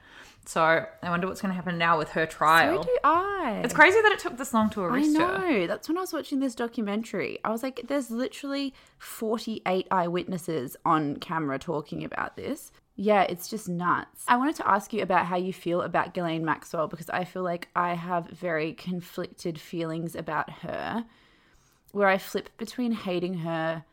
So 0.46 0.62
I 0.64 1.10
wonder 1.10 1.28
what's 1.28 1.40
going 1.42 1.52
to 1.52 1.56
happen 1.56 1.78
now 1.78 1.98
with 1.98 2.10
her 2.10 2.26
trial. 2.26 2.82
So 2.82 2.90
do 2.90 2.98
I. 3.04 3.62
It's 3.64 3.74
crazy 3.74 4.02
that 4.02 4.12
it 4.12 4.20
took 4.20 4.38
this 4.38 4.54
long 4.54 4.70
to 4.72 4.82
arrest 4.82 5.16
her. 5.16 5.24
I 5.24 5.28
know. 5.28 5.38
her. 5.38 5.68
That's 5.68 5.88
when 5.88 5.98
I 5.98 6.02
was 6.02 6.14
watching 6.14 6.40
this 6.40 6.56
documentary. 6.56 7.38
I 7.44 7.52
was 7.52 7.62
like, 7.62 7.82
there's 7.88 8.10
literally 8.10 8.74
48 8.98 9.88
eyewitnesses 9.92 10.78
on 10.84 11.18
camera 11.18 11.60
talking 11.60 12.04
about 12.04 12.38
this. 12.38 12.72
Yeah, 13.04 13.24
it's 13.24 13.48
just 13.48 13.68
nuts. 13.68 14.24
I 14.28 14.38
wanted 14.38 14.58
to 14.58 14.70
ask 14.70 14.94
you 14.94 15.02
about 15.02 15.26
how 15.26 15.36
you 15.36 15.52
feel 15.52 15.82
about 15.82 16.14
Ghislaine 16.14 16.46
Maxwell 16.46 16.88
because 16.88 17.10
I 17.10 17.24
feel 17.24 17.42
like 17.42 17.68
I 17.76 17.96
have 17.96 18.28
very 18.28 18.74
conflicted 18.74 19.60
feelings 19.60 20.16
about 20.16 20.52
her, 20.60 21.06
where 21.94 22.08
I 22.08 22.20
flip 22.20 22.56
between 22.60 22.92
hating 22.92 23.40
her 23.40 23.86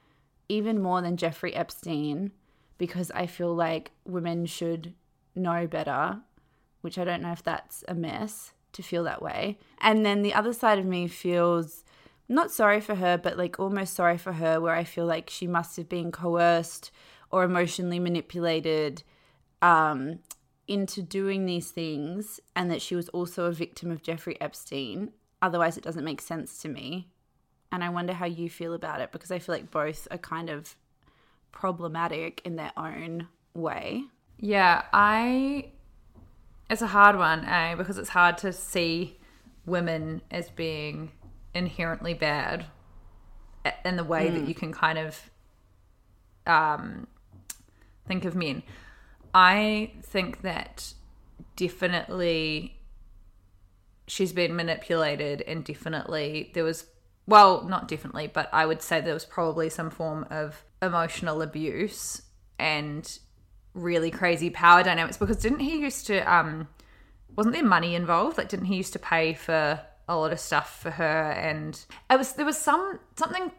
even 0.51 0.83
more 0.83 1.01
than 1.01 1.17
Jeffrey 1.17 1.55
Epstein 1.55 2.33
because 2.77 3.11
I 3.13 3.27
feel 3.27 3.55
like 3.55 3.93
women 4.05 4.45
should 4.45 4.93
know 5.35 5.67
better, 5.67 6.19
which 6.83 6.99
I 6.99 7.05
don't 7.05 7.23
know 7.23 7.33
if 7.33 7.43
that's 7.43 7.83
a 7.89 7.95
mess 7.95 8.53
to 8.75 8.83
feel 8.83 9.05
that 9.05 9.23
way. 9.23 9.57
And 9.81 10.05
then 10.05 10.21
the 10.21 10.35
other 10.35 10.53
side 10.53 10.79
of 10.79 10.85
me 10.85 11.09
feels 11.09 11.83
not 12.29 12.51
sorry 12.51 12.83
for 12.83 12.97
her, 12.97 13.17
but 13.17 13.39
like 13.39 13.59
almost 13.59 13.95
sorry 13.95 14.19
for 14.19 14.35
her, 14.35 14.61
where 14.61 14.75
I 14.75 14.85
feel 14.85 15.07
like 15.07 15.31
she 15.31 15.47
must 15.47 15.79
have 15.79 15.89
been 15.89 16.13
coerced 16.13 16.91
or 17.31 17.45
emotionally 17.45 17.99
manipulated 17.99 19.03
um, 19.63 20.21
into 20.67 21.03
doing 21.03 21.47
these 21.47 21.71
things, 21.71 22.41
and 22.55 22.71
that 22.71 22.83
she 22.83 22.95
was 22.95 23.09
also 23.11 23.45
a 23.45 23.53
victim 23.53 23.91
of 23.91 24.03
Jeffrey 24.03 24.41
Epstein. 24.41 25.13
Otherwise, 25.41 25.77
it 25.77 25.85
doesn't 25.85 26.05
make 26.05 26.21
sense 26.21 26.59
to 26.59 26.69
me. 26.69 27.09
And 27.71 27.85
I 27.85 27.91
wonder 27.91 28.15
how 28.15 28.27
you 28.27 28.49
feel 28.49 28.73
about 28.73 29.01
it 29.01 29.13
because 29.13 29.31
I 29.31 29.39
feel 29.39 29.55
like 29.55 29.71
both 29.71 30.09
are 30.11 30.19
kind 30.19 30.49
of 30.49 30.75
problematic 31.53 32.41
in 32.45 32.57
their 32.57 32.73
own 32.77 33.29
way. 33.55 34.05
Yeah, 34.39 34.83
I. 34.93 35.73
It's 36.71 36.83
a 36.83 36.87
hard 36.87 37.17
one, 37.17 37.45
eh? 37.45 37.75
Because 37.75 37.99
it's 37.99 38.11
hard 38.11 38.39
to 38.39 38.53
see 38.53 39.19
women 39.65 40.23
as 40.31 40.51
being 40.51 41.13
inherently 41.55 42.15
bad 42.15 42.67
in 43.85 43.97
the 43.97 44.05
way 44.05 44.31
that 44.31 44.47
you 44.47 44.55
can 44.55 44.73
kind 44.73 44.99
of 44.99 45.31
um, 46.47 47.07
think 48.09 48.25
of 48.25 48.35
men. 48.35 48.63
I 49.33 49.93
think 50.03 50.43
that 50.43 50.95
definitely 51.57 52.79
she's 54.07 54.33
been 54.33 54.57
manipulated, 54.57 55.43
and 55.43 55.65
definitely 55.65 56.51
there 56.55 56.65
was, 56.65 56.87
well, 57.27 57.63
not 57.65 57.87
definitely, 57.87 58.27
but 58.27 58.49
I 58.53 58.67
would 58.67 58.83
say 58.83 59.01
there 59.01 59.15
was 59.15 59.27
probably 59.27 59.69
some 59.69 59.91
form 59.91 60.27
of 60.31 60.65
emotional 60.83 61.43
abuse 61.43 62.23
and 62.59 63.19
really 63.75 64.11
crazy 64.11 64.51
power 64.51 64.83
dynamics 64.83 65.17
because 65.17 65.37
didn't 65.37 65.61
he 65.61 65.79
used 65.79 66.07
to 66.07 66.19
um 66.33 66.67
wasn't 67.37 67.55
there 67.55 67.65
money 67.65 67.95
involved 67.95 68.37
like 68.39 68.49
didn't 68.49 68.67
he 68.67 68.77
used 68.77 68.93
to 68.93 68.99
pay 68.99 69.33
for 69.33 69.81
a 70.09 70.17
lot 70.17 70.33
of 70.33 70.41
stuff 70.41 70.81
for 70.81 70.91
her 70.91 71.31
and 71.33 71.85
it 72.11 72.19
was 72.19 72.33
there 72.33 72.47
was 72.47 72.59
some 72.59 72.99
something 73.17 73.53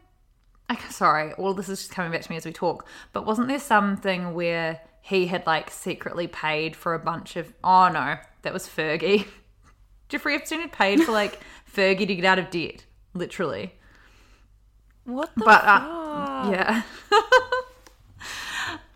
Sorry 0.89 1.33
all 1.33 1.53
this 1.53 1.69
is 1.69 1.79
just 1.79 1.91
coming 1.91 2.11
back 2.11 2.21
to 2.21 2.31
me 2.31 2.37
as 2.37 2.45
we 2.45 2.51
talk 2.51 2.87
but 3.13 3.25
wasn't 3.25 3.47
there 3.47 3.59
something 3.59 4.33
where 4.33 4.81
he 5.01 5.27
had 5.27 5.45
like 5.47 5.71
secretly 5.71 6.27
paid 6.27 6.75
for 6.75 6.93
a 6.93 6.99
bunch 6.99 7.35
of 7.35 7.53
oh 7.63 7.89
no 7.89 8.17
that 8.41 8.53
was 8.53 8.67
Fergie. 8.67 9.27
Jeffrey 10.09 10.35
Epstein 10.35 10.61
had 10.61 10.71
paid 10.71 11.01
for 11.03 11.11
like 11.11 11.39
Fergie 11.73 12.07
to 12.07 12.15
get 12.15 12.25
out 12.25 12.39
of 12.39 12.49
debt 12.49 12.85
literally. 13.13 13.73
What 15.05 15.31
the 15.35 15.45
but 15.45 15.63
uh, 15.63 16.49
yeah. 16.51 16.83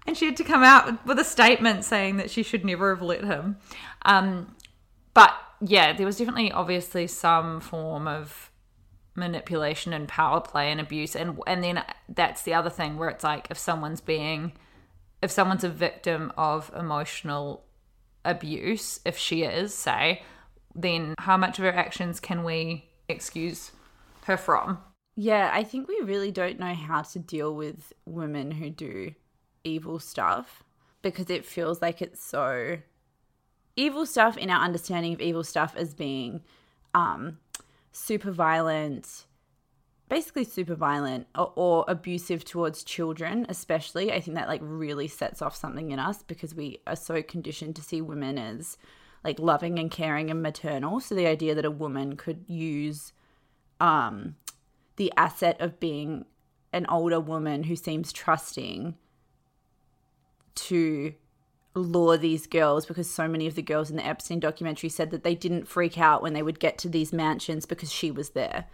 And 0.05 0.17
she 0.17 0.25
had 0.25 0.35
to 0.37 0.43
come 0.43 0.63
out 0.63 0.85
with, 0.85 1.05
with 1.05 1.19
a 1.19 1.23
statement 1.23 1.85
saying 1.85 2.17
that 2.17 2.29
she 2.29 2.43
should 2.43 2.65
never 2.65 2.93
have 2.93 3.01
let 3.01 3.23
him. 3.23 3.57
Um 4.03 4.55
but 5.13 5.33
yeah 5.61 5.93
there 5.93 6.05
was 6.05 6.17
definitely 6.17 6.51
obviously 6.51 7.07
some 7.07 7.59
form 7.59 8.07
of 8.07 8.51
manipulation 9.15 9.93
and 9.93 10.07
power 10.07 10.41
play 10.41 10.71
and 10.71 10.81
abuse 10.81 11.15
and 11.15 11.39
and 11.45 11.63
then 11.63 11.83
that's 12.09 12.41
the 12.41 12.53
other 12.53 12.69
thing 12.69 12.97
where 12.97 13.09
it's 13.09 13.23
like 13.23 13.47
if 13.51 13.57
someone's 13.57 14.01
being 14.01 14.53
if 15.21 15.29
someone's 15.29 15.63
a 15.63 15.69
victim 15.69 16.31
of 16.35 16.71
emotional 16.75 17.63
abuse 18.25 18.99
if 19.05 19.17
she 19.17 19.43
is 19.43 19.73
say 19.73 20.23
then 20.75 21.13
how 21.19 21.37
much 21.37 21.59
of 21.59 21.65
her 21.65 21.73
actions 21.73 22.19
can 22.19 22.43
we 22.43 22.85
excuse 23.07 23.71
her 24.25 24.37
from? 24.37 24.79
Yeah, 25.15 25.51
I 25.53 25.63
think 25.63 25.87
we 25.87 25.99
really 26.03 26.31
don't 26.31 26.59
know 26.59 26.73
how 26.73 27.03
to 27.03 27.19
deal 27.19 27.53
with 27.53 27.93
women 28.05 28.51
who 28.51 28.69
do 28.69 29.13
evil 29.63 29.99
stuff 29.99 30.63
because 31.01 31.29
it 31.29 31.45
feels 31.45 31.81
like 31.81 32.01
it's 32.01 32.23
so 32.23 32.77
evil 33.75 34.05
stuff 34.05 34.37
in 34.37 34.49
our 34.49 34.63
understanding 34.63 35.13
of 35.13 35.21
evil 35.21 35.43
stuff 35.43 35.75
as 35.77 35.93
being 35.93 36.41
um 36.93 37.37
super 37.93 38.31
violent 38.31 39.25
basically 40.09 40.43
super 40.43 40.75
violent 40.75 41.25
or, 41.35 41.53
or 41.55 41.85
abusive 41.87 42.43
towards 42.43 42.83
children 42.83 43.45
especially. 43.49 44.11
I 44.11 44.19
think 44.19 44.35
that 44.35 44.47
like 44.47 44.61
really 44.63 45.07
sets 45.07 45.41
off 45.41 45.55
something 45.55 45.91
in 45.91 45.99
us 45.99 46.21
because 46.23 46.53
we 46.53 46.81
are 46.85 46.95
so 46.95 47.21
conditioned 47.23 47.75
to 47.77 47.81
see 47.81 48.01
women 48.01 48.37
as 48.37 48.77
like 49.23 49.39
loving 49.39 49.79
and 49.79 49.89
caring 49.89 50.29
and 50.29 50.41
maternal. 50.41 50.99
So 50.99 51.15
the 51.15 51.25
idea 51.25 51.55
that 51.55 51.65
a 51.65 51.71
woman 51.71 52.17
could 52.17 52.43
use 52.47 53.13
um 53.79 54.35
the 54.97 55.11
asset 55.17 55.59
of 55.59 55.79
being 55.79 56.25
an 56.73 56.85
older 56.87 57.19
woman 57.19 57.63
who 57.63 57.75
seems 57.75 58.11
trusting 58.11 58.95
to 60.55 61.13
lure 61.75 62.17
these 62.17 62.47
girls 62.47 62.85
because 62.85 63.09
so 63.09 63.27
many 63.27 63.47
of 63.47 63.55
the 63.55 63.61
girls 63.61 63.89
in 63.89 63.95
the 63.95 64.05
Epstein 64.05 64.39
documentary 64.39 64.89
said 64.89 65.11
that 65.11 65.23
they 65.23 65.35
didn't 65.35 65.67
freak 65.67 65.97
out 65.97 66.21
when 66.21 66.33
they 66.33 66.43
would 66.43 66.59
get 66.59 66.77
to 66.79 66.89
these 66.89 67.11
mansions 67.11 67.65
because 67.65 67.91
she 67.91 68.11
was 68.11 68.31
there. 68.31 68.65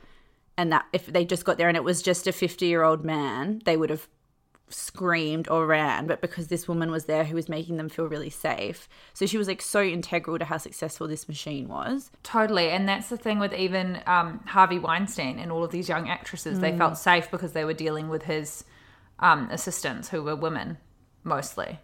And 0.58 0.72
that 0.72 0.86
if 0.92 1.06
they 1.06 1.24
just 1.24 1.46
got 1.46 1.58
there 1.58 1.70
and 1.70 1.78
it 1.78 1.84
was 1.84 2.02
just 2.02 2.28
a 2.28 2.34
50 2.34 2.66
year 2.66 2.84
old 2.84 3.06
man, 3.06 3.62
they 3.64 3.78
would 3.78 3.90
have 3.90 4.08
screamed 4.70 5.48
or 5.50 5.66
ran. 5.66 6.08
But 6.08 6.22
because 6.22 6.48
this 6.48 6.68
woman 6.68 6.92
was 6.92 7.06
there 7.06 7.24
who 7.24 7.36
was 7.36 7.50
making 7.50 7.78
them 7.78 7.90
feel 7.90 8.06
really 8.06 8.30
safe. 8.30 8.88
So 9.14 9.26
she 9.26 9.38
was 9.38 9.48
like 9.48 9.62
so 9.62 9.82
integral 9.82 10.40
to 10.40 10.46
how 10.46 10.58
successful 10.58 11.08
this 11.08 11.28
machine 11.28 11.68
was. 11.68 12.12
Totally, 12.24 12.70
and 12.70 12.88
that's 12.88 13.10
the 13.10 13.18
thing 13.18 13.40
with 13.40 13.54
even 13.54 14.02
um, 14.06 14.42
Harvey 14.46 14.80
Weinstein 14.80 15.40
and 15.40 15.52
all 15.52 15.64
of 15.64 15.72
these 15.72 15.90
young 15.90 16.10
actresses. 16.10 16.60
They 16.60 16.78
felt 16.78 16.98
safe 16.98 17.32
because 17.32 17.54
they 17.54 17.66
were 17.66 17.74
dealing 17.74 18.10
with 18.10 18.24
his 18.24 18.64
um, 19.20 19.50
assistants, 19.52 20.10
who 20.10 20.22
were 20.24 20.36
women 20.36 20.78
mostly, 21.24 21.80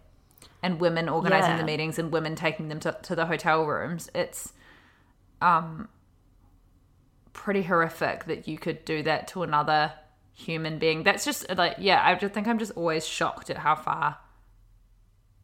and 0.62 0.80
women 0.80 1.08
organizing 1.08 1.52
Yeah. 1.52 1.56
the 1.58 1.64
meetings 1.64 1.98
and 1.98 2.10
women 2.12 2.34
taking 2.34 2.68
them 2.68 2.80
to, 2.80 2.96
to 3.02 3.14
the 3.14 3.26
hotel 3.26 3.64
rooms. 3.66 4.10
It's 4.14 4.52
um, 5.40 5.88
pretty 7.32 7.62
horrific 7.62 8.24
that 8.24 8.48
you 8.48 8.58
could 8.58 8.84
do 8.84 9.02
that 9.02 9.28
to 9.28 9.42
another 9.42 9.92
human 10.32 10.78
being. 10.78 11.02
That's 11.02 11.24
just 11.24 11.48
like, 11.56 11.76
yeah, 11.78 12.02
I 12.04 12.14
just 12.14 12.34
think 12.34 12.46
I'm 12.46 12.58
just 12.58 12.72
always 12.72 13.06
shocked 13.06 13.50
at 13.50 13.58
how 13.58 13.74
far 13.74 14.18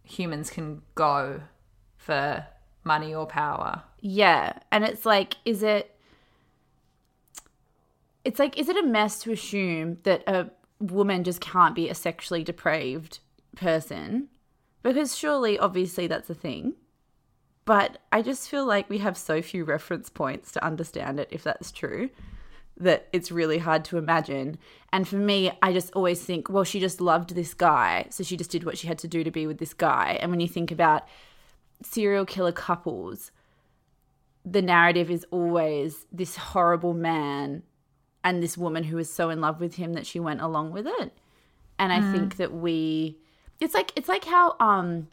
humans 0.04 0.50
can 0.50 0.82
go 0.94 1.42
for 1.96 2.46
money 2.84 3.14
or 3.14 3.26
power. 3.26 3.82
Yeah. 4.00 4.54
And 4.70 4.84
it's 4.84 5.06
like, 5.06 5.36
is 5.44 5.62
it. 5.62 5.88
It's 8.24 8.38
like, 8.38 8.58
is 8.58 8.68
it 8.68 8.76
a 8.76 8.86
mess 8.86 9.20
to 9.22 9.32
assume 9.32 9.98
that 10.04 10.22
a 10.28 10.50
woman 10.80 11.24
just 11.24 11.40
can't 11.40 11.74
be 11.74 11.88
a 11.88 11.94
sexually 11.94 12.44
depraved 12.44 13.18
person? 13.56 14.28
Because 14.82 15.16
surely, 15.16 15.58
obviously, 15.58 16.06
that's 16.06 16.30
a 16.30 16.34
thing. 16.34 16.74
But 17.64 17.98
I 18.10 18.22
just 18.22 18.48
feel 18.48 18.66
like 18.66 18.90
we 18.90 18.98
have 18.98 19.16
so 19.16 19.40
few 19.40 19.64
reference 19.64 20.10
points 20.10 20.50
to 20.52 20.64
understand 20.64 21.20
it, 21.20 21.28
if 21.30 21.44
that's 21.44 21.70
true, 21.70 22.10
that 22.76 23.08
it's 23.12 23.30
really 23.30 23.58
hard 23.58 23.84
to 23.86 23.98
imagine. 23.98 24.58
And 24.92 25.06
for 25.06 25.16
me, 25.16 25.52
I 25.62 25.72
just 25.72 25.92
always 25.92 26.22
think, 26.22 26.50
well, 26.50 26.64
she 26.64 26.80
just 26.80 27.00
loved 27.00 27.34
this 27.34 27.54
guy. 27.54 28.06
So 28.10 28.24
she 28.24 28.36
just 28.36 28.50
did 28.50 28.64
what 28.64 28.78
she 28.78 28.88
had 28.88 28.98
to 28.98 29.08
do 29.08 29.22
to 29.22 29.30
be 29.30 29.46
with 29.46 29.58
this 29.58 29.74
guy. 29.74 30.18
And 30.20 30.30
when 30.30 30.40
you 30.40 30.48
think 30.48 30.72
about 30.72 31.06
serial 31.84 32.24
killer 32.24 32.52
couples, 32.52 33.30
the 34.44 34.62
narrative 34.62 35.10
is 35.10 35.24
always 35.30 36.06
this 36.10 36.36
horrible 36.36 36.94
man 36.94 37.62
and 38.24 38.42
this 38.42 38.58
woman 38.58 38.84
who 38.84 38.98
is 38.98 39.12
so 39.12 39.30
in 39.30 39.40
love 39.40 39.60
with 39.60 39.74
him 39.74 39.92
that 39.94 40.06
she 40.06 40.18
went 40.18 40.40
along 40.40 40.72
with 40.72 40.86
it. 40.86 41.12
And 41.78 41.92
I 41.92 42.00
hmm. 42.00 42.12
think 42.12 42.36
that 42.36 42.52
we 42.52 43.18
it's 43.62 43.74
like 43.74 43.92
it's 43.96 44.08
like 44.08 44.24
how 44.24 44.56
um 44.60 45.08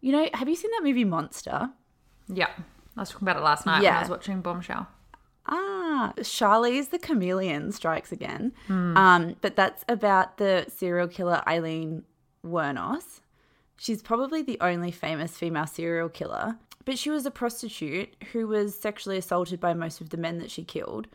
you 0.00 0.12
know, 0.12 0.28
have 0.34 0.48
you 0.48 0.56
seen 0.56 0.70
that 0.70 0.82
movie 0.82 1.04
Monster? 1.04 1.70
Yeah. 2.28 2.48
I 2.96 3.00
was 3.00 3.10
talking 3.10 3.28
about 3.28 3.36
it 3.36 3.44
last 3.44 3.66
night 3.66 3.82
when 3.82 3.92
I 3.92 4.00
was 4.00 4.08
watching 4.08 4.40
Bombshell. 4.40 4.86
Ah, 5.46 6.12
Charlie's 6.22 6.88
the 6.88 6.98
chameleon 6.98 7.72
strikes 7.72 8.12
again. 8.12 8.52
Um, 8.96 9.36
but 9.40 9.56
that's 9.56 9.84
about 9.88 10.38
the 10.38 10.66
serial 10.68 11.08
killer 11.08 11.42
Aileen 11.46 12.04
Wuornos, 12.44 13.20
She's 13.80 14.02
probably 14.02 14.42
the 14.42 14.58
only 14.60 14.90
famous 14.90 15.38
female 15.38 15.66
serial 15.66 16.10
killer, 16.10 16.58
but 16.84 16.98
she 16.98 17.08
was 17.08 17.24
a 17.24 17.30
prostitute 17.30 18.14
who 18.30 18.46
was 18.46 18.78
sexually 18.78 19.16
assaulted 19.16 19.58
by 19.58 19.72
most 19.72 20.02
of 20.02 20.10
the 20.10 20.18
men 20.18 20.36
that 20.38 20.50
she 20.50 20.64
killed. 20.64 21.06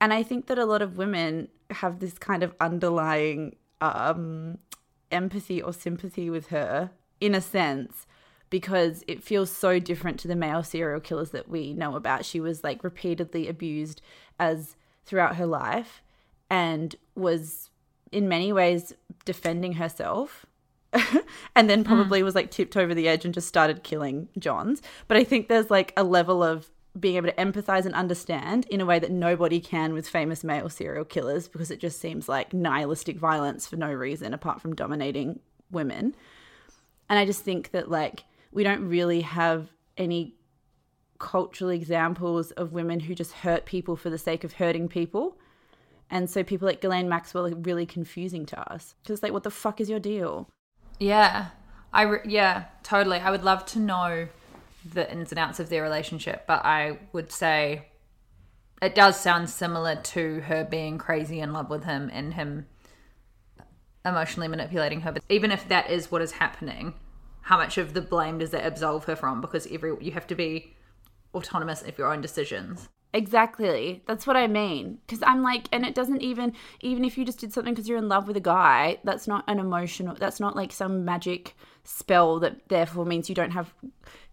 And 0.00 0.12
I 0.12 0.22
think 0.22 0.46
that 0.46 0.56
a 0.56 0.64
lot 0.64 0.82
of 0.82 0.98
women 0.98 1.48
have 1.70 1.98
this 1.98 2.16
kind 2.16 2.44
of 2.44 2.54
underlying 2.60 3.56
um, 3.80 4.58
empathy 5.10 5.62
or 5.62 5.72
sympathy 5.72 6.30
with 6.30 6.48
her, 6.48 6.90
in 7.20 7.34
a 7.34 7.40
sense, 7.40 8.06
because 8.48 9.04
it 9.06 9.22
feels 9.22 9.50
so 9.50 9.78
different 9.78 10.18
to 10.20 10.28
the 10.28 10.36
male 10.36 10.62
serial 10.62 11.00
killers 11.00 11.30
that 11.30 11.48
we 11.48 11.72
know 11.72 11.96
about. 11.96 12.24
She 12.24 12.40
was 12.40 12.64
like 12.64 12.82
repeatedly 12.82 13.48
abused 13.48 14.02
as 14.38 14.76
throughout 15.04 15.36
her 15.36 15.46
life 15.46 16.02
and 16.48 16.96
was 17.14 17.70
in 18.10 18.28
many 18.28 18.52
ways 18.52 18.92
defending 19.24 19.74
herself 19.74 20.46
and 21.56 21.70
then 21.70 21.80
hmm. 21.80 21.86
probably 21.86 22.22
was 22.22 22.34
like 22.34 22.50
tipped 22.50 22.76
over 22.76 22.94
the 22.94 23.08
edge 23.08 23.24
and 23.24 23.34
just 23.34 23.48
started 23.48 23.84
killing 23.84 24.28
Johns. 24.38 24.82
But 25.08 25.16
I 25.16 25.24
think 25.24 25.48
there's 25.48 25.70
like 25.70 25.92
a 25.96 26.04
level 26.04 26.42
of 26.42 26.70
being 26.98 27.16
able 27.16 27.28
to 27.28 27.34
empathize 27.34 27.86
and 27.86 27.94
understand 27.94 28.66
in 28.66 28.80
a 28.80 28.86
way 28.86 28.98
that 28.98 29.12
nobody 29.12 29.60
can 29.60 29.92
with 29.92 30.08
famous 30.08 30.42
male 30.42 30.68
serial 30.68 31.04
killers 31.04 31.46
because 31.46 31.70
it 31.70 31.78
just 31.78 32.00
seems 32.00 32.28
like 32.28 32.52
nihilistic 32.52 33.16
violence 33.16 33.66
for 33.66 33.76
no 33.76 33.92
reason 33.92 34.34
apart 34.34 34.60
from 34.60 34.74
dominating 34.74 35.38
women. 35.70 36.14
And 37.08 37.18
I 37.18 37.24
just 37.24 37.42
think 37.42 37.70
that 37.70 37.90
like 37.90 38.24
we 38.50 38.64
don't 38.64 38.88
really 38.88 39.20
have 39.20 39.68
any 39.96 40.34
cultural 41.18 41.70
examples 41.70 42.50
of 42.52 42.72
women 42.72 42.98
who 42.98 43.14
just 43.14 43.32
hurt 43.32 43.66
people 43.66 43.94
for 43.94 44.10
the 44.10 44.18
sake 44.18 44.42
of 44.42 44.54
hurting 44.54 44.88
people. 44.88 45.38
And 46.10 46.28
so 46.28 46.42
people 46.42 46.66
like 46.66 46.80
Ghislaine 46.80 47.08
Maxwell 47.08 47.46
are 47.46 47.54
really 47.54 47.86
confusing 47.86 48.46
to 48.46 48.72
us. 48.72 48.96
Because 49.02 49.22
like, 49.22 49.32
what 49.32 49.44
the 49.44 49.50
fuck 49.50 49.80
is 49.80 49.88
your 49.88 50.00
deal? 50.00 50.48
Yeah. 50.98 51.48
I 51.92 52.02
re- 52.02 52.20
yeah, 52.24 52.64
totally. 52.82 53.18
I 53.18 53.30
would 53.30 53.44
love 53.44 53.64
to 53.66 53.78
know 53.78 54.28
the 54.84 55.10
ins 55.10 55.32
and 55.32 55.38
outs 55.38 55.60
of 55.60 55.68
their 55.68 55.82
relationship, 55.82 56.46
but 56.46 56.64
I 56.64 56.98
would 57.12 57.32
say 57.32 57.86
it 58.80 58.94
does 58.94 59.20
sound 59.20 59.50
similar 59.50 59.96
to 59.96 60.40
her 60.40 60.64
being 60.64 60.98
crazy 60.98 61.40
in 61.40 61.52
love 61.52 61.68
with 61.68 61.84
him 61.84 62.10
and 62.12 62.34
him 62.34 62.66
emotionally 64.04 64.48
manipulating 64.48 65.02
her. 65.02 65.12
But 65.12 65.22
even 65.28 65.50
if 65.50 65.68
that 65.68 65.90
is 65.90 66.10
what 66.10 66.22
is 66.22 66.32
happening, 66.32 66.94
how 67.42 67.56
much 67.56 67.78
of 67.78 67.92
the 67.94 68.00
blame 68.00 68.38
does 68.38 68.50
that 68.50 68.66
absolve 68.66 69.04
her 69.04 69.16
from? 69.16 69.40
Because 69.40 69.66
every 69.70 69.94
you 70.00 70.12
have 70.12 70.26
to 70.28 70.34
be 70.34 70.74
autonomous 71.34 71.82
of 71.82 71.98
your 71.98 72.12
own 72.12 72.20
decisions. 72.20 72.88
Exactly. 73.12 74.02
That's 74.06 74.26
what 74.26 74.36
I 74.36 74.46
mean. 74.46 74.98
Because 75.06 75.22
I'm 75.26 75.42
like, 75.42 75.68
and 75.72 75.84
it 75.84 75.94
doesn't 75.94 76.22
even, 76.22 76.52
even 76.80 77.04
if 77.04 77.18
you 77.18 77.24
just 77.24 77.38
did 77.38 77.52
something 77.52 77.74
because 77.74 77.88
you're 77.88 77.98
in 77.98 78.08
love 78.08 78.28
with 78.28 78.36
a 78.36 78.40
guy, 78.40 78.98
that's 79.04 79.26
not 79.26 79.44
an 79.48 79.58
emotional, 79.58 80.14
that's 80.14 80.38
not 80.40 80.54
like 80.54 80.72
some 80.72 81.04
magic 81.04 81.56
spell 81.84 82.38
that 82.40 82.68
therefore 82.68 83.04
means 83.04 83.28
you 83.28 83.34
don't 83.34 83.50
have 83.52 83.72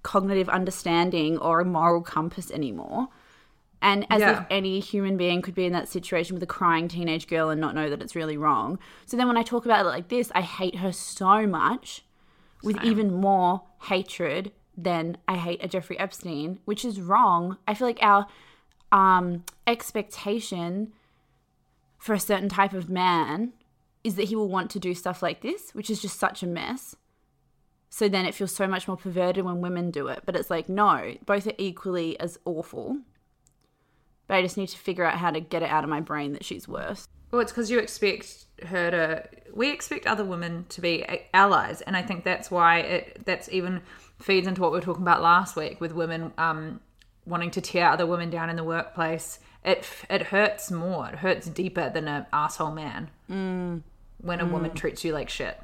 cognitive 0.03 0.49
understanding 0.49 1.37
or 1.37 1.59
a 1.59 1.65
moral 1.65 2.01
compass 2.01 2.51
anymore. 2.51 3.07
And 3.81 4.07
as 4.09 4.21
Yeah. 4.21 4.41
if 4.41 4.45
any 4.49 4.79
human 4.79 5.17
being 5.17 5.41
could 5.41 5.53
be 5.53 5.65
in 5.65 5.73
that 5.73 5.87
situation 5.87 6.33
with 6.35 6.43
a 6.43 6.47
crying 6.47 6.87
teenage 6.87 7.27
girl 7.27 7.49
and 7.49 7.61
not 7.61 7.75
know 7.75 7.89
that 7.89 8.01
it's 8.01 8.15
really 8.15 8.37
wrong. 8.37 8.79
So 9.05 9.17
then 9.17 9.27
when 9.27 9.37
I 9.37 9.43
talk 9.43 9.65
about 9.65 9.85
it 9.85 9.89
like 9.89 10.07
this, 10.07 10.31
I 10.33 10.41
hate 10.41 10.77
her 10.77 10.91
so 10.91 11.45
much 11.45 12.03
with 12.63 12.77
even 12.83 13.13
more 13.13 13.61
hatred 13.83 14.51
than 14.75 15.17
I 15.27 15.37
hate 15.37 15.63
a 15.63 15.67
Jeffrey 15.67 15.97
Epstein, 15.99 16.59
which 16.65 16.83
is 16.83 16.99
wrong. 17.01 17.57
I 17.67 17.73
feel 17.73 17.87
like 17.87 17.99
our 18.01 18.27
um, 18.91 19.43
expectation 19.67 20.93
for 21.97 22.13
a 22.13 22.19
certain 22.19 22.49
type 22.49 22.73
of 22.73 22.89
man 22.89 23.53
is 24.03 24.15
that 24.15 24.25
he 24.25 24.35
will 24.35 24.47
want 24.47 24.71
to 24.71 24.79
do 24.79 24.93
stuff 24.93 25.21
like 25.21 25.41
this, 25.41 25.71
which 25.71 25.89
is 25.89 26.01
just 26.01 26.17
such 26.19 26.41
a 26.41 26.47
mess. 26.47 26.95
So 27.89 28.09
then 28.09 28.25
it 28.25 28.35
feels 28.35 28.53
so 28.53 28.67
much 28.67 28.87
more 28.87 28.97
perverted 28.97 29.45
when 29.45 29.61
women 29.61 29.91
do 29.91 30.07
it. 30.07 30.23
But 30.25 30.35
it's 30.35 30.49
like, 30.49 30.67
no, 30.67 31.15
both 31.25 31.47
are 31.47 31.53
equally 31.57 32.19
as 32.19 32.37
awful. 32.45 32.97
But 34.27 34.35
I 34.35 34.41
just 34.41 34.57
need 34.57 34.67
to 34.69 34.77
figure 34.77 35.05
out 35.05 35.17
how 35.17 35.31
to 35.31 35.39
get 35.39 35.63
it 35.63 35.69
out 35.69 35.83
of 35.83 35.89
my 35.89 36.01
brain 36.01 36.33
that 36.33 36.43
she's 36.43 36.67
worse. 36.67 37.07
Well, 37.31 37.41
it's 37.41 37.51
because 37.51 37.69
you 37.69 37.79
expect 37.79 38.45
her 38.67 38.91
to. 38.91 39.23
We 39.53 39.71
expect 39.71 40.05
other 40.05 40.23
women 40.23 40.65
to 40.69 40.81
be 40.81 41.05
allies, 41.33 41.81
and 41.81 41.95
I 41.97 42.01
think 42.01 42.23
that's 42.23 42.49
why 42.49 42.79
it. 42.79 43.25
That's 43.25 43.49
even 43.49 43.81
feeds 44.19 44.47
into 44.47 44.61
what 44.61 44.71
we 44.71 44.77
were 44.77 44.83
talking 44.83 45.03
about 45.03 45.21
last 45.21 45.55
week 45.55 45.81
with 45.81 45.91
women 45.91 46.33
um, 46.37 46.79
wanting 47.25 47.51
to 47.51 47.61
tear 47.61 47.89
other 47.89 48.05
women 48.05 48.29
down 48.29 48.49
in 48.49 48.55
the 48.55 48.63
workplace. 48.63 49.39
It 49.63 49.85
it 50.09 50.23
hurts 50.23 50.71
more. 50.71 51.09
It 51.09 51.15
hurts 51.15 51.47
deeper 51.47 51.89
than 51.89 52.07
an 52.07 52.25
asshole 52.31 52.71
man. 52.71 53.09
Mm. 53.29 53.83
When 54.19 54.39
a 54.39 54.45
woman 54.45 54.73
treats 54.73 55.03
you 55.03 55.13
like 55.13 55.29
shit, 55.29 55.59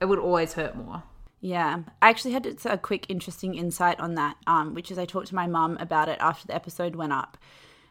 it 0.00 0.06
would 0.06 0.18
always 0.18 0.54
hurt 0.54 0.76
more. 0.76 1.04
Yeah, 1.44 1.80
I 2.00 2.08
actually 2.08 2.30
had 2.34 2.46
a 2.64 2.78
quick, 2.78 3.04
interesting 3.08 3.56
insight 3.56 3.98
on 3.98 4.14
that, 4.14 4.36
um, 4.46 4.74
which 4.74 4.92
is 4.92 4.98
I 4.98 5.04
talked 5.04 5.26
to 5.28 5.34
my 5.34 5.48
mum 5.48 5.76
about 5.80 6.08
it 6.08 6.18
after 6.20 6.46
the 6.46 6.54
episode 6.54 6.94
went 6.94 7.12
up, 7.12 7.36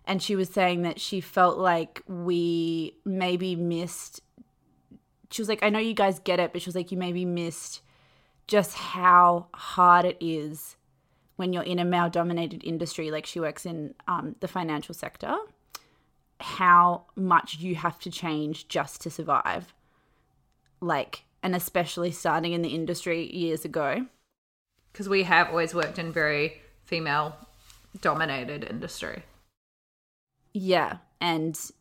and 0.06 0.24
she 0.24 0.38
was 0.38 0.49
saying 0.49 0.84
that 0.84 1.02
she 1.02 1.20
felt 1.20 1.58
like 1.58 2.02
we 2.08 2.95
maybe 3.04 3.58
missed. 3.58 4.22
She 5.32 5.41
was 5.41 5.49
like, 5.49 5.64
"I 5.64 5.70
know 5.70 5.80
you 5.80 5.93
guys 5.93 6.20
get 6.20 6.39
it," 6.39 6.54
but 6.54 6.62
she 6.62 6.70
was 6.70 6.76
like, 6.76 6.93
"You 6.93 6.97
maybe 6.97 7.26
missed 7.26 7.82
just 8.47 8.74
how 8.74 9.47
hard 9.54 10.06
it 10.06 10.18
is 10.22 10.78
when 11.36 11.52
you're 11.52 11.64
in 11.64 11.78
a 11.78 11.86
male-dominated 11.86 12.64
industry." 12.64 13.12
Like 13.12 13.26
she 13.26 13.41
works 13.41 13.66
in 13.66 13.95
um, 14.08 14.38
the 14.39 14.47
financial 14.47 14.95
sector, 14.95 15.36
how 16.39 17.04
much 17.18 17.60
you 17.60 17.76
have 17.76 17.99
to 17.99 18.10
change 18.10 18.70
just 18.70 19.02
to 19.02 19.10
survive 19.10 19.74
like 20.82 21.24
and 21.44 21.56
especially 21.56 22.12
starting 22.12 22.54
in 22.54 22.62
the 22.62 22.70
industry 22.70 23.34
years 23.36 23.66
ago. 23.66 24.06
Because 24.92 25.10
we 25.10 25.24
have 25.24 25.50
always 25.50 25.74
worked 25.74 25.98
in 25.98 26.12
very 26.12 26.62
female 26.84 27.36
dominated 28.00 28.64
industry. 28.64 29.24
yeah 30.54 30.98
and 31.20 31.72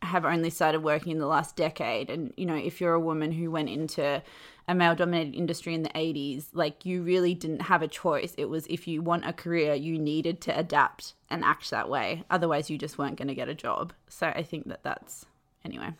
have 0.00 0.24
only 0.24 0.48
started 0.48 0.82
working 0.82 1.12
in 1.12 1.18
the 1.18 1.26
last 1.26 1.56
decade. 1.56 2.08
And 2.08 2.32
you 2.36 2.46
know 2.46 2.54
if 2.54 2.80
you're 2.80 2.94
a 2.94 3.00
woman 3.00 3.32
who 3.32 3.50
went 3.50 3.68
into 3.68 4.22
a 4.68 4.74
male 4.74 4.94
dominated 4.94 5.34
industry 5.34 5.74
in 5.74 5.82
the 5.82 5.88
80s 5.90 6.46
like 6.52 6.84
you 6.84 7.02
really 7.02 7.34
didn't 7.34 7.62
have 7.62 7.82
a 7.82 7.88
choice. 7.88 8.34
It 8.38 8.48
was 8.48 8.66
if 8.68 8.86
you 8.86 9.02
want 9.02 9.26
a 9.26 9.32
career 9.32 9.74
you 9.74 9.98
needed 9.98 10.40
to 10.42 10.58
adapt 10.58 11.14
and 11.30 11.44
act 11.44 11.70
that 11.70 11.88
way. 11.88 12.24
Otherwise 12.30 12.70
you 12.70 12.78
just 12.78 12.96
weren't 12.98 13.16
going 13.16 13.28
to 13.28 13.34
get 13.34 13.48
a 13.48 13.54
job. 13.54 13.92
So 14.08 14.28
i 14.28 14.42
think 14.42 14.68
that 14.68 14.82
that's 14.82 15.26
anyway 15.64 15.90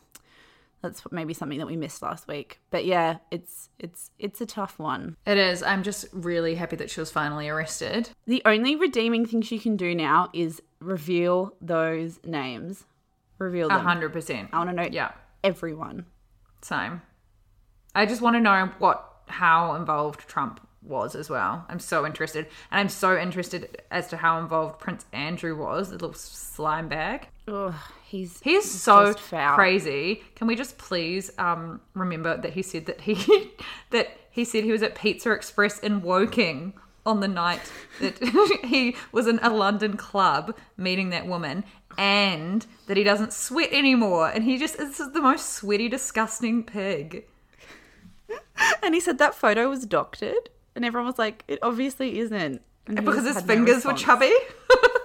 that's 0.82 1.02
maybe 1.10 1.34
something 1.34 1.58
that 1.58 1.66
we 1.66 1.76
missed 1.76 2.02
last 2.02 2.28
week 2.28 2.60
but 2.70 2.84
yeah 2.84 3.18
it's 3.30 3.68
it's 3.78 4.10
it's 4.18 4.40
a 4.40 4.46
tough 4.46 4.78
one 4.78 5.16
It 5.26 5.36
is. 5.38 5.62
I'm 5.62 5.82
just 5.82 6.06
really 6.12 6.54
happy 6.54 6.76
that 6.76 6.90
she 6.90 7.00
was 7.00 7.10
finally 7.10 7.48
arrested. 7.48 8.10
The 8.26 8.42
only 8.44 8.76
redeeming 8.76 9.26
thing 9.26 9.42
she 9.42 9.58
can 9.58 9.76
do 9.76 9.94
now 9.94 10.30
is 10.32 10.62
reveal 10.80 11.54
those 11.60 12.20
names. 12.24 12.84
Reveal 13.38 13.66
A 13.66 13.70
them. 13.76 13.84
hundred 13.84 14.12
percent. 14.12 14.50
I 14.52 14.58
want 14.58 14.70
to 14.70 14.76
know 14.76 14.88
Yeah. 14.90 15.12
everyone. 15.44 16.06
Same. 16.62 17.02
I 17.94 18.06
just 18.06 18.20
want 18.22 18.34
to 18.36 18.40
know 18.40 18.70
what 18.78 19.04
how 19.28 19.74
involved 19.74 20.26
Trump 20.28 20.60
was 20.82 21.14
as 21.14 21.28
well. 21.28 21.64
I'm 21.68 21.80
so 21.80 22.06
interested, 22.06 22.46
and 22.70 22.80
I'm 22.80 22.88
so 22.88 23.18
interested 23.18 23.82
as 23.90 24.08
to 24.08 24.16
how 24.16 24.38
involved 24.40 24.78
Prince 24.78 25.04
Andrew 25.12 25.56
was, 25.56 25.88
the 25.88 25.94
little 25.96 26.14
slime 26.14 26.88
bag. 26.88 27.28
Ugh, 27.46 27.74
he's 28.08 28.40
He 28.42 28.54
is 28.54 28.80
so 28.80 29.14
crazy. 29.14 30.22
Can 30.34 30.46
we 30.46 30.56
just 30.56 30.78
please 30.78 31.30
um, 31.38 31.80
remember 31.94 32.36
that 32.36 32.54
he 32.54 32.62
said 32.62 32.86
that 32.86 33.02
he 33.02 33.52
that 33.90 34.08
he 34.30 34.44
said 34.44 34.64
he 34.64 34.72
was 34.72 34.82
at 34.82 34.94
Pizza 34.94 35.30
Express 35.32 35.78
in 35.78 36.02
Woking 36.02 36.72
on 37.04 37.20
the 37.20 37.28
night 37.28 37.60
that 38.00 38.18
he 38.64 38.96
was 39.12 39.26
in 39.26 39.38
a 39.42 39.50
London 39.50 39.96
club 39.96 40.56
meeting 40.76 41.10
that 41.10 41.26
woman, 41.26 41.64
and 41.96 42.66
that 42.86 42.96
he 42.96 43.04
doesn't 43.04 43.32
sweat 43.32 43.72
anymore, 43.72 44.28
and 44.28 44.44
he 44.44 44.58
just 44.58 44.76
is 44.76 44.98
the 44.98 45.20
most 45.20 45.50
sweaty, 45.50 45.88
disgusting 45.88 46.64
pig. 46.64 47.24
And 48.82 48.94
he 48.94 49.00
said 49.00 49.18
that 49.18 49.34
photo 49.34 49.68
was 49.68 49.86
doctored, 49.86 50.50
and 50.74 50.84
everyone 50.84 51.06
was 51.06 51.18
like, 51.18 51.44
"It 51.46 51.58
obviously 51.62 52.18
isn't." 52.18 52.62
And 52.86 53.04
because 53.04 53.26
his 53.26 53.34
had 53.34 53.46
no 53.46 53.54
fingers 53.54 53.84
were 53.84 53.92
chubby. 53.92 54.32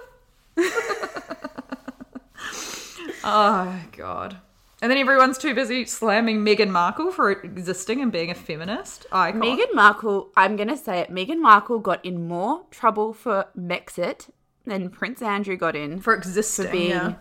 oh 3.24 3.80
god. 3.96 4.36
And 4.82 4.90
then 4.90 4.98
everyone's 4.98 5.38
too 5.38 5.54
busy 5.54 5.86
slamming 5.86 6.44
Meghan 6.44 6.68
Markle 6.68 7.10
for 7.10 7.30
existing 7.30 8.02
and 8.02 8.12
being 8.12 8.30
a 8.30 8.34
feminist 8.34 9.06
icon. 9.10 9.40
Meghan 9.40 9.72
Markle, 9.74 10.30
I'm 10.36 10.56
gonna 10.56 10.76
say 10.76 10.98
it. 11.00 11.10
Meghan 11.10 11.40
Markle 11.40 11.78
got 11.78 12.04
in 12.04 12.28
more 12.28 12.66
trouble 12.70 13.14
for 13.14 13.46
Brexit 13.56 14.28
than 14.66 14.90
Prince 14.90 15.22
Andrew 15.22 15.56
got 15.56 15.74
in 15.74 16.00
for 16.00 16.14
existing. 16.14 16.66
for 16.66 16.72
being 16.72 16.90
yeah. 16.90 17.14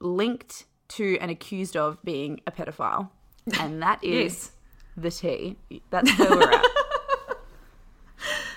linked 0.00 0.64
to 0.88 1.18
and 1.20 1.30
accused 1.30 1.76
of 1.76 2.02
being 2.02 2.40
a 2.46 2.50
pedophile, 2.50 3.10
and 3.60 3.80
that 3.82 4.02
is 4.02 4.12
Yes. 4.22 4.52
the 4.96 5.10
tea. 5.10 5.56
That's 5.90 6.18
where 6.18 6.30
we're 6.30 6.50
at. 6.52 6.64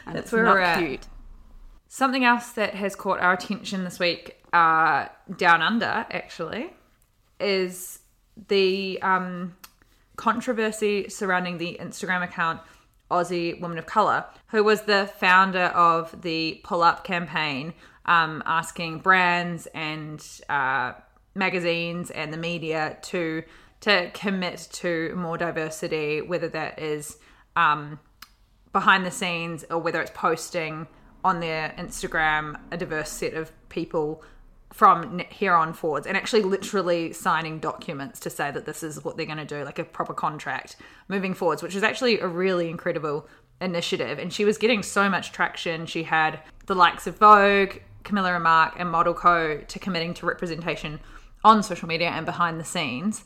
That's 0.14 0.32
where 0.32 0.44
not 0.44 0.54
we're 0.54 0.62
at. 0.62 0.80
Cute. 0.80 1.08
Something 1.88 2.24
else 2.24 2.52
that 2.54 2.74
has 2.76 2.96
caught 2.96 3.20
our 3.20 3.34
attention 3.34 3.84
this 3.84 4.00
week, 4.00 4.41
uh, 4.54 5.08
down 5.38 5.62
under 5.62 6.06
actually, 6.12 6.74
is 7.40 8.00
the 8.48 9.02
um, 9.02 9.56
controversy 10.16 11.10
surrounding 11.10 11.58
the 11.58 11.78
Instagram 11.82 12.24
account 12.24 12.62
Aussie 13.10 13.60
woman 13.60 13.78
of 13.78 13.86
color, 13.86 14.26
who 14.48 14.64
was 14.64 14.84
the 14.84 15.12
founder 15.20 15.66
of 15.66 16.22
the 16.22 16.62
Pull 16.64 16.82
Up 16.82 17.04
campaign, 17.04 17.74
um, 18.06 18.42
asking 18.46 19.00
brands 19.00 19.68
and 19.74 20.26
uh, 20.50 20.94
magazines 21.36 22.10
and 22.12 22.34
the 22.34 22.38
media 22.38 22.98
to 23.04 23.44
to 23.82 24.12
commit 24.14 24.68
to 24.72 25.14
more 25.16 25.38
diversity, 25.38 26.22
whether 26.22 26.48
that 26.48 26.78
is 26.78 27.18
um, 27.56 28.00
behind 28.72 29.06
the 29.06 29.12
scenes 29.12 29.66
or 29.72 29.80
whether 29.80 30.00
it's 30.00 30.12
posting 30.14 30.88
on 31.24 31.40
their 31.40 31.74
Instagram 31.78 32.60
a 32.72 32.78
diverse 32.78 33.10
set 33.10 33.34
of 33.34 33.52
people 33.70 34.24
from 34.72 35.20
here 35.30 35.54
on 35.54 35.74
forwards 35.74 36.08
and 36.08 36.16
actually 36.16 36.42
literally 36.42 37.12
signing 37.12 37.60
documents 37.60 38.20
to 38.20 38.30
say 38.30 38.52
that 38.52 38.66
this 38.66 38.84
is 38.84 39.04
what 39.04 39.18
they're 39.18 39.26
going 39.26 39.38
to 39.38 39.46
do 39.46 39.64
like 39.66 39.78
a 39.78 39.84
proper 39.84 40.14
contract 40.14 40.78
moving 41.10 41.34
forwards 41.34 41.62
which 41.62 41.76
is 41.76 41.84
actually 41.84 42.20
a 42.20 42.28
really 42.28 42.70
incredible 42.70 43.28
initiative. 43.62 44.20
And 44.20 44.34
she 44.34 44.44
was 44.44 44.58
getting 44.58 44.84
so 44.84 45.08
much 45.08 45.32
traction. 45.32 45.86
She 45.86 46.04
had 46.04 46.40
the 46.66 46.76
likes 46.76 47.08
of 47.08 47.18
vogue 47.18 47.78
Camilla 48.04 48.34
and 48.34 48.44
Marc 48.44 48.74
and 48.80 48.90
ModelCo 48.90 49.66
to 49.68 49.80
committing 49.80 50.14
to 50.16 50.26
representation 50.26 51.00
on 51.44 51.62
social 51.62 51.88
media 51.88 52.10
and 52.10 52.26
behind 52.26 52.60
the 52.60 52.64
scenes. 52.66 53.24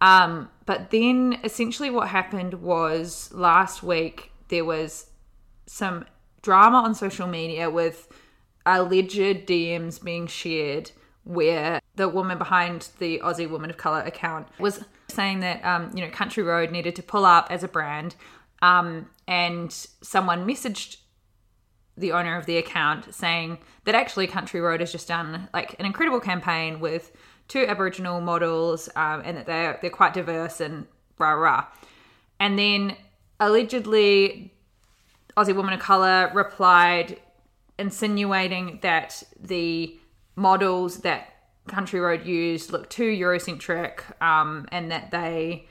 Um, 0.00 0.50
but 0.66 0.90
then 0.90 1.40
essentially 1.42 1.90
what 1.90 2.08
happened 2.08 2.54
was 2.54 3.32
last 3.32 3.82
week 3.82 4.30
there 4.48 4.64
was 4.64 5.06
some 5.66 6.04
drama 6.42 6.78
on 6.78 6.94
social 6.94 7.26
media 7.26 7.68
with 7.68 8.08
alleged 8.76 9.46
DMs 9.46 10.02
being 10.02 10.26
shared 10.26 10.90
where 11.28 11.80
the 11.96 12.08
woman 12.08 12.38
behind 12.38 12.88
the 12.98 13.20
Aussie 13.22 13.48
Woman 13.48 13.68
of 13.68 13.76
Color 13.76 14.00
account 14.00 14.48
was 14.58 14.82
saying 15.08 15.40
that 15.40 15.62
um, 15.64 15.90
you 15.94 16.04
know 16.04 16.10
Country 16.10 16.42
Road 16.42 16.70
needed 16.70 16.96
to 16.96 17.02
pull 17.02 17.24
up 17.24 17.48
as 17.50 17.62
a 17.62 17.68
brand, 17.68 18.16
um, 18.62 19.08
and 19.26 19.70
someone 19.72 20.46
messaged 20.46 20.96
the 21.96 22.12
owner 22.12 22.38
of 22.38 22.46
the 22.46 22.56
account 22.56 23.12
saying 23.12 23.58
that 23.84 23.94
actually 23.94 24.26
Country 24.26 24.60
Road 24.60 24.80
has 24.80 24.90
just 24.90 25.08
done 25.08 25.48
like 25.52 25.78
an 25.78 25.84
incredible 25.84 26.20
campaign 26.20 26.80
with 26.80 27.12
two 27.46 27.66
Aboriginal 27.66 28.20
models, 28.20 28.88
um, 28.96 29.22
and 29.24 29.36
that 29.36 29.46
they're 29.46 29.78
they're 29.82 29.90
quite 29.90 30.14
diverse 30.14 30.60
and 30.60 30.86
rah 31.18 31.32
rah, 31.32 31.66
and 32.40 32.58
then 32.58 32.96
allegedly 33.38 34.54
Aussie 35.36 35.54
Woman 35.54 35.74
of 35.74 35.80
Color 35.80 36.30
replied 36.34 37.20
insinuating 37.78 38.78
that 38.82 39.22
the 39.40 39.96
models 40.36 40.98
that 40.98 41.34
Country 41.66 42.00
Road 42.00 42.26
used 42.26 42.72
looked 42.72 42.90
too 42.90 43.10
Eurocentric 43.10 44.20
um, 44.22 44.66
and 44.72 44.90
that 44.90 45.10
they, 45.10 45.66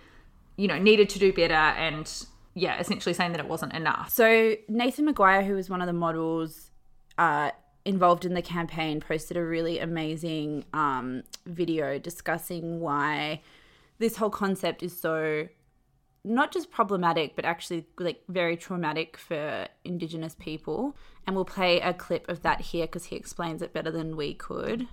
you 0.56 0.68
know, 0.68 0.78
needed 0.78 1.10
to 1.10 1.20
do 1.20 1.34
better 1.34 1.54
and, 1.54 2.26
yeah, 2.54 2.80
essentially 2.80 3.14
saying 3.14 3.32
that 3.32 3.40
it 3.40 3.48
wasn't 3.48 3.74
enough. 3.74 4.10
So 4.10 4.56
Nathan 4.68 5.12
McGuire, 5.12 5.46
who 5.46 5.56
was 5.56 5.70
one 5.70 5.82
of 5.82 5.88
the 5.88 5.94
models 5.94 6.72
uh, 7.18 7.52
involved 7.84 8.26
in 8.26 8.34
the 8.36 8.42
campaign, 8.42 9.00
posted 9.02 9.38
a 9.38 9.44
really 9.44 9.80
amazing 9.80 10.66
um, 10.74 11.24
video 11.46 11.98
discussing 11.98 12.80
why 12.80 13.42
this 13.98 14.18
whole 14.18 14.30
concept 14.30 14.84
is 14.84 14.98
so 15.00 15.48
not 16.28 16.52
just 16.52 16.72
problematic, 16.72 17.36
but 17.36 17.46
actually 17.46 17.86
like 17.98 18.22
very 18.28 18.58
traumatic 18.58 19.18
for 19.18 19.68
Indigenous 19.84 20.36
people. 20.40 20.96
And 21.26 21.36
we'll 21.36 21.46
play 21.46 21.80
a 21.80 21.94
clip 21.94 22.28
of 22.30 22.42
that 22.44 22.62
here 22.62 22.86
because 22.86 23.06
he 23.06 23.16
explains 23.16 23.62
it 23.62 23.74
better 23.74 23.92
than 23.92 24.16
we 24.16 24.34
could. 24.34 24.88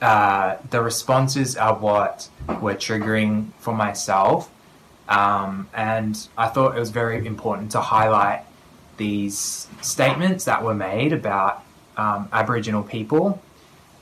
Uh, 0.00 0.56
the 0.70 0.82
responses 0.82 1.56
are 1.56 1.74
what 1.74 2.28
were 2.60 2.74
triggering 2.74 3.52
for 3.58 3.74
myself. 3.74 4.50
Um, 5.08 5.68
and 5.74 6.16
I 6.36 6.48
thought 6.48 6.76
it 6.76 6.80
was 6.80 6.90
very 6.90 7.24
important 7.26 7.72
to 7.72 7.80
highlight 7.80 8.44
these 8.96 9.68
statements 9.80 10.44
that 10.44 10.64
were 10.64 10.74
made 10.74 11.12
about 11.12 11.64
um, 11.96 12.28
Aboriginal 12.32 12.82
people. 12.82 13.40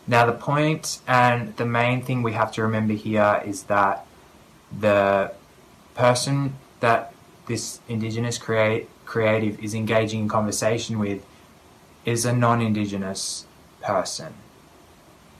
Now, 0.06 0.26
the 0.26 0.32
point 0.32 1.00
and 1.06 1.56
the 1.56 1.66
main 1.66 2.02
thing 2.02 2.22
we 2.22 2.32
have 2.32 2.52
to 2.52 2.62
remember 2.62 2.94
here 2.94 3.42
is 3.44 3.64
that 3.64 4.06
the 4.78 5.32
person 6.00 6.54
that 6.80 7.12
this 7.46 7.80
Indigenous 7.86 8.38
create, 8.38 8.88
creative 9.04 9.62
is 9.62 9.74
engaging 9.74 10.20
in 10.20 10.28
conversation 10.28 10.98
with 10.98 11.22
is 12.06 12.24
a 12.24 12.32
non 12.32 12.62
Indigenous 12.62 13.44
person. 13.82 14.32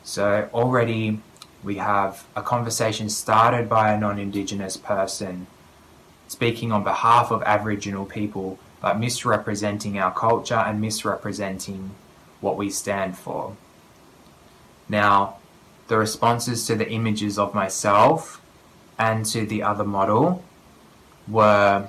So 0.03 0.51
already 0.53 1.21
we 1.65 1.77
have 1.77 2.27
a 2.37 2.43
conversation 2.43 3.09
started 3.09 3.71
by 3.71 3.93
a 3.93 3.99
non 3.99 4.19
Indigenous 4.19 4.77
person 4.77 5.47
speaking 6.29 6.71
on 6.73 6.85
behalf 6.85 7.31
of 7.31 7.43
Aboriginal 7.45 8.05
people, 8.05 8.59
but 8.83 9.01
misrepresenting 9.01 9.99
our 9.99 10.13
culture 10.13 10.63
and 10.69 10.79
misrepresenting 10.79 11.91
what 12.43 12.59
we 12.59 12.69
stand 12.69 13.17
for. 13.17 13.57
Now, 14.91 15.39
the 15.89 15.97
responses 15.97 16.67
to 16.67 16.75
the 16.77 16.89
images 16.89 17.39
of 17.39 17.55
myself 17.55 18.43
and 18.99 19.25
to 19.25 19.47
the 19.47 19.63
other 19.63 19.85
model 19.85 20.45
were 21.31 21.89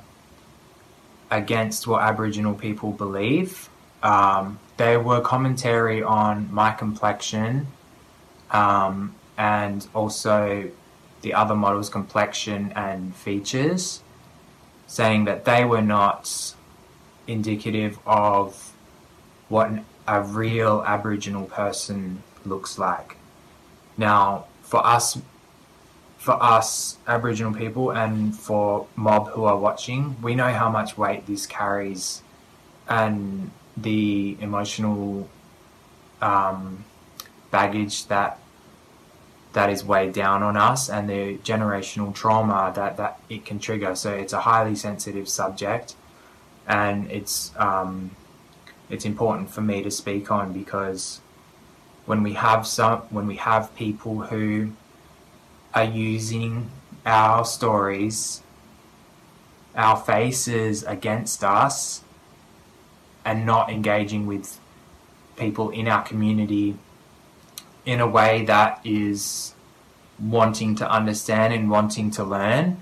against 1.29 1.87
what 1.87 2.01
Aboriginal 2.01 2.53
people 2.53 2.91
believe. 2.91 3.69
Um, 4.03 4.59
they 4.77 4.97
were 4.97 5.21
commentary 5.21 6.03
on 6.03 6.51
my 6.51 6.71
complexion 6.71 7.67
um, 8.51 9.15
and 9.37 9.87
also 9.93 10.69
the 11.21 11.33
other 11.33 11.55
model's 11.55 11.89
complexion 11.89 12.73
and 12.75 13.15
features, 13.15 14.01
saying 14.87 15.25
that 15.25 15.45
they 15.45 15.63
were 15.63 15.81
not 15.81 16.55
indicative 17.27 17.99
of 18.05 18.73
what 19.47 19.71
a 20.07 20.21
real 20.21 20.83
Aboriginal 20.85 21.45
person 21.45 22.23
looks 22.43 22.77
like. 22.77 23.17
Now, 23.97 24.45
for 24.63 24.85
us 24.85 25.17
for 26.21 26.41
us 26.41 26.99
Aboriginal 27.07 27.51
people 27.51 27.89
and 27.89 28.37
for 28.37 28.85
mob 28.95 29.29
who 29.29 29.45
are 29.45 29.57
watching, 29.57 30.15
we 30.21 30.35
know 30.35 30.53
how 30.53 30.69
much 30.69 30.95
weight 30.95 31.25
this 31.25 31.47
carries 31.47 32.21
and 32.87 33.49
the 33.75 34.37
emotional 34.39 35.27
um, 36.21 36.85
baggage 37.49 38.05
that 38.05 38.37
that 39.53 39.71
is 39.71 39.83
weighed 39.83 40.13
down 40.13 40.43
on 40.43 40.55
us 40.55 40.91
and 40.91 41.09
the 41.09 41.37
generational 41.39 42.13
trauma 42.13 42.71
that, 42.75 42.97
that 42.97 43.19
it 43.27 43.43
can 43.43 43.57
trigger. 43.57 43.95
So 43.95 44.13
it's 44.13 44.31
a 44.31 44.41
highly 44.41 44.75
sensitive 44.75 45.27
subject 45.27 45.95
and 46.67 47.09
it's 47.09 47.51
um, 47.57 48.11
it's 48.91 49.05
important 49.05 49.49
for 49.49 49.61
me 49.61 49.81
to 49.81 49.89
speak 49.89 50.29
on 50.29 50.53
because 50.53 51.19
when 52.05 52.21
we 52.21 52.33
have 52.33 52.67
some 52.67 52.99
when 53.09 53.25
we 53.25 53.37
have 53.37 53.75
people 53.75 54.19
who 54.19 54.71
are 55.73 55.83
using 55.83 56.69
our 57.05 57.45
stories, 57.45 58.41
our 59.75 59.97
faces 59.97 60.83
against 60.83 61.43
us, 61.43 62.03
and 63.23 63.45
not 63.45 63.69
engaging 63.69 64.25
with 64.25 64.59
people 65.37 65.69
in 65.69 65.87
our 65.87 66.03
community 66.03 66.75
in 67.85 67.99
a 67.99 68.07
way 68.07 68.45
that 68.45 68.79
is 68.83 69.53
wanting 70.19 70.75
to 70.75 70.89
understand 70.89 71.53
and 71.53 71.69
wanting 71.69 72.11
to 72.11 72.23
learn. 72.23 72.77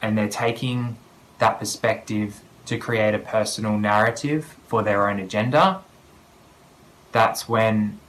And 0.00 0.18
they're 0.18 0.28
taking 0.28 0.96
that 1.38 1.58
perspective 1.58 2.40
to 2.66 2.76
create 2.76 3.14
a 3.14 3.18
personal 3.18 3.78
narrative 3.78 4.56
for 4.66 4.82
their 4.82 5.08
own 5.08 5.18
agenda. 5.18 5.82
That's 7.12 7.48
when 7.48 8.00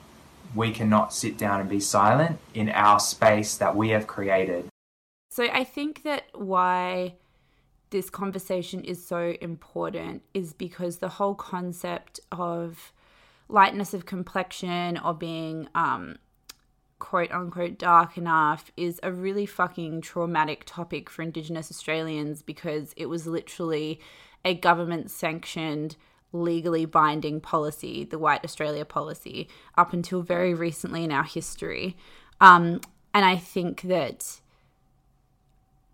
we 0.55 0.71
cannot 0.71 1.13
sit 1.13 1.37
down 1.37 1.59
and 1.59 1.69
be 1.69 1.79
silent 1.79 2.39
in 2.53 2.69
our 2.69 2.99
space 2.99 3.57
that 3.57 3.75
we 3.75 3.89
have 3.89 4.07
created. 4.07 4.67
So 5.31 5.45
I 5.51 5.63
think 5.63 6.03
that 6.03 6.25
why 6.33 7.15
this 7.89 8.09
conversation 8.09 8.83
is 8.83 9.05
so 9.05 9.35
important 9.41 10.23
is 10.33 10.53
because 10.53 10.97
the 10.97 11.09
whole 11.09 11.35
concept 11.35 12.19
of 12.31 12.91
lightness 13.49 13.93
of 13.93 14.05
complexion 14.05 14.97
or 14.97 15.13
being 15.13 15.67
um, 15.75 16.17
quote 16.99 17.31
unquote 17.31 17.77
dark 17.77 18.17
enough 18.17 18.71
is 18.77 18.99
a 19.03 19.11
really 19.11 19.45
fucking 19.45 20.01
traumatic 20.01 20.63
topic 20.65 21.09
for 21.09 21.21
Indigenous 21.21 21.69
Australians 21.69 22.41
because 22.41 22.93
it 22.95 23.07
was 23.07 23.27
literally 23.27 23.99
a 24.45 24.53
government 24.53 25.11
sanctioned 25.11 25.95
legally 26.33 26.85
binding 26.85 27.39
policy, 27.39 28.03
the 28.03 28.19
White 28.19 28.43
Australia 28.43 28.83
policy, 28.83 29.47
up 29.77 29.93
until 29.93 30.21
very 30.21 30.53
recently 30.53 31.03
in 31.03 31.11
our 31.11 31.23
history. 31.23 31.95
Um, 32.41 32.81
and 33.13 33.23
I 33.23 33.37
think 33.37 33.83
that 33.83 34.41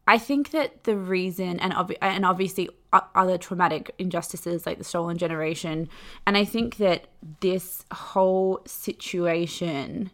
I 0.08 0.18
think 0.18 0.50
that 0.52 0.86
the 0.86 0.98
reason, 0.98 1.60
and 1.60 1.72
and 2.02 2.26
obviously 2.26 2.68
other 2.92 3.38
traumatic 3.38 3.94
injustices 4.00 4.66
like 4.66 4.80
the 4.80 4.84
stolen 4.84 5.20
generation, 5.20 5.88
and 6.26 6.36
I 6.36 6.46
think 6.46 6.78
that 6.78 7.06
this 7.42 7.86
whole 7.92 8.62
situation 8.66 10.10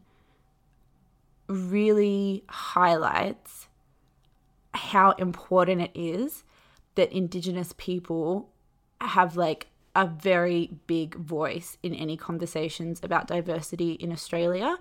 really 1.47 2.43
highlights 2.49 3.67
how 4.73 5.11
important 5.11 5.81
it 5.81 5.91
is 5.93 6.43
that 6.95 7.13
Indigenous 7.13 7.73
people 7.77 8.49
have 8.99 9.37
like 9.37 9.67
a 9.95 10.05
very 10.05 10.71
big 10.87 11.15
voice 11.15 11.77
in 11.81 11.93
any 11.93 12.17
conversations 12.17 12.99
about 13.01 13.27
diversity 13.27 13.93
in 13.93 14.11
Australia 14.11 14.77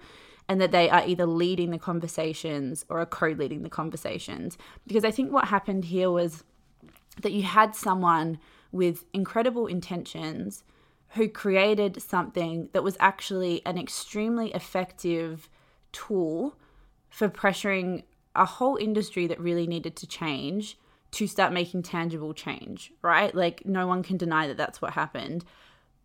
and 0.48 0.60
that 0.60 0.72
they 0.72 0.90
are 0.90 1.06
either 1.06 1.24
leading 1.24 1.70
the 1.70 1.78
conversations 1.78 2.84
or 2.88 3.00
are 3.00 3.06
co 3.06 3.28
leading 3.28 3.62
the 3.62 3.70
conversations. 3.70 4.58
Because 4.86 5.04
I 5.04 5.10
think 5.10 5.32
what 5.32 5.46
happened 5.46 5.86
here 5.86 6.10
was 6.10 6.44
that 7.22 7.32
you 7.32 7.42
had 7.42 7.74
someone 7.74 8.38
with 8.72 9.04
incredible 9.12 9.66
intentions 9.66 10.64
who 11.10 11.28
created 11.28 12.02
something 12.02 12.68
that 12.72 12.82
was 12.82 12.96
actually 12.98 13.64
an 13.64 13.78
extremely 13.78 14.52
effective 14.52 15.48
tool 15.92 16.56
for 17.08 17.28
pressuring 17.28 18.02
a 18.34 18.44
whole 18.44 18.76
industry 18.76 19.28
that 19.28 19.38
really 19.38 19.66
needed 19.66 19.94
to 19.94 20.08
change 20.08 20.76
to 21.14 21.26
start 21.26 21.52
making 21.52 21.82
tangible 21.82 22.34
change, 22.34 22.92
right? 23.02 23.34
Like, 23.34 23.64
no 23.64 23.86
one 23.86 24.02
can 24.02 24.16
deny 24.16 24.46
that 24.48 24.56
that's 24.56 24.82
what 24.82 24.92
happened. 24.92 25.44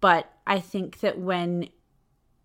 But 0.02 0.32
I 0.48 0.60
think 0.60 1.00
that 1.02 1.18
when 1.18 1.70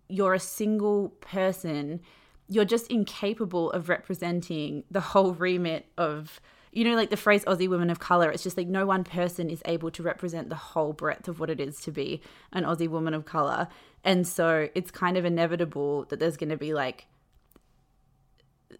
you're 0.09 0.33
a 0.33 0.39
single 0.39 1.09
person, 1.21 2.01
you're 2.47 2.65
just 2.65 2.91
incapable 2.91 3.71
of 3.71 3.89
representing 3.89 4.83
the 4.91 4.99
whole 4.99 5.33
remit 5.33 5.85
of, 5.97 6.39
you 6.71 6.83
know, 6.83 6.95
like 6.95 7.09
the 7.09 7.17
phrase 7.17 7.45
Aussie 7.45 7.69
women 7.69 7.89
of 7.89 7.99
color. 7.99 8.29
It's 8.29 8.43
just 8.43 8.57
like 8.57 8.67
no 8.67 8.85
one 8.85 9.03
person 9.03 9.49
is 9.49 9.61
able 9.65 9.91
to 9.91 10.03
represent 10.03 10.49
the 10.49 10.55
whole 10.55 10.93
breadth 10.93 11.27
of 11.27 11.39
what 11.39 11.49
it 11.49 11.59
is 11.59 11.79
to 11.81 11.91
be 11.91 12.21
an 12.51 12.63
Aussie 12.63 12.89
woman 12.89 13.13
of 13.13 13.25
color. 13.25 13.67
And 14.03 14.27
so 14.27 14.69
it's 14.75 14.91
kind 14.91 15.17
of 15.17 15.25
inevitable 15.25 16.05
that 16.05 16.19
there's 16.19 16.37
going 16.37 16.49
to 16.49 16.57
be 16.57 16.73
like 16.73 17.07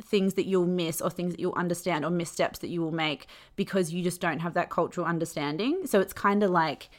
things 0.02 0.34
that 0.36 0.46
you'll 0.46 0.68
miss 0.68 1.02
or 1.02 1.10
things 1.10 1.34
that 1.34 1.40
you'll 1.40 1.54
understand 1.54 2.06
or 2.06 2.10
missteps 2.10 2.60
that 2.60 2.68
you 2.68 2.82
will 2.82 2.92
make 2.92 3.28
because 3.56 3.94
you 3.94 4.04
just 4.04 4.22
don't 4.22 4.40
have 4.40 4.54
that 4.54 4.70
cultural 4.70 5.06
understanding. 5.06 5.86
So 5.86 6.00
it's 6.00 6.14
kind 6.14 6.44
of 6.44 6.52
like 6.52 6.90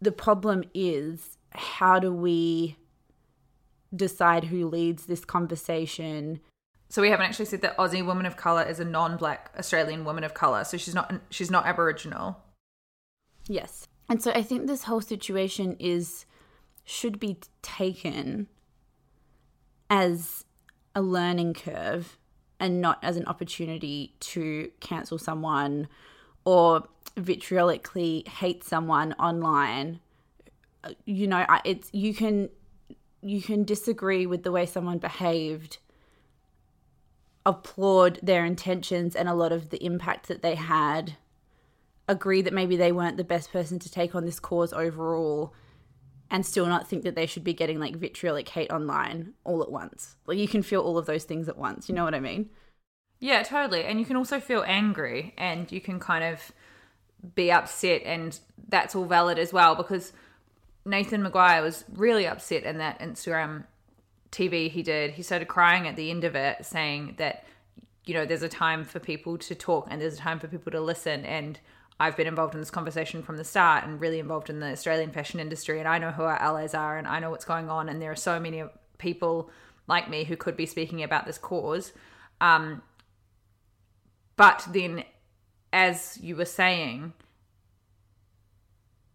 the 0.00 0.12
problem 0.12 0.64
is 0.74 1.38
how 1.52 1.98
do 1.98 2.12
we 2.12 2.76
decide 3.94 4.44
who 4.44 4.68
leads 4.68 5.06
this 5.06 5.24
conversation? 5.24 6.40
So 6.88 7.02
we 7.02 7.10
haven't 7.10 7.26
actually 7.26 7.46
said 7.46 7.62
that 7.62 7.76
Aussie 7.76 8.04
woman 8.04 8.26
of 8.26 8.36
color 8.36 8.62
is 8.62 8.80
a 8.80 8.84
non-black 8.84 9.52
Australian 9.58 10.04
woman 10.04 10.24
of 10.24 10.34
color. 10.34 10.64
So 10.64 10.76
she's 10.76 10.94
not 10.94 11.12
she's 11.30 11.50
not 11.50 11.66
Aboriginal. 11.66 12.38
Yes. 13.46 13.86
And 14.08 14.22
so 14.22 14.30
I 14.32 14.42
think 14.42 14.66
this 14.66 14.84
whole 14.84 15.00
situation 15.00 15.76
is 15.78 16.24
should 16.84 17.18
be 17.20 17.38
taken 17.60 18.48
as 19.90 20.44
a 20.94 21.02
learning 21.02 21.54
curve 21.54 22.18
and 22.60 22.80
not 22.80 22.98
as 23.02 23.16
an 23.16 23.26
opportunity 23.26 24.14
to 24.20 24.70
cancel 24.80 25.18
someone 25.18 25.88
or 26.44 26.88
vitriolically 27.16 28.26
hate 28.28 28.64
someone 28.64 29.12
online. 29.14 30.00
You 31.04 31.26
know 31.26 31.44
it's 31.64 31.88
you 31.92 32.14
can 32.14 32.48
you 33.22 33.42
can 33.42 33.64
disagree 33.64 34.26
with 34.26 34.42
the 34.42 34.52
way 34.52 34.64
someone 34.64 34.98
behaved 34.98 35.78
applaud 37.44 38.18
their 38.22 38.44
intentions 38.44 39.16
and 39.16 39.28
a 39.28 39.34
lot 39.34 39.52
of 39.52 39.70
the 39.70 39.82
impact 39.84 40.28
that 40.28 40.42
they 40.42 40.54
had 40.54 41.16
agree 42.06 42.42
that 42.42 42.52
maybe 42.52 42.76
they 42.76 42.92
weren't 42.92 43.16
the 43.16 43.24
best 43.24 43.52
person 43.52 43.78
to 43.78 43.90
take 43.90 44.14
on 44.14 44.24
this 44.24 44.40
cause 44.40 44.72
overall 44.72 45.52
and 46.30 46.44
still 46.44 46.66
not 46.66 46.88
think 46.88 47.04
that 47.04 47.14
they 47.14 47.26
should 47.26 47.44
be 47.44 47.54
getting 47.54 47.78
like 47.78 47.96
vitriolic 47.96 48.48
hate 48.48 48.70
online 48.70 49.32
all 49.44 49.62
at 49.62 49.70
once. 49.70 50.16
Like 50.26 50.38
you 50.38 50.48
can 50.48 50.62
feel 50.62 50.82
all 50.82 50.98
of 50.98 51.06
those 51.06 51.24
things 51.24 51.48
at 51.48 51.56
once. 51.56 51.88
You 51.88 51.94
know 51.94 52.04
what 52.04 52.14
I 52.14 52.20
mean? 52.20 52.50
Yeah, 53.20 53.42
totally. 53.42 53.84
And 53.84 53.98
you 53.98 54.06
can 54.06 54.16
also 54.16 54.38
feel 54.38 54.62
angry 54.66 55.34
and 55.36 55.70
you 55.72 55.80
can 55.80 55.98
kind 55.98 56.24
of 56.24 56.52
be 57.34 57.50
upset 57.50 58.02
and 58.04 58.38
that's 58.68 58.94
all 58.94 59.06
valid 59.06 59.38
as 59.38 59.52
well 59.52 59.74
because 59.74 60.12
Nathan 60.84 61.24
McGuire 61.24 61.62
was 61.62 61.84
really 61.92 62.26
upset 62.26 62.62
in 62.62 62.78
that 62.78 63.00
Instagram 63.00 63.64
TV 64.30 64.70
he 64.70 64.82
did. 64.82 65.12
He 65.12 65.22
started 65.22 65.48
crying 65.48 65.88
at 65.88 65.96
the 65.96 66.10
end 66.10 66.24
of 66.24 66.36
it 66.36 66.64
saying 66.64 67.14
that 67.18 67.44
you 68.04 68.14
know 68.14 68.24
there's 68.24 68.42
a 68.42 68.48
time 68.48 68.84
for 68.84 69.00
people 69.00 69.36
to 69.38 69.54
talk 69.54 69.86
and 69.90 70.00
there's 70.00 70.14
a 70.14 70.18
time 70.18 70.38
for 70.38 70.48
people 70.48 70.70
to 70.72 70.80
listen 70.80 71.24
and 71.24 71.58
I've 72.00 72.16
been 72.16 72.26
involved 72.26 72.54
in 72.54 72.60
this 72.60 72.70
conversation 72.70 73.22
from 73.22 73.36
the 73.36 73.44
start 73.44 73.84
and 73.84 74.00
really 74.00 74.20
involved 74.20 74.50
in 74.50 74.60
the 74.60 74.70
Australian 74.70 75.10
fashion 75.10 75.40
industry. 75.40 75.80
And 75.80 75.88
I 75.88 75.98
know 75.98 76.12
who 76.12 76.22
our 76.22 76.38
allies 76.38 76.74
are 76.74 76.96
and 76.96 77.08
I 77.08 77.18
know 77.18 77.30
what's 77.30 77.44
going 77.44 77.68
on. 77.68 77.88
And 77.88 78.00
there 78.00 78.12
are 78.12 78.16
so 78.16 78.38
many 78.38 78.62
people 78.98 79.50
like 79.88 80.08
me 80.08 80.24
who 80.24 80.36
could 80.36 80.56
be 80.56 80.66
speaking 80.66 81.02
about 81.02 81.26
this 81.26 81.38
cause. 81.38 81.92
Um, 82.40 82.82
but 84.36 84.66
then, 84.70 85.04
as 85.72 86.18
you 86.22 86.36
were 86.36 86.44
saying, 86.44 87.14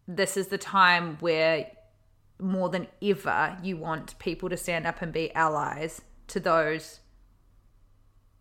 this 0.06 0.36
is 0.36 0.48
the 0.48 0.58
time 0.58 1.16
where 1.20 1.70
more 2.38 2.68
than 2.68 2.86
ever 3.00 3.56
you 3.62 3.76
want 3.76 4.18
people 4.18 4.50
to 4.50 4.56
stand 4.56 4.86
up 4.86 5.00
and 5.00 5.12
be 5.12 5.32
allies 5.34 6.02
to 6.26 6.40
those 6.40 7.00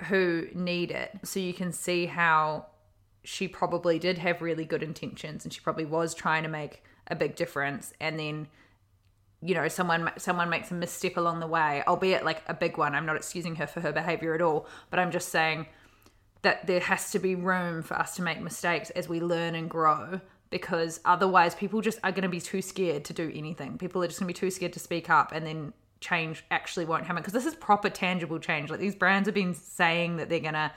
who 0.07 0.47
need 0.53 0.91
it. 0.91 1.11
So 1.23 1.39
you 1.39 1.53
can 1.53 1.71
see 1.71 2.07
how 2.07 2.65
she 3.23 3.47
probably 3.47 3.99
did 3.99 4.17
have 4.17 4.41
really 4.41 4.65
good 4.65 4.83
intentions 4.83 5.43
and 5.45 5.53
she 5.53 5.61
probably 5.61 5.85
was 5.85 6.13
trying 6.13 6.43
to 6.43 6.49
make 6.49 6.83
a 7.07 7.15
big 7.15 7.35
difference. 7.35 7.93
And 7.99 8.19
then 8.19 8.47
you 9.41 9.53
know 9.53 9.67
someone 9.67 10.09
someone 10.17 10.49
makes 10.49 10.71
a 10.71 10.73
misstep 10.73 11.17
along 11.17 11.41
the 11.41 11.47
way 11.47 11.83
albeit 11.85 12.23
like 12.23 12.43
a 12.47 12.53
big 12.53 12.77
one. 12.77 12.95
I'm 12.95 13.05
not 13.05 13.17
excusing 13.17 13.55
her 13.57 13.67
for 13.67 13.81
her 13.81 13.91
behavior 13.91 14.33
at 14.33 14.41
all 14.41 14.67
but 14.89 14.99
i'm 14.99 15.11
just 15.11 15.27
saying 15.27 15.65
that 16.43 16.67
there 16.67 16.81
has 16.81 17.11
to 17.11 17.19
be 17.19 17.35
room 17.35 17.81
for 17.81 17.95
us 17.95 18.15
to 18.17 18.21
make 18.21 18.39
mistakes 18.39 18.89
as 18.91 19.09
we 19.09 19.19
learn 19.19 19.55
and 19.55 19.69
grow 19.69 20.21
because 20.49 20.99
otherwise 21.03 21.55
people 21.55 21.81
just 21.81 21.99
are 22.03 22.11
going 22.11 22.23
to 22.23 22.29
be 22.29 22.39
too 22.39 22.61
scared 22.61 23.03
to 23.05 23.13
do 23.13 23.31
anything. 23.33 23.77
People 23.77 24.03
are 24.03 24.07
just 24.07 24.19
going 24.19 24.31
to 24.31 24.33
be 24.33 24.39
too 24.39 24.51
scared 24.51 24.73
to 24.73 24.79
speak 24.79 25.09
up 25.09 25.31
and 25.31 25.47
then 25.47 25.73
change 25.99 26.45
actually 26.51 26.85
won't 26.85 27.05
happen 27.05 27.23
because 27.23 27.33
this 27.33 27.45
is 27.45 27.55
proper 27.55 27.89
tangible 27.89 28.37
change. 28.37 28.69
Like 28.69 28.79
these 28.79 28.93
brands 28.93 29.27
have 29.27 29.33
been 29.33 29.55
saying 29.55 30.17
that 30.17 30.29
they're 30.29 30.41
going 30.41 30.53
to 30.53 30.71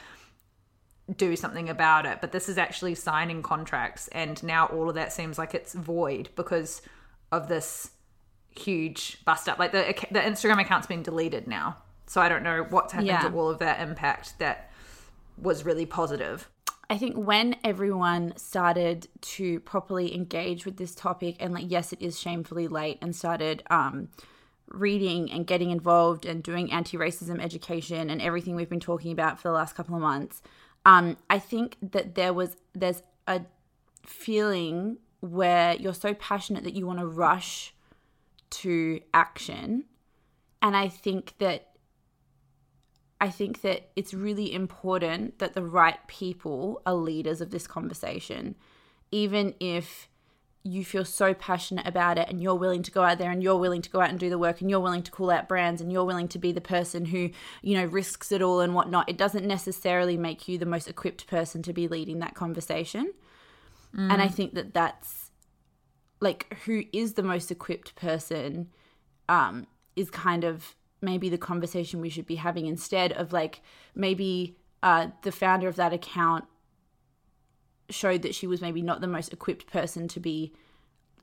do 1.15 1.37
something 1.37 1.69
about 1.69 2.07
it. 2.07 2.21
But 2.21 2.33
this 2.33 2.49
is 2.49 2.59
actually 2.59 2.95
signing 2.95 3.43
contracts, 3.43 4.09
and 4.09 4.43
now 4.43 4.67
all 4.67 4.89
of 4.89 4.95
that 4.95 5.13
seems 5.13 5.39
like 5.39 5.55
it's 5.55 5.75
void 5.75 6.31
because 6.35 6.83
of 7.33 7.49
this 7.49 7.91
huge 8.51 9.25
bust 9.25 9.49
up. 9.49 9.59
Like 9.59 9.73
the 9.73 9.95
the 10.11 10.21
Instagram 10.21 10.61
account's 10.61 10.87
been 10.87 11.03
deleted 11.03 11.47
now, 11.47 11.77
so 12.07 12.21
I 12.21 12.29
don't 12.29 12.43
know 12.43 12.67
what's 12.69 12.93
happened 12.93 13.09
yeah. 13.09 13.29
to 13.29 13.35
all 13.35 13.51
of 13.51 13.59
that 13.59 13.81
impact 13.81 14.39
that 14.39 14.71
was 15.39 15.65
really 15.65 15.87
positive. 15.87 16.49
I 16.89 16.99
think 16.99 17.17
when 17.17 17.57
everyone 17.65 18.37
started 18.37 19.09
to 19.21 19.59
properly 19.61 20.15
engage 20.15 20.65
with 20.65 20.77
this 20.77 20.95
topic, 20.95 21.37
and 21.41 21.53
like, 21.53 21.65
yes, 21.69 21.93
it 21.93 22.01
is 22.01 22.19
shamefully 22.19 22.69
late, 22.69 22.99
and 23.03 23.15
started 23.15 23.63
um, 23.71 24.09
reading 24.69 25.31
and 25.31 25.47
getting 25.47 25.71
involved 25.71 26.27
and 26.27 26.43
doing 26.43 26.73
anti 26.73 26.97
racism 26.97 27.43
education 27.43 28.09
and 28.11 28.23
everything 28.23 28.55
we've 28.55 28.69
been 28.71 28.81
talking 28.81 29.13
about 29.13 29.41
for 29.41 29.49
the 29.49 29.55
last 29.55 29.75
couple 29.75 29.95
of 29.95 30.01
months, 30.01 30.43
um, 30.87 31.17
I 31.29 31.41
think 31.41 31.77
that 31.83 32.15
there 32.15 32.33
was 32.33 32.57
there's 32.73 33.03
a 33.27 33.43
feeling 34.07 34.99
where 35.19 35.75
you're 35.75 35.93
so 35.93 36.15
passionate 36.15 36.63
that 36.63 36.75
you 36.75 36.87
want 36.87 37.01
to 37.01 37.07
rush 37.07 37.75
to 38.51 39.01
action, 39.13 39.85
and 40.63 40.77
I 40.77 40.87
think 40.89 41.35
that 41.39 41.71
I 43.21 43.31
think 43.31 43.63
that 43.63 43.91
it's 43.97 44.15
really 44.15 44.53
important 44.53 45.41
that 45.41 45.55
the 45.55 45.65
right 45.65 45.99
people 46.07 46.81
are 46.87 46.95
leaders 46.95 47.41
of 47.41 47.51
this 47.51 47.67
conversation, 47.67 48.55
even 49.11 49.55
if 49.59 50.09
you 50.67 50.85
feel 50.85 51.05
so 51.05 51.33
passionate 51.33 51.87
about 51.87 52.19
it 52.19 52.29
and 52.29 52.41
you're 52.41 52.55
willing 52.55 52.83
to 52.83 52.91
go 52.91 53.03
out 53.03 53.19
there 53.19 53.31
and 53.31 53.43
you're 53.43 53.57
willing 53.57 53.83
to 53.83 53.91
go 53.91 54.01
out 54.01 54.11
and 54.11 54.19
do 54.19 54.29
the 54.29 54.39
work 54.39 54.61
and 54.61 54.69
you're 54.69 54.81
willing 54.81 55.03
to 55.03 55.11
call 55.11 55.31
out 55.31 55.49
brands 55.49 55.81
and 55.81 55.93
you're 55.93 56.05
willing 56.05 56.29
to 56.29 56.39
be 56.39 56.53
the 56.53 56.61
person 56.61 57.07
who, 57.07 57.31
you 57.63 57.77
know, 57.77 57.85
risks 57.85 58.33
it 58.33 58.43
all 58.43 58.61
and 58.61 58.75
whatnot, 58.75 59.09
it 59.09 59.17
doesn't 59.17 59.47
necessarily 59.47 60.17
make 60.17 60.49
you 60.49 60.59
the 60.59 60.67
most 60.67 60.89
equipped 60.89 61.27
person 61.27 61.63
to 61.63 61.73
be 61.73 61.89
leading 61.89 62.19
that 62.19 62.35
conversation. 62.35 63.13
Mm. 63.95 64.13
And 64.13 64.23
I 64.23 64.29
think 64.29 64.55
that 64.55 64.75
that's 64.75 65.31
like 66.21 66.57
who 66.65 66.85
is 66.93 67.15
the 67.15 67.23
most 67.23 67.51
equipped 67.51 67.95
person 67.95 68.69
um, 69.29 69.67
is 69.95 70.11
kind 70.11 70.45
of 70.45 70.75
maybe 71.01 71.29
the 71.29 71.39
conversation 71.39 72.01
we 72.01 72.09
should 72.09 72.27
be 72.27 72.37
having 72.37 72.67
instead 72.67 73.13
of 73.13 73.33
like 73.33 73.61
maybe 73.95 74.57
uh, 74.83 75.09
the 75.23 75.33
founder 75.33 75.69
of 75.69 75.77
that 75.77 75.93
account 75.93 76.45
showed 77.91 78.23
that 78.23 78.35
she 78.35 78.47
was 78.47 78.61
maybe 78.61 78.83
not 78.83 79.01
the 79.01 79.07
most 79.07 79.33
equipped 79.33 79.67
person 79.67 80.09
to 80.09 80.21
be 80.21 80.53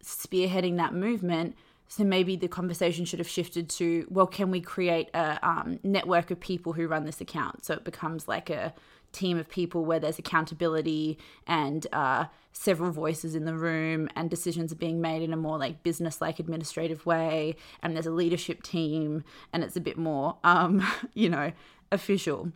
spearheading 0.04 0.78
that 0.78 0.94
movement. 0.94 1.56
So 1.88 2.04
maybe 2.04 2.36
the 2.36 2.48
conversation 2.48 3.06
should 3.06 3.20
have 3.20 3.30
shifted 3.30 3.70
to, 3.72 4.08
well, 4.10 4.26
can 4.26 4.50
we 4.50 4.62
create 4.62 5.10
a 5.14 5.38
um, 5.48 5.80
network 5.84 6.32
of 6.32 6.40
people 6.40 6.74
who 6.74 6.88
run 6.88 7.06
this 7.06 7.22
account? 7.22 7.66
So 7.66 7.74
it 7.74 7.84
becomes 7.84 8.28
like 8.28 8.50
a 8.50 8.74
team 9.14 9.38
of 9.38 9.48
people 9.48 9.86
where 9.86 10.00
there's 10.00 10.20
accountability 10.20 11.18
and 11.48 11.88
uh, 11.94 12.26
several 12.52 12.92
voices 12.92 13.36
in 13.36 13.46
the 13.46 13.54
room 13.54 14.10
and 14.16 14.30
decisions 14.30 14.74
are 14.74 14.78
being 14.78 15.00
made 15.00 15.22
in 15.22 15.32
a 15.32 15.38
more 15.38 15.58
like 15.58 15.84
business 15.84 16.20
like 16.20 16.40
administrative 16.40 17.06
way 17.06 17.56
and 17.82 17.96
there's 17.96 18.08
a 18.08 18.12
leadership 18.12 18.64
team 18.64 19.24
and 19.54 19.64
it's 19.64 19.76
a 19.76 19.82
bit 19.82 19.98
more 19.98 20.36
um, 20.44 20.86
you 21.14 21.30
know 21.30 21.52
official 21.92 22.52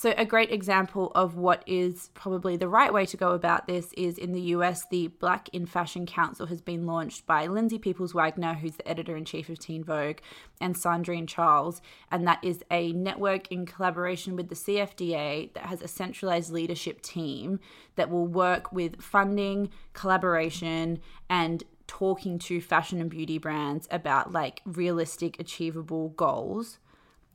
So, 0.00 0.14
a 0.16 0.24
great 0.24 0.52
example 0.52 1.10
of 1.16 1.34
what 1.34 1.64
is 1.66 2.10
probably 2.14 2.56
the 2.56 2.68
right 2.68 2.92
way 2.92 3.04
to 3.06 3.16
go 3.16 3.32
about 3.32 3.66
this 3.66 3.92
is 3.94 4.16
in 4.16 4.30
the 4.30 4.40
US, 4.54 4.86
the 4.88 5.08
Black 5.08 5.48
in 5.52 5.66
Fashion 5.66 6.06
Council 6.06 6.46
has 6.46 6.60
been 6.60 6.86
launched 6.86 7.26
by 7.26 7.48
Lindsay 7.48 7.80
Peoples 7.80 8.14
Wagner, 8.14 8.54
who's 8.54 8.76
the 8.76 8.88
editor 8.88 9.16
in 9.16 9.24
chief 9.24 9.48
of 9.48 9.58
Teen 9.58 9.82
Vogue, 9.82 10.18
and 10.60 10.76
Sandrine 10.76 11.26
Charles. 11.26 11.82
And 12.12 12.28
that 12.28 12.38
is 12.44 12.62
a 12.70 12.92
network 12.92 13.50
in 13.50 13.66
collaboration 13.66 14.36
with 14.36 14.50
the 14.50 14.54
CFDA 14.54 15.52
that 15.54 15.66
has 15.66 15.82
a 15.82 15.88
centralized 15.88 16.52
leadership 16.52 17.02
team 17.02 17.58
that 17.96 18.08
will 18.08 18.28
work 18.28 18.70
with 18.70 19.02
funding, 19.02 19.68
collaboration, 19.94 21.00
and 21.28 21.64
talking 21.88 22.38
to 22.38 22.60
fashion 22.60 23.00
and 23.00 23.10
beauty 23.10 23.38
brands 23.38 23.88
about 23.90 24.30
like 24.30 24.62
realistic, 24.64 25.40
achievable 25.40 26.10
goals 26.10 26.78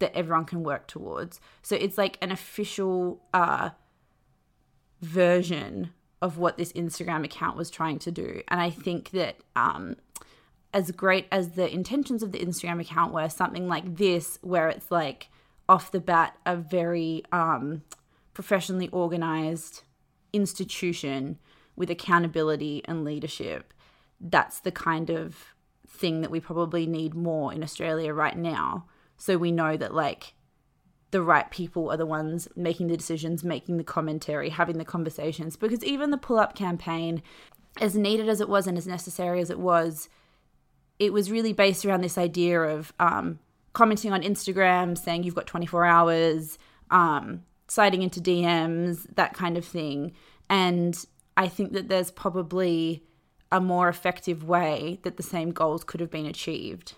that 0.03 0.13
everyone 0.17 0.43
can 0.43 0.63
work 0.63 0.85
towards. 0.85 1.39
So 1.61 1.77
it's 1.77 1.97
like 1.97 2.17
an 2.21 2.29
official 2.29 3.21
uh, 3.33 3.69
version 5.01 5.91
of 6.21 6.37
what 6.37 6.57
this 6.57 6.73
Instagram 6.73 7.23
account 7.23 7.55
was 7.55 7.69
trying 7.69 7.99
to 7.99 8.11
do. 8.11 8.41
And 8.49 8.59
I 8.59 8.69
think 8.69 9.11
that 9.11 9.37
um, 9.55 9.95
as 10.73 10.91
great 10.91 11.27
as 11.31 11.51
the 11.51 11.73
intentions 11.73 12.21
of 12.21 12.33
the 12.33 12.39
Instagram 12.39 12.81
account 12.81 13.13
were, 13.13 13.29
something 13.29 13.69
like 13.69 13.95
this, 13.95 14.39
where 14.41 14.67
it's 14.67 14.91
like 14.91 15.29
off 15.69 15.89
the 15.91 16.01
bat 16.01 16.35
a 16.45 16.57
very 16.57 17.23
um, 17.31 17.83
professionally 18.33 18.89
organized 18.89 19.83
institution 20.33 21.39
with 21.77 21.89
accountability 21.89 22.81
and 22.85 23.05
leadership, 23.05 23.73
that's 24.19 24.59
the 24.59 24.71
kind 24.71 25.09
of 25.09 25.55
thing 25.87 26.19
that 26.19 26.31
we 26.31 26.41
probably 26.41 26.85
need 26.85 27.13
more 27.13 27.53
in 27.53 27.63
Australia 27.63 28.13
right 28.13 28.37
now 28.37 28.85
so 29.17 29.37
we 29.37 29.51
know 29.51 29.77
that 29.77 29.93
like 29.93 30.33
the 31.13 31.21
right 31.21 31.49
people 31.51 31.91
are 31.91 31.97
the 31.97 32.05
ones 32.05 32.47
making 32.55 32.87
the 32.87 32.97
decisions, 32.97 33.43
making 33.43 33.77
the 33.77 33.83
commentary, 33.83 34.49
having 34.49 34.79
the 34.79 34.85
conversations. 34.85 35.55
Because 35.55 35.83
even 35.83 36.09
the 36.09 36.17
pull 36.17 36.39
up 36.39 36.55
campaign, 36.55 37.21
as 37.79 37.95
needed 37.95 38.27
as 38.27 38.41
it 38.41 38.49
was 38.49 38.65
and 38.65 38.77
as 38.77 38.87
necessary 38.87 39.39
as 39.39 39.51
it 39.51 39.59
was, 39.59 40.09
it 40.97 41.13
was 41.13 41.31
really 41.31 41.53
based 41.53 41.85
around 41.85 42.01
this 42.01 42.17
idea 42.17 42.59
of 42.59 42.93
um, 42.99 43.39
commenting 43.73 44.11
on 44.11 44.23
Instagram, 44.23 44.97
saying 44.97 45.23
you've 45.23 45.35
got 45.35 45.45
24 45.45 45.85
hours, 45.85 46.57
um, 46.89 47.43
sliding 47.67 48.01
into 48.01 48.19
DMs, 48.19 49.05
that 49.15 49.33
kind 49.35 49.55
of 49.55 49.65
thing. 49.65 50.13
And 50.49 50.97
I 51.37 51.47
think 51.47 51.73
that 51.73 51.89
there's 51.89 52.09
probably 52.09 53.03
a 53.51 53.61
more 53.61 53.87
effective 53.87 54.43
way 54.43 54.99
that 55.03 55.17
the 55.17 55.23
same 55.23 55.51
goals 55.51 55.83
could 55.83 55.99
have 55.99 56.09
been 56.09 56.25
achieved 56.25 56.95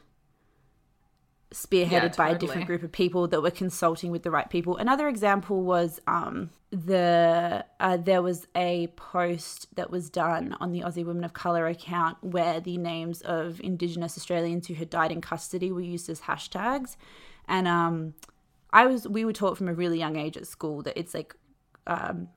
spearheaded 1.56 1.92
yeah, 1.92 2.00
totally. 2.10 2.18
by 2.18 2.30
a 2.32 2.38
different 2.38 2.68
group 2.68 2.84
of 2.84 2.92
people 2.92 3.30
that 3.30 3.42
were 3.42 3.50
consulting 3.50 4.12
with 4.12 4.24
the 4.24 4.32
right 4.32 4.50
people. 4.50 4.76
Another 4.76 5.08
example 5.08 5.64
was 5.64 6.02
um, 6.06 6.50
the 6.70 7.66
uh, 7.80 7.96
there 7.96 8.22
was 8.22 8.46
a 8.56 8.88
post 8.98 9.74
that 9.78 9.90
was 9.90 10.10
done 10.10 10.58
on 10.60 10.74
the 10.74 10.82
Aussie 10.82 11.06
Women 11.06 11.24
of 11.24 11.32
Color 11.32 11.68
account 11.68 12.22
where 12.22 12.60
the 12.60 12.78
names 12.78 13.22
of 13.22 13.62
Indigenous 13.62 14.18
Australians 14.18 14.68
who 14.68 14.74
had 14.74 14.90
died 14.90 15.14
in 15.14 15.22
custody 15.22 15.72
were 15.72 15.80
used 15.80 16.10
as 16.10 16.22
hashtags, 16.22 16.98
and 17.48 17.70
um, 17.70 18.16
I 18.72 18.86
was 18.86 19.08
we 19.08 19.24
were 19.24 19.34
taught 19.34 19.58
from 19.58 19.70
a 19.70 19.74
really 19.74 19.98
young 19.98 20.18
age 20.18 20.36
at 20.38 20.48
school 20.48 20.82
that 20.84 21.00
it's 21.00 21.14
like. 21.14 21.36
Um, 21.88 22.30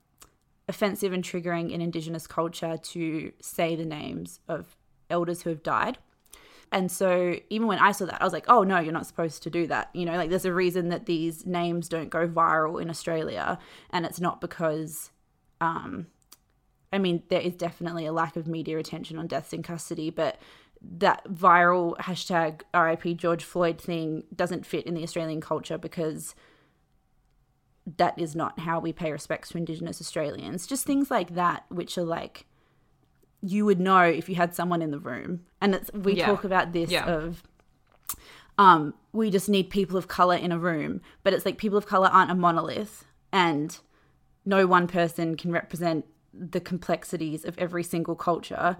offensive 0.67 1.11
and 1.11 1.23
triggering 1.23 1.71
in 1.71 1.81
Indigenous 1.81 2.27
culture 2.27 2.77
to 2.77 3.31
say 3.41 3.75
the 3.75 3.85
names 3.85 4.39
of 4.47 4.77
elders 5.09 5.41
who 5.41 5.49
have 5.49 5.63
died. 5.63 5.97
And 6.71 6.91
so 6.91 7.35
even 7.49 7.67
when 7.67 7.79
I 7.79 7.91
saw 7.91 8.05
that, 8.05 8.21
I 8.21 8.23
was 8.23 8.33
like, 8.33 8.45
oh 8.47 8.63
no, 8.63 8.79
you're 8.79 8.93
not 8.93 9.07
supposed 9.07 9.43
to 9.43 9.49
do 9.49 9.65
that. 9.67 9.89
You 9.93 10.05
know, 10.05 10.15
like 10.15 10.29
there's 10.29 10.45
a 10.45 10.53
reason 10.53 10.89
that 10.89 11.05
these 11.05 11.45
names 11.45 11.89
don't 11.89 12.09
go 12.09 12.27
viral 12.27 12.81
in 12.81 12.89
Australia. 12.89 13.57
And 13.89 14.05
it's 14.05 14.19
not 14.19 14.39
because, 14.39 15.11
um, 15.61 16.07
I 16.93 16.99
mean, 16.99 17.23
there 17.29 17.41
is 17.41 17.55
definitely 17.55 18.05
a 18.05 18.13
lack 18.13 18.35
of 18.35 18.47
media 18.47 18.77
attention 18.77 19.17
on 19.17 19.27
deaths 19.27 19.53
in 19.53 19.63
custody, 19.63 20.09
but 20.09 20.39
that 20.81 21.27
viral 21.27 21.97
hashtag 21.97 22.61
RIP 22.73 23.17
George 23.17 23.43
Floyd 23.43 23.81
thing 23.81 24.23
doesn't 24.35 24.65
fit 24.65 24.85
in 24.85 24.93
the 24.93 25.03
Australian 25.03 25.41
culture 25.41 25.77
because 25.77 26.35
that 27.97 28.17
is 28.19 28.35
not 28.35 28.59
how 28.59 28.79
we 28.79 28.93
pay 28.93 29.11
respects 29.11 29.49
to 29.49 29.57
Indigenous 29.57 29.99
Australians. 29.99 30.67
Just 30.67 30.85
things 30.85 31.09
like 31.09 31.33
that, 31.33 31.65
which 31.69 31.97
are 31.97 32.03
like, 32.03 32.45
you 33.41 33.65
would 33.65 33.79
know 33.79 34.01
if 34.01 34.27
you 34.29 34.35
had 34.35 34.53
someone 34.53 34.81
in 34.81 34.91
the 34.91 34.99
room. 34.99 35.41
And 35.61 35.75
it's 35.75 35.91
we 35.93 36.13
yeah. 36.13 36.25
talk 36.25 36.43
about 36.43 36.73
this 36.73 36.89
yeah. 36.89 37.05
of 37.05 37.43
um 38.57 38.93
we 39.13 39.29
just 39.29 39.49
need 39.49 39.69
people 39.69 39.97
of 39.97 40.07
color 40.07 40.35
in 40.35 40.51
a 40.51 40.59
room, 40.59 41.01
but 41.23 41.33
it's 41.33 41.45
like 41.45 41.57
people 41.57 41.77
of 41.77 41.85
color 41.85 42.07
aren't 42.07 42.31
a 42.31 42.35
monolith 42.35 43.05
and 43.31 43.79
no 44.45 44.65
one 44.65 44.87
person 44.87 45.37
can 45.37 45.51
represent 45.51 46.05
the 46.33 46.59
complexities 46.59 47.45
of 47.45 47.57
every 47.57 47.83
single 47.83 48.15
culture 48.15 48.77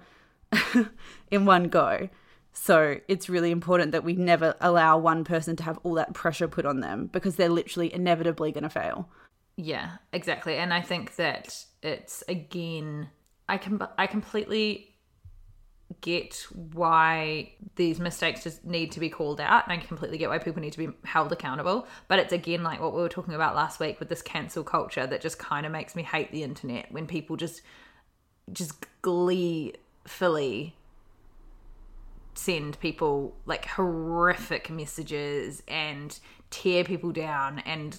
in 1.30 1.44
one 1.44 1.64
go. 1.64 2.08
So 2.52 2.96
it's 3.06 3.28
really 3.28 3.50
important 3.50 3.92
that 3.92 4.02
we 4.02 4.14
never 4.14 4.56
allow 4.60 4.98
one 4.98 5.22
person 5.24 5.54
to 5.56 5.62
have 5.62 5.78
all 5.82 5.94
that 5.94 6.14
pressure 6.14 6.48
put 6.48 6.66
on 6.66 6.80
them 6.80 7.06
because 7.06 7.36
they're 7.36 7.48
literally 7.48 7.92
inevitably 7.92 8.50
going 8.50 8.64
to 8.64 8.70
fail. 8.70 9.08
Yeah, 9.56 9.96
exactly. 10.12 10.56
And 10.56 10.74
I 10.74 10.80
think 10.80 11.16
that 11.16 11.64
it's 11.82 12.24
again 12.28 13.08
I 13.50 13.58
can 13.58 13.82
I 13.98 14.06
completely 14.06 14.90
get 16.00 16.46
why 16.72 17.52
these 17.74 17.98
mistakes 17.98 18.44
just 18.44 18.64
need 18.64 18.92
to 18.92 19.00
be 19.00 19.10
called 19.10 19.40
out 19.40 19.64
and 19.64 19.72
I 19.72 19.84
completely 19.84 20.18
get 20.18 20.28
why 20.30 20.38
people 20.38 20.62
need 20.62 20.72
to 20.72 20.78
be 20.78 20.88
held 21.04 21.32
accountable. 21.32 21.88
But 22.06 22.20
it's 22.20 22.32
again 22.32 22.62
like 22.62 22.80
what 22.80 22.94
we 22.94 23.02
were 23.02 23.08
talking 23.08 23.34
about 23.34 23.56
last 23.56 23.80
week 23.80 23.98
with 23.98 24.08
this 24.08 24.22
cancel 24.22 24.62
culture 24.62 25.04
that 25.04 25.20
just 25.20 25.38
kind 25.40 25.66
of 25.66 25.72
makes 25.72 25.96
me 25.96 26.04
hate 26.04 26.30
the 26.30 26.44
internet 26.44 26.92
when 26.92 27.08
people 27.08 27.36
just 27.36 27.62
just 28.52 28.86
gleefully 29.02 30.76
send 32.34 32.78
people 32.78 33.36
like 33.44 33.66
horrific 33.66 34.70
messages 34.70 35.60
and 35.66 36.20
tear 36.50 36.84
people 36.84 37.10
down 37.10 37.58
and 37.60 37.98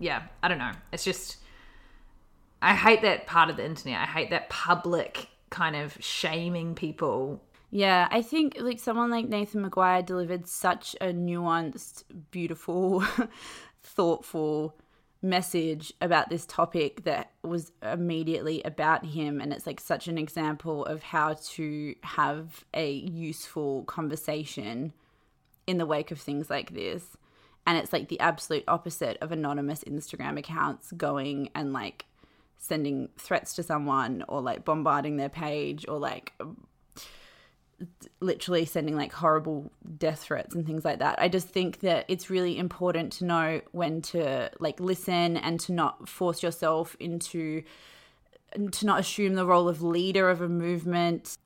yeah 0.00 0.22
I 0.42 0.48
don't 0.48 0.58
know. 0.58 0.72
It's 0.92 1.04
just 1.04 1.36
I 2.66 2.74
hate 2.74 3.02
that 3.02 3.28
part 3.28 3.48
of 3.48 3.56
the 3.56 3.64
internet. 3.64 4.00
I 4.00 4.06
hate 4.06 4.30
that 4.30 4.48
public 4.48 5.28
kind 5.50 5.76
of 5.76 5.96
shaming 6.00 6.74
people. 6.74 7.40
Yeah, 7.70 8.08
I 8.10 8.22
think 8.22 8.56
like 8.58 8.80
someone 8.80 9.08
like 9.08 9.28
Nathan 9.28 9.64
McGuire 9.64 10.04
delivered 10.04 10.48
such 10.48 10.96
a 11.00 11.12
nuanced, 11.12 12.02
beautiful, 12.32 13.04
thoughtful 13.84 14.76
message 15.22 15.92
about 16.00 16.28
this 16.28 16.44
topic 16.44 17.04
that 17.04 17.30
was 17.44 17.70
immediately 17.82 18.62
about 18.64 19.04
him 19.06 19.40
and 19.40 19.52
it's 19.52 19.66
like 19.66 19.78
such 19.78 20.08
an 20.08 20.18
example 20.18 20.84
of 20.86 21.04
how 21.04 21.34
to 21.34 21.94
have 22.02 22.64
a 22.74 22.90
useful 22.92 23.84
conversation 23.84 24.92
in 25.68 25.78
the 25.78 25.86
wake 25.86 26.10
of 26.10 26.20
things 26.20 26.50
like 26.50 26.74
this 26.74 27.16
and 27.66 27.78
it's 27.78 27.92
like 27.92 28.08
the 28.08 28.20
absolute 28.20 28.62
opposite 28.68 29.16
of 29.20 29.32
anonymous 29.32 29.82
Instagram 29.84 30.38
accounts 30.38 30.92
going 30.92 31.48
and 31.54 31.72
like 31.72 32.04
sending 32.58 33.08
threats 33.18 33.54
to 33.54 33.62
someone 33.62 34.24
or 34.28 34.40
like 34.40 34.64
bombarding 34.64 35.16
their 35.16 35.28
page 35.28 35.86
or 35.88 35.98
like 35.98 36.32
literally 38.20 38.64
sending 38.64 38.96
like 38.96 39.12
horrible 39.12 39.70
death 39.98 40.20
threats 40.20 40.54
and 40.54 40.66
things 40.66 40.84
like 40.84 40.98
that. 41.00 41.20
I 41.20 41.28
just 41.28 41.48
think 41.48 41.80
that 41.80 42.06
it's 42.08 42.30
really 42.30 42.58
important 42.58 43.12
to 43.14 43.24
know 43.24 43.60
when 43.72 44.00
to 44.02 44.50
like 44.58 44.80
listen 44.80 45.36
and 45.36 45.60
to 45.60 45.72
not 45.72 46.08
force 46.08 46.42
yourself 46.42 46.96
into 46.98 47.62
to 48.72 48.86
not 48.86 49.00
assume 49.00 49.34
the 49.34 49.44
role 49.44 49.68
of 49.68 49.82
leader 49.82 50.30
of 50.30 50.40
a 50.40 50.48
movement. 50.48 51.36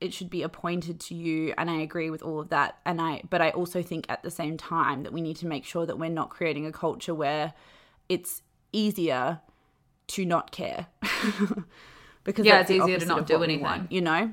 It 0.00 0.12
should 0.12 0.28
be 0.28 0.42
appointed 0.42 1.00
to 1.00 1.14
you 1.14 1.54
and 1.56 1.70
I 1.70 1.80
agree 1.80 2.10
with 2.10 2.22
all 2.22 2.40
of 2.40 2.50
that 2.50 2.76
and 2.84 3.00
I 3.00 3.22
but 3.30 3.40
I 3.40 3.50
also 3.50 3.82
think 3.82 4.04
at 4.10 4.22
the 4.22 4.30
same 4.30 4.58
time 4.58 5.04
that 5.04 5.12
we 5.12 5.22
need 5.22 5.36
to 5.36 5.46
make 5.46 5.64
sure 5.64 5.86
that 5.86 5.98
we're 5.98 6.10
not 6.10 6.28
creating 6.28 6.66
a 6.66 6.72
culture 6.72 7.14
where 7.14 7.54
it's 8.10 8.42
easier 8.72 9.40
to 10.08 10.24
not 10.24 10.52
care 10.52 10.86
because 12.24 12.46
yeah, 12.46 12.60
it's 12.60 12.70
easier 12.70 12.98
to 12.98 13.06
not 13.06 13.26
do 13.26 13.42
anything. 13.42 13.62
Want, 13.62 13.90
you 13.92 14.00
know, 14.00 14.32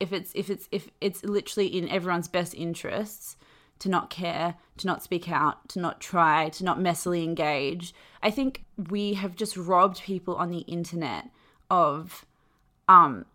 if 0.00 0.12
it's 0.12 0.32
if 0.34 0.50
it's 0.50 0.68
if 0.72 0.90
it's 1.00 1.24
literally 1.24 1.66
in 1.66 1.88
everyone's 1.88 2.28
best 2.28 2.54
interests 2.54 3.36
to 3.80 3.88
not 3.88 4.10
care, 4.10 4.56
to 4.76 4.86
not 4.86 5.02
speak 5.02 5.30
out, 5.30 5.68
to 5.68 5.78
not 5.78 6.00
try, 6.00 6.48
to 6.48 6.64
not 6.64 6.78
messily 6.78 7.22
engage. 7.22 7.94
I 8.22 8.30
think 8.30 8.64
we 8.76 9.14
have 9.14 9.36
just 9.36 9.56
robbed 9.56 10.02
people 10.02 10.34
on 10.36 10.50
the 10.50 10.60
internet 10.60 11.30
of 11.70 12.24
um 12.88 13.26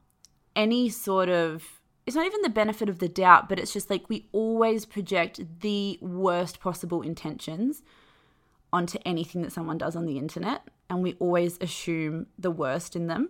any 0.55 0.89
sort 0.89 1.30
of 1.30 1.82
it's 2.05 2.15
not 2.15 2.26
even 2.26 2.41
the 2.41 2.49
benefit 2.49 2.89
of 2.89 2.99
the 2.99 3.07
doubt, 3.07 3.47
but 3.47 3.59
it's 3.59 3.71
just 3.71 3.89
like 3.89 4.09
we 4.09 4.28
always 4.34 4.86
project 4.86 5.39
the 5.61 5.97
worst 6.01 6.59
possible 6.59 7.01
intentions 7.01 7.82
onto 8.74 8.97
anything 9.05 9.41
that 9.43 9.53
someone 9.53 9.78
does 9.78 9.95
on 9.95 10.05
the 10.05 10.17
internet 10.17 10.67
and 10.94 11.02
we 11.02 11.14
always 11.20 11.58
assume 11.60 12.28
the 12.38 12.52
worst 12.52 12.96
in 12.96 13.08
them. 13.08 13.30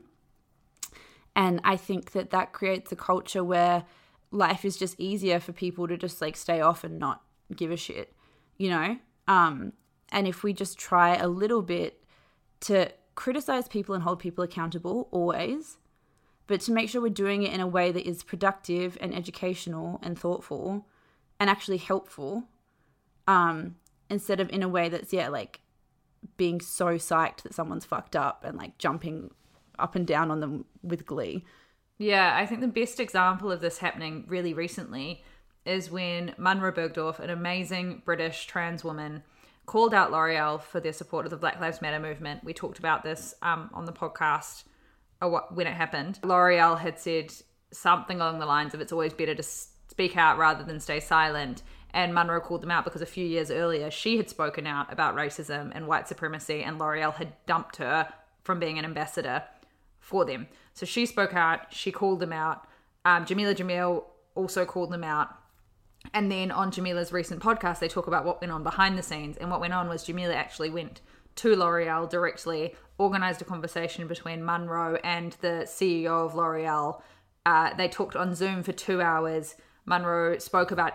And 1.35 1.61
I 1.63 1.77
think 1.77 2.11
that 2.11 2.29
that 2.31 2.51
creates 2.51 2.91
a 2.91 2.95
culture 2.95 3.43
where 3.43 3.85
life 4.31 4.65
is 4.65 4.75
just 4.75 4.99
easier 4.99 5.39
for 5.39 5.53
people 5.53 5.87
to 5.87 5.97
just 5.97 6.21
like 6.21 6.35
stay 6.35 6.59
off 6.59 6.83
and 6.83 6.99
not 6.99 7.23
give 7.55 7.71
a 7.71 7.77
shit, 7.77 8.13
you 8.57 8.69
know? 8.69 8.97
Um, 9.27 9.71
and 10.11 10.27
if 10.27 10.43
we 10.43 10.51
just 10.51 10.77
try 10.77 11.15
a 11.15 11.27
little 11.27 11.61
bit 11.61 12.03
to 12.61 12.91
criticize 13.15 13.67
people 13.67 13.95
and 13.95 14.03
hold 14.03 14.19
people 14.19 14.43
accountable 14.43 15.07
always, 15.11 15.77
but 16.47 16.59
to 16.61 16.73
make 16.73 16.89
sure 16.89 17.01
we're 17.01 17.09
doing 17.09 17.43
it 17.43 17.53
in 17.53 17.61
a 17.61 17.67
way 17.67 17.93
that 17.93 18.05
is 18.05 18.23
productive 18.23 18.97
and 18.99 19.15
educational 19.15 19.99
and 20.03 20.19
thoughtful 20.19 20.85
and 21.39 21.49
actually 21.49 21.77
helpful, 21.77 22.43
um, 23.25 23.75
instead 24.09 24.41
of 24.41 24.49
in 24.49 24.61
a 24.61 24.67
way 24.67 24.89
that's 24.89 25.13
yeah 25.13 25.29
like 25.29 25.61
being 26.37 26.59
so 26.59 26.95
psyched 26.95 27.43
that 27.43 27.53
someone's 27.53 27.85
fucked 27.85 28.15
up 28.15 28.43
and 28.43 28.57
like 28.57 28.77
jumping 28.77 29.31
up 29.79 29.95
and 29.95 30.05
down 30.05 30.31
on 30.31 30.39
them 30.39 30.65
with 30.81 31.05
glee. 31.05 31.43
Yeah, 31.97 32.35
I 32.35 32.45
think 32.45 32.61
the 32.61 32.67
best 32.67 32.99
example 32.99 33.51
of 33.51 33.61
this 33.61 33.77
happening 33.77 34.25
really 34.27 34.53
recently 34.53 35.23
is 35.65 35.89
when 35.89 36.33
Munroe 36.37 36.71
Bergdorf, 36.71 37.19
an 37.19 37.29
amazing 37.29 38.01
British 38.03 38.45
trans 38.45 38.83
woman, 38.83 39.23
called 39.65 39.93
out 39.93 40.11
L'Oreal 40.11 40.61
for 40.61 40.79
their 40.79 40.91
support 40.93 41.25
of 41.25 41.31
the 41.31 41.37
Black 41.37 41.61
Lives 41.61 41.81
Matter 41.81 41.99
movement. 41.99 42.43
We 42.43 42.53
talked 42.53 42.79
about 42.79 43.03
this 43.03 43.33
um, 43.41 43.69
on 43.73 43.85
the 43.85 43.93
podcast 43.93 44.63
when 45.21 45.67
it 45.67 45.73
happened. 45.73 46.19
L'Oreal 46.23 46.77
had 46.77 46.99
said 46.99 47.31
something 47.71 48.17
along 48.19 48.39
the 48.39 48.45
lines 48.45 48.73
of 48.73 48.81
it's 48.81 48.91
always 48.91 49.13
better 49.13 49.35
to 49.35 49.43
speak 49.43 50.17
out 50.17 50.37
rather 50.37 50.63
than 50.63 50.79
stay 50.79 50.99
silent. 50.99 51.63
And 51.93 52.13
Munroe 52.13 52.41
called 52.41 52.61
them 52.61 52.71
out 52.71 52.85
because 52.85 53.01
a 53.01 53.07
few 53.07 53.25
years 53.25 53.51
earlier 53.51 53.91
she 53.91 54.17
had 54.17 54.29
spoken 54.29 54.65
out 54.65 54.91
about 54.91 55.15
racism 55.15 55.71
and 55.75 55.87
white 55.87 56.07
supremacy, 56.07 56.63
and 56.63 56.79
L'Oreal 56.79 57.13
had 57.13 57.33
dumped 57.45 57.77
her 57.77 58.11
from 58.43 58.59
being 58.59 58.79
an 58.79 58.85
ambassador 58.85 59.43
for 59.99 60.25
them. 60.25 60.47
So 60.73 60.85
she 60.85 61.05
spoke 61.05 61.33
out, 61.33 61.71
she 61.71 61.91
called 61.91 62.19
them 62.19 62.33
out. 62.33 62.67
Um, 63.05 63.25
Jameela 63.25 63.55
Jamil 63.55 64.03
also 64.35 64.65
called 64.65 64.91
them 64.91 65.03
out. 65.03 65.29
And 66.13 66.31
then 66.31 66.51
on 66.51 66.71
Jameela's 66.71 67.13
recent 67.13 67.41
podcast, 67.41 67.79
they 67.79 67.87
talk 67.87 68.07
about 68.07 68.25
what 68.25 68.41
went 68.41 68.51
on 68.51 68.63
behind 68.63 68.97
the 68.97 69.03
scenes. 69.03 69.37
And 69.37 69.49
what 69.49 69.61
went 69.61 69.73
on 69.73 69.87
was 69.87 70.05
Jameela 70.05 70.35
actually 70.35 70.69
went 70.69 71.01
to 71.35 71.55
L'Oreal 71.55 72.09
directly, 72.09 72.75
organized 72.97 73.41
a 73.41 73.45
conversation 73.45 74.07
between 74.07 74.43
Munroe 74.43 74.99
and 75.03 75.37
the 75.41 75.65
CEO 75.65 76.25
of 76.25 76.35
L'Oreal. 76.35 77.01
Uh, 77.45 77.73
they 77.75 77.87
talked 77.87 78.15
on 78.15 78.35
Zoom 78.35 78.63
for 78.63 78.71
two 78.71 79.01
hours. 79.01 79.55
Munroe 79.85 80.37
spoke 80.37 80.71
about 80.71 80.93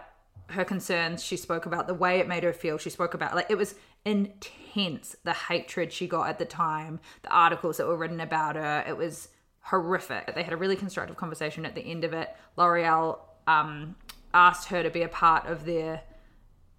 her 0.51 0.65
concerns. 0.65 1.23
She 1.23 1.37
spoke 1.37 1.67
about 1.67 1.87
the 1.87 1.95
way 1.95 2.19
it 2.19 2.29
made 2.29 2.43
her 2.43 2.53
feel. 2.53 2.79
She 2.79 2.91
spoke 2.91 3.15
about, 3.15 3.35
like, 3.35 3.51
it 3.51 3.59
was 3.59 3.75
intense, 4.05 5.17
the 5.25 5.33
hatred 5.33 5.93
she 5.93 6.07
got 6.07 6.29
at 6.29 6.39
the 6.39 6.45
time, 6.45 7.01
the 7.23 7.31
articles 7.31 7.77
that 7.77 7.87
were 7.87 7.97
written 7.97 8.21
about 8.21 8.57
her. 8.57 8.85
It 8.87 8.97
was 8.97 9.29
horrific. 9.63 10.35
They 10.35 10.43
had 10.43 10.53
a 10.53 10.57
really 10.57 10.77
constructive 10.77 11.17
conversation 11.17 11.67
at 11.67 11.75
the 11.75 11.83
end 11.83 12.05
of 12.05 12.13
it. 12.13 12.35
L'Oreal 12.57 13.19
um, 13.47 13.97
asked 14.33 14.69
her 14.69 14.83
to 14.83 14.91
be 14.91 15.03
a 15.03 15.09
part 15.09 15.47
of 15.47 15.65
their 15.65 16.03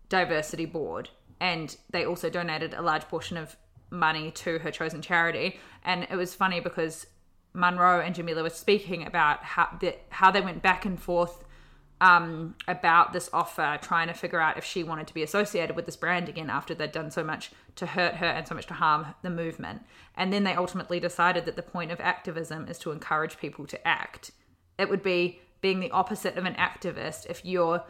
diversity 0.08 0.66
board, 0.66 1.10
and 1.40 1.76
they 1.92 2.06
also 2.06 2.30
donated 2.30 2.74
a 2.74 2.82
large 2.82 3.08
portion 3.08 3.38
of 3.38 3.56
money 3.92 4.32
to 4.32 4.60
her 4.60 4.72
chosen 4.72 5.02
charity. 5.02 5.60
And 5.84 6.08
it 6.10 6.16
was 6.16 6.34
funny 6.34 6.60
because 6.60 7.06
Munroe 7.54 8.02
and 8.02 8.16
Jameela 8.16 8.44
were 8.44 8.50
speaking 8.50 9.06
about 9.06 9.44
how 9.44 9.78
the, 9.80 9.96
how 10.10 10.32
they 10.32 10.42
went 10.42 10.62
back 10.62 10.86
and 10.86 11.00
forth 11.00 11.44
um, 12.02 12.56
about 12.68 13.12
this 13.12 13.30
offer, 13.34 13.78
trying 13.82 14.08
to 14.08 14.14
figure 14.14 14.40
out 14.40 14.58
if 14.58 14.64
she 14.64 14.84
wanted 14.84 15.08
to 15.08 15.14
be 15.14 15.24
associated 15.24 15.76
with 15.76 15.86
this 15.86 15.98
brand 15.98 16.30
again 16.30 16.50
after 16.50 16.74
they'd 16.74 16.92
done 16.92 17.12
so 17.12 17.24
much 17.24 17.52
to 17.76 17.86
hurt 17.86 18.16
her 18.16 18.26
and 18.26 18.48
so 18.48 18.56
much 18.56 18.68
to 18.68 18.74
harm 18.74 19.08
the 19.22 19.30
movement. 19.30 19.82
And 20.16 20.32
then 20.32 20.44
they 20.44 20.54
ultimately 20.54 21.00
decided 21.00 21.46
that 21.46 21.56
the 21.56 21.62
point 21.62 21.92
of 21.92 22.00
activism 22.00 22.68
is 22.68 22.80
to 22.80 22.92
encourage 22.92 23.38
people 23.38 23.68
to 23.68 23.88
act. 23.88 24.32
It 24.78 24.90
would 24.90 25.04
be 25.04 25.40
being 25.62 25.82
the 25.82 25.92
opposite 25.92 26.38
of 26.38 26.46
an 26.46 26.56
activist 26.56 27.26
if 27.30 27.44
you're 27.44 27.84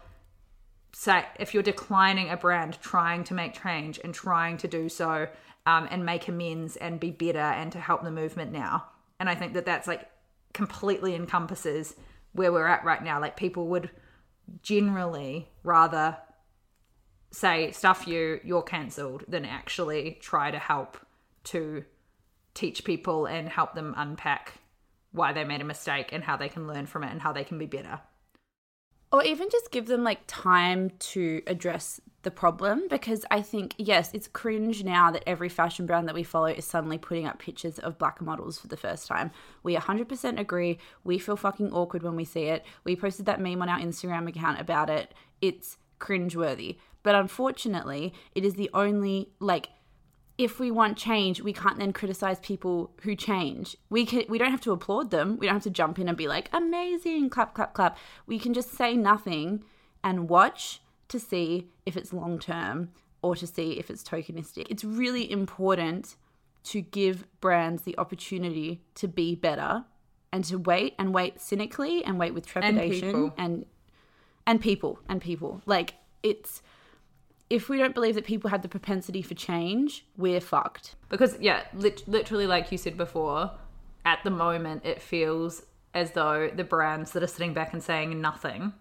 say 0.92 1.24
if 1.40 1.54
you're 1.54 1.62
declining 1.62 2.30
a 2.30 2.38
brand 2.38 2.80
trying 2.82 3.24
to 3.24 3.36
make 3.36 3.62
change 3.62 4.00
and 4.04 4.12
trying 4.12 4.58
to 4.58 4.68
do 4.68 4.90
so 4.90 5.28
um, 5.68 5.88
and 5.92 6.04
make 6.04 6.28
amends 6.28 6.78
and 6.78 7.00
be 7.00 7.12
better 7.12 7.38
and 7.38 7.72
to 7.72 7.80
help 7.80 8.02
the 8.02 8.10
movement 8.10 8.52
now 8.52 8.86
and 9.20 9.30
i 9.30 9.36
think 9.36 9.54
that 9.54 9.68
that's 9.68 9.88
like 9.88 10.10
completely 10.52 11.14
encompasses 11.14 11.96
where 12.34 12.52
we're 12.52 12.68
at 12.68 12.84
right 12.84 13.04
now. 13.04 13.20
Like 13.20 13.38
people 13.38 13.68
would 13.68 13.90
generally 14.62 15.48
rather 15.64 16.18
say 17.32 17.72
stuff 17.72 18.08
you 18.08 18.40
you're 18.44 18.64
cancelled 18.64 19.24
than 19.28 19.46
actually 19.46 20.18
try 20.22 20.50
to 20.50 20.58
help 20.58 20.98
to 21.44 21.84
teach 22.56 22.84
people 22.84 23.26
and 23.26 23.48
help 23.48 23.76
them 23.76 23.94
unpack 23.98 24.54
why 25.12 25.32
they 25.32 25.44
made 25.44 25.62
a 25.62 25.66
mistake 25.66 26.10
and 26.12 26.24
how 26.24 26.36
they 26.36 26.50
can 26.50 26.68
learn 26.68 26.86
from 26.86 27.04
it 27.04 27.12
and 27.12 27.22
how 27.22 27.32
they 27.32 27.44
can 27.44 27.60
be 27.60 27.68
better 27.68 28.00
or 29.12 29.24
even 29.24 29.48
just 29.52 29.72
give 29.72 29.88
them 29.88 30.04
like 30.04 30.20
time 30.28 30.92
to 31.00 31.42
address 31.48 32.00
the 32.24 32.32
problem 32.32 32.84
because 32.90 33.26
I 33.32 33.42
think, 33.42 33.74
yes, 33.78 34.12
it's 34.14 34.28
cringe 34.28 34.84
now 34.84 35.10
that 35.12 35.24
every 35.28 35.50
fashion 35.50 35.86
brand 35.86 36.08
that 36.08 36.16
we 36.16 36.24
follow 36.24 36.48
is 36.48 36.66
suddenly 36.66 36.98
putting 36.98 37.26
up 37.26 37.40
pictures 37.40 37.80
of 37.80 37.98
black 37.98 38.22
models 38.22 38.60
for 38.60 38.68
the 38.68 38.78
first 38.78 39.08
time. 39.08 39.32
We 39.64 39.76
100% 39.76 40.40
agree. 40.40 40.80
We 41.04 41.18
feel 41.18 41.38
fucking 41.38 41.72
awkward 41.72 42.04
when 42.04 42.16
we 42.16 42.26
see 42.26 42.46
it. 42.46 42.66
We 42.84 42.96
posted 42.96 43.26
that 43.28 43.40
meme 43.40 43.62
on 43.62 43.70
our 43.70 43.80
Instagram 43.80 44.28
account 44.28 44.60
about 44.60 44.90
it. 44.90 45.14
It's 45.42 45.78
cringeworthy. 46.00 46.78
But 47.04 47.16
unfortunately, 47.16 48.14
it 48.36 48.44
is 48.44 48.56
the 48.56 48.70
only, 48.74 49.30
like, 49.40 49.70
if 50.38 50.60
we 50.60 50.72
want 50.72 50.98
change, 50.98 51.42
we 51.42 51.54
can't 51.54 51.78
then 51.78 51.94
criticize 51.94 52.40
people 52.40 52.92
who 53.02 53.16
change. 53.16 53.76
We 53.90 54.06
can 54.06 54.24
we 54.30 54.38
don't 54.38 54.52
have 54.52 54.62
to 54.62 54.72
applaud 54.72 55.12
them. 55.12 55.38
We 55.38 55.48
don't 55.48 55.58
have 55.58 55.64
to 55.64 55.70
jump 55.70 56.00
in 56.00 56.08
and 56.08 56.18
be 56.18 56.30
like, 56.30 56.50
amazing, 56.54 57.30
clap, 57.30 57.54
clap, 57.54 57.74
clap. 57.74 57.98
We 58.26 58.40
can 58.40 58.54
just 58.54 58.72
say 58.72 58.96
nothing 58.96 59.66
and 60.02 60.30
watch 60.30 60.82
to 61.10 61.20
see 61.20 61.68
if 61.86 61.98
it's 61.98 62.14
long 62.14 62.40
term 62.40 62.90
or 63.22 63.36
to 63.36 63.46
see 63.46 63.72
if 63.74 63.90
it's 63.90 64.04
tokenistic. 64.04 64.66
It's 64.70 64.84
really 64.84 65.30
important 65.30 66.16
to 66.64 66.82
give 66.82 67.26
brands 67.42 67.84
the 67.84 67.98
opportunity 67.98 68.82
to 68.96 69.08
be 69.08 69.36
better 69.36 69.86
and 70.32 70.44
to 70.46 70.58
wait 70.58 70.96
and 71.00 71.14
wait 71.14 71.42
cynically 71.42 72.04
and 72.04 72.20
wait 72.20 72.34
with 72.34 72.46
trepidation 72.46 73.10
and 73.10 73.16
people. 73.16 73.34
and 73.38 73.66
and 74.46 74.62
people 74.62 75.00
and 75.08 75.22
people. 75.22 75.62
Like 75.66 75.96
it's 76.24 76.62
if 77.50 77.68
we 77.68 77.78
don't 77.78 77.96
believe 77.96 78.16
that 78.16 78.26
people 78.26 78.50
have 78.52 78.62
the 78.62 78.70
propensity 78.70 79.24
for 79.24 79.34
change, 79.34 80.06
we're 80.18 80.40
fucked. 80.40 80.96
Because 81.10 81.36
yeah, 81.40 81.64
lit- 81.74 82.08
literally 82.08 82.46
like 82.46 82.72
you 82.72 82.78
said 82.78 82.96
before, 82.96 83.52
at 84.06 84.24
the 84.24 84.30
moment 84.30 84.86
it 84.86 85.02
feels 85.02 85.64
as 85.94 86.12
though 86.12 86.52
the 86.54 86.64
brands 86.64 87.12
that 87.12 87.24
are 87.24 87.28
sitting 87.28 87.54
back 87.54 87.74
and 87.74 87.82
saying 87.82 88.22
nothing 88.22 88.74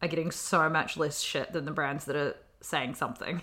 are 0.00 0.08
getting 0.08 0.30
so 0.30 0.68
much 0.68 0.96
less 0.96 1.20
shit 1.20 1.52
than 1.52 1.64
the 1.64 1.70
brands 1.70 2.04
that 2.06 2.16
are 2.16 2.36
saying 2.60 2.94
something. 2.94 3.42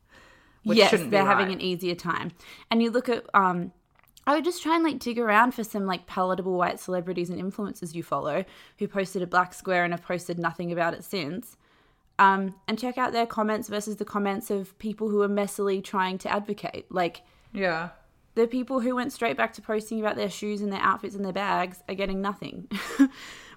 yes, 0.64 0.90
they're 0.90 1.24
right. 1.24 1.38
having 1.38 1.52
an 1.52 1.60
easier 1.60 1.94
time. 1.94 2.32
And 2.70 2.82
you 2.82 2.90
look 2.90 3.08
at 3.08 3.24
um 3.34 3.72
I 4.26 4.36
would 4.36 4.44
just 4.44 4.62
try 4.62 4.76
and 4.76 4.84
like 4.84 5.00
dig 5.00 5.18
around 5.18 5.52
for 5.52 5.64
some 5.64 5.86
like 5.86 6.06
palatable 6.06 6.56
white 6.56 6.78
celebrities 6.78 7.28
and 7.28 7.40
influencers 7.40 7.94
you 7.94 8.02
follow 8.02 8.44
who 8.78 8.86
posted 8.86 9.22
a 9.22 9.26
black 9.26 9.52
square 9.52 9.84
and 9.84 9.92
have 9.92 10.04
posted 10.04 10.38
nothing 10.38 10.70
about 10.70 10.94
it 10.94 11.02
since. 11.02 11.56
Um, 12.18 12.54
and 12.68 12.78
check 12.78 12.98
out 12.98 13.12
their 13.12 13.26
comments 13.26 13.68
versus 13.68 13.96
the 13.96 14.04
comments 14.04 14.50
of 14.50 14.78
people 14.78 15.08
who 15.08 15.22
are 15.22 15.28
messily 15.28 15.82
trying 15.82 16.18
to 16.18 16.30
advocate. 16.30 16.86
Like, 16.88 17.22
yeah, 17.52 17.88
the 18.34 18.46
people 18.46 18.80
who 18.80 18.94
went 18.94 19.12
straight 19.12 19.36
back 19.36 19.52
to 19.54 19.62
posting 19.62 19.98
about 19.98 20.16
their 20.16 20.30
shoes 20.30 20.60
and 20.60 20.72
their 20.72 20.80
outfits 20.80 21.14
and 21.14 21.24
their 21.24 21.32
bags 21.32 21.82
are 21.88 21.94
getting 21.94 22.20
nothing. 22.20 22.68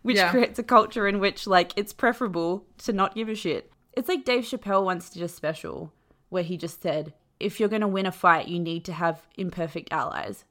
which 0.06 0.18
yeah. 0.18 0.30
creates 0.30 0.60
a 0.60 0.64
culture 0.64 1.08
in 1.08 1.20
which 1.20 1.48
like 1.48 1.74
it's 1.76 1.92
preferable 1.92 2.64
to 2.78 2.94
not 2.94 3.16
give 3.16 3.28
a 3.28 3.34
shit. 3.34 3.72
It's 3.94 4.08
like 4.08 4.24
Dave 4.24 4.44
Chappelle 4.44 4.86
once 4.86 5.10
did 5.10 5.24
a 5.24 5.28
special 5.28 5.92
where 6.30 6.44
he 6.44 6.58
just 6.58 6.80
said, 6.80 7.16
if 7.40 7.60
you're 7.60 7.70
going 7.70 7.82
to 7.82 7.88
win 7.88 8.06
a 8.06 8.12
fight, 8.12 8.48
you 8.48 8.60
need 8.60 8.86
to 8.86 8.94
have 8.94 9.26
imperfect 9.36 9.92
allies. 9.92 10.46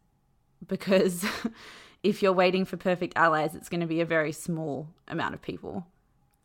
Because 0.66 1.24
if 2.02 2.20
you're 2.20 2.32
waiting 2.32 2.64
for 2.64 2.76
perfect 2.76 3.16
allies, 3.16 3.54
it's 3.54 3.68
going 3.68 3.80
to 3.80 3.86
be 3.86 4.00
a 4.00 4.04
very 4.04 4.32
small 4.32 4.88
amount 5.06 5.34
of 5.34 5.40
people 5.40 5.86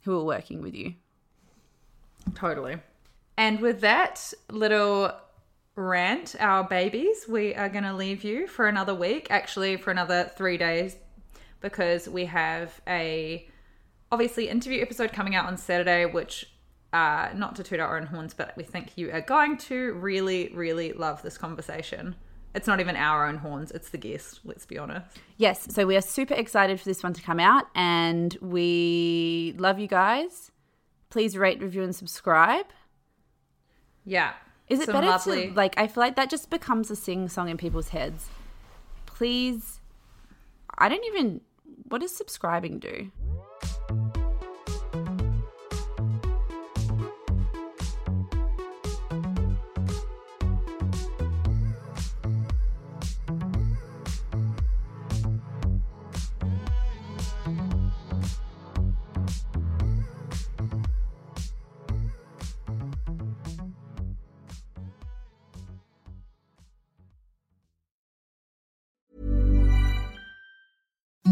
who 0.04 0.16
are 0.16 0.24
working 0.24 0.62
with 0.62 0.76
you. 0.76 0.94
Totally. 2.36 2.78
And 3.38 3.60
with 3.60 3.82
that 3.82 4.36
little 4.52 5.16
rant, 5.76 6.36
our 6.40 6.64
babies, 6.64 7.26
we 7.28 7.56
are 7.56 7.70
going 7.70 7.86
to 7.86 7.94
leave 7.96 8.24
you 8.24 8.46
for 8.46 8.68
another 8.68 8.94
week, 8.94 9.32
actually, 9.32 9.78
for 9.78 9.90
another 9.90 10.32
three 10.38 10.58
days 10.58 10.96
because 11.62 12.08
we 12.08 12.26
have 12.26 12.82
a 12.88 13.48
obviously 14.12 14.50
interview 14.50 14.82
episode 14.82 15.12
coming 15.12 15.36
out 15.36 15.46
on 15.46 15.58
Saturday, 15.58 16.06
which 16.06 16.52
uh, 16.94 17.30
not 17.36 17.56
to 17.56 17.64
toot 17.64 17.80
our 17.80 17.98
own 17.98 18.08
horns, 18.08 18.34
but 18.34 18.54
we 18.58 18.64
think 18.64 18.98
you 18.98 19.12
are 19.12 19.22
going 19.22 19.58
to 19.58 19.94
really, 19.94 20.52
really 20.54 20.94
love 20.94 21.22
this 21.22 21.38
conversation. 21.38 22.16
It's 22.56 22.66
not 22.66 22.80
even 22.80 22.96
our 22.96 23.28
own 23.28 23.38
horns, 23.38 23.70
it's 23.72 23.90
the 23.90 24.00
guest, 24.00 24.40
let's 24.44 24.66
be 24.66 24.80
honest. 24.80 25.06
Yes, 25.38 25.68
so 25.70 25.86
we 25.86 25.96
are 25.96 26.02
super 26.02 26.34
excited 26.34 26.80
for 26.80 26.86
this 26.86 27.04
one 27.04 27.14
to 27.14 27.22
come 27.22 27.40
out 27.40 27.66
and 27.76 28.36
we 28.42 29.54
love 29.58 29.78
you 29.78 29.88
guys. 29.88 30.52
Please 31.12 31.38
rate, 31.38 31.62
review, 31.62 31.84
and 31.84 31.96
subscribe. 31.96 32.66
Yeah. 34.04 34.34
Is 34.68 34.80
it 34.80 34.88
better 34.88 35.08
lovely... 35.08 35.50
to, 35.50 35.54
like, 35.54 35.78
I 35.78 35.88
feel 35.88 36.02
like 36.02 36.16
that 36.16 36.32
just 36.32 36.50
becomes 36.50 36.90
a 36.90 36.96
sing 36.96 37.30
song 37.30 37.50
in 37.50 37.58
people's 37.58 37.90
heads. 37.90 38.30
Please, 39.06 39.80
I 40.78 40.90
don't 40.90 41.06
even 41.06 41.42
what 41.90 42.02
does 42.02 42.16
subscribing 42.16 42.80
do? 42.80 43.12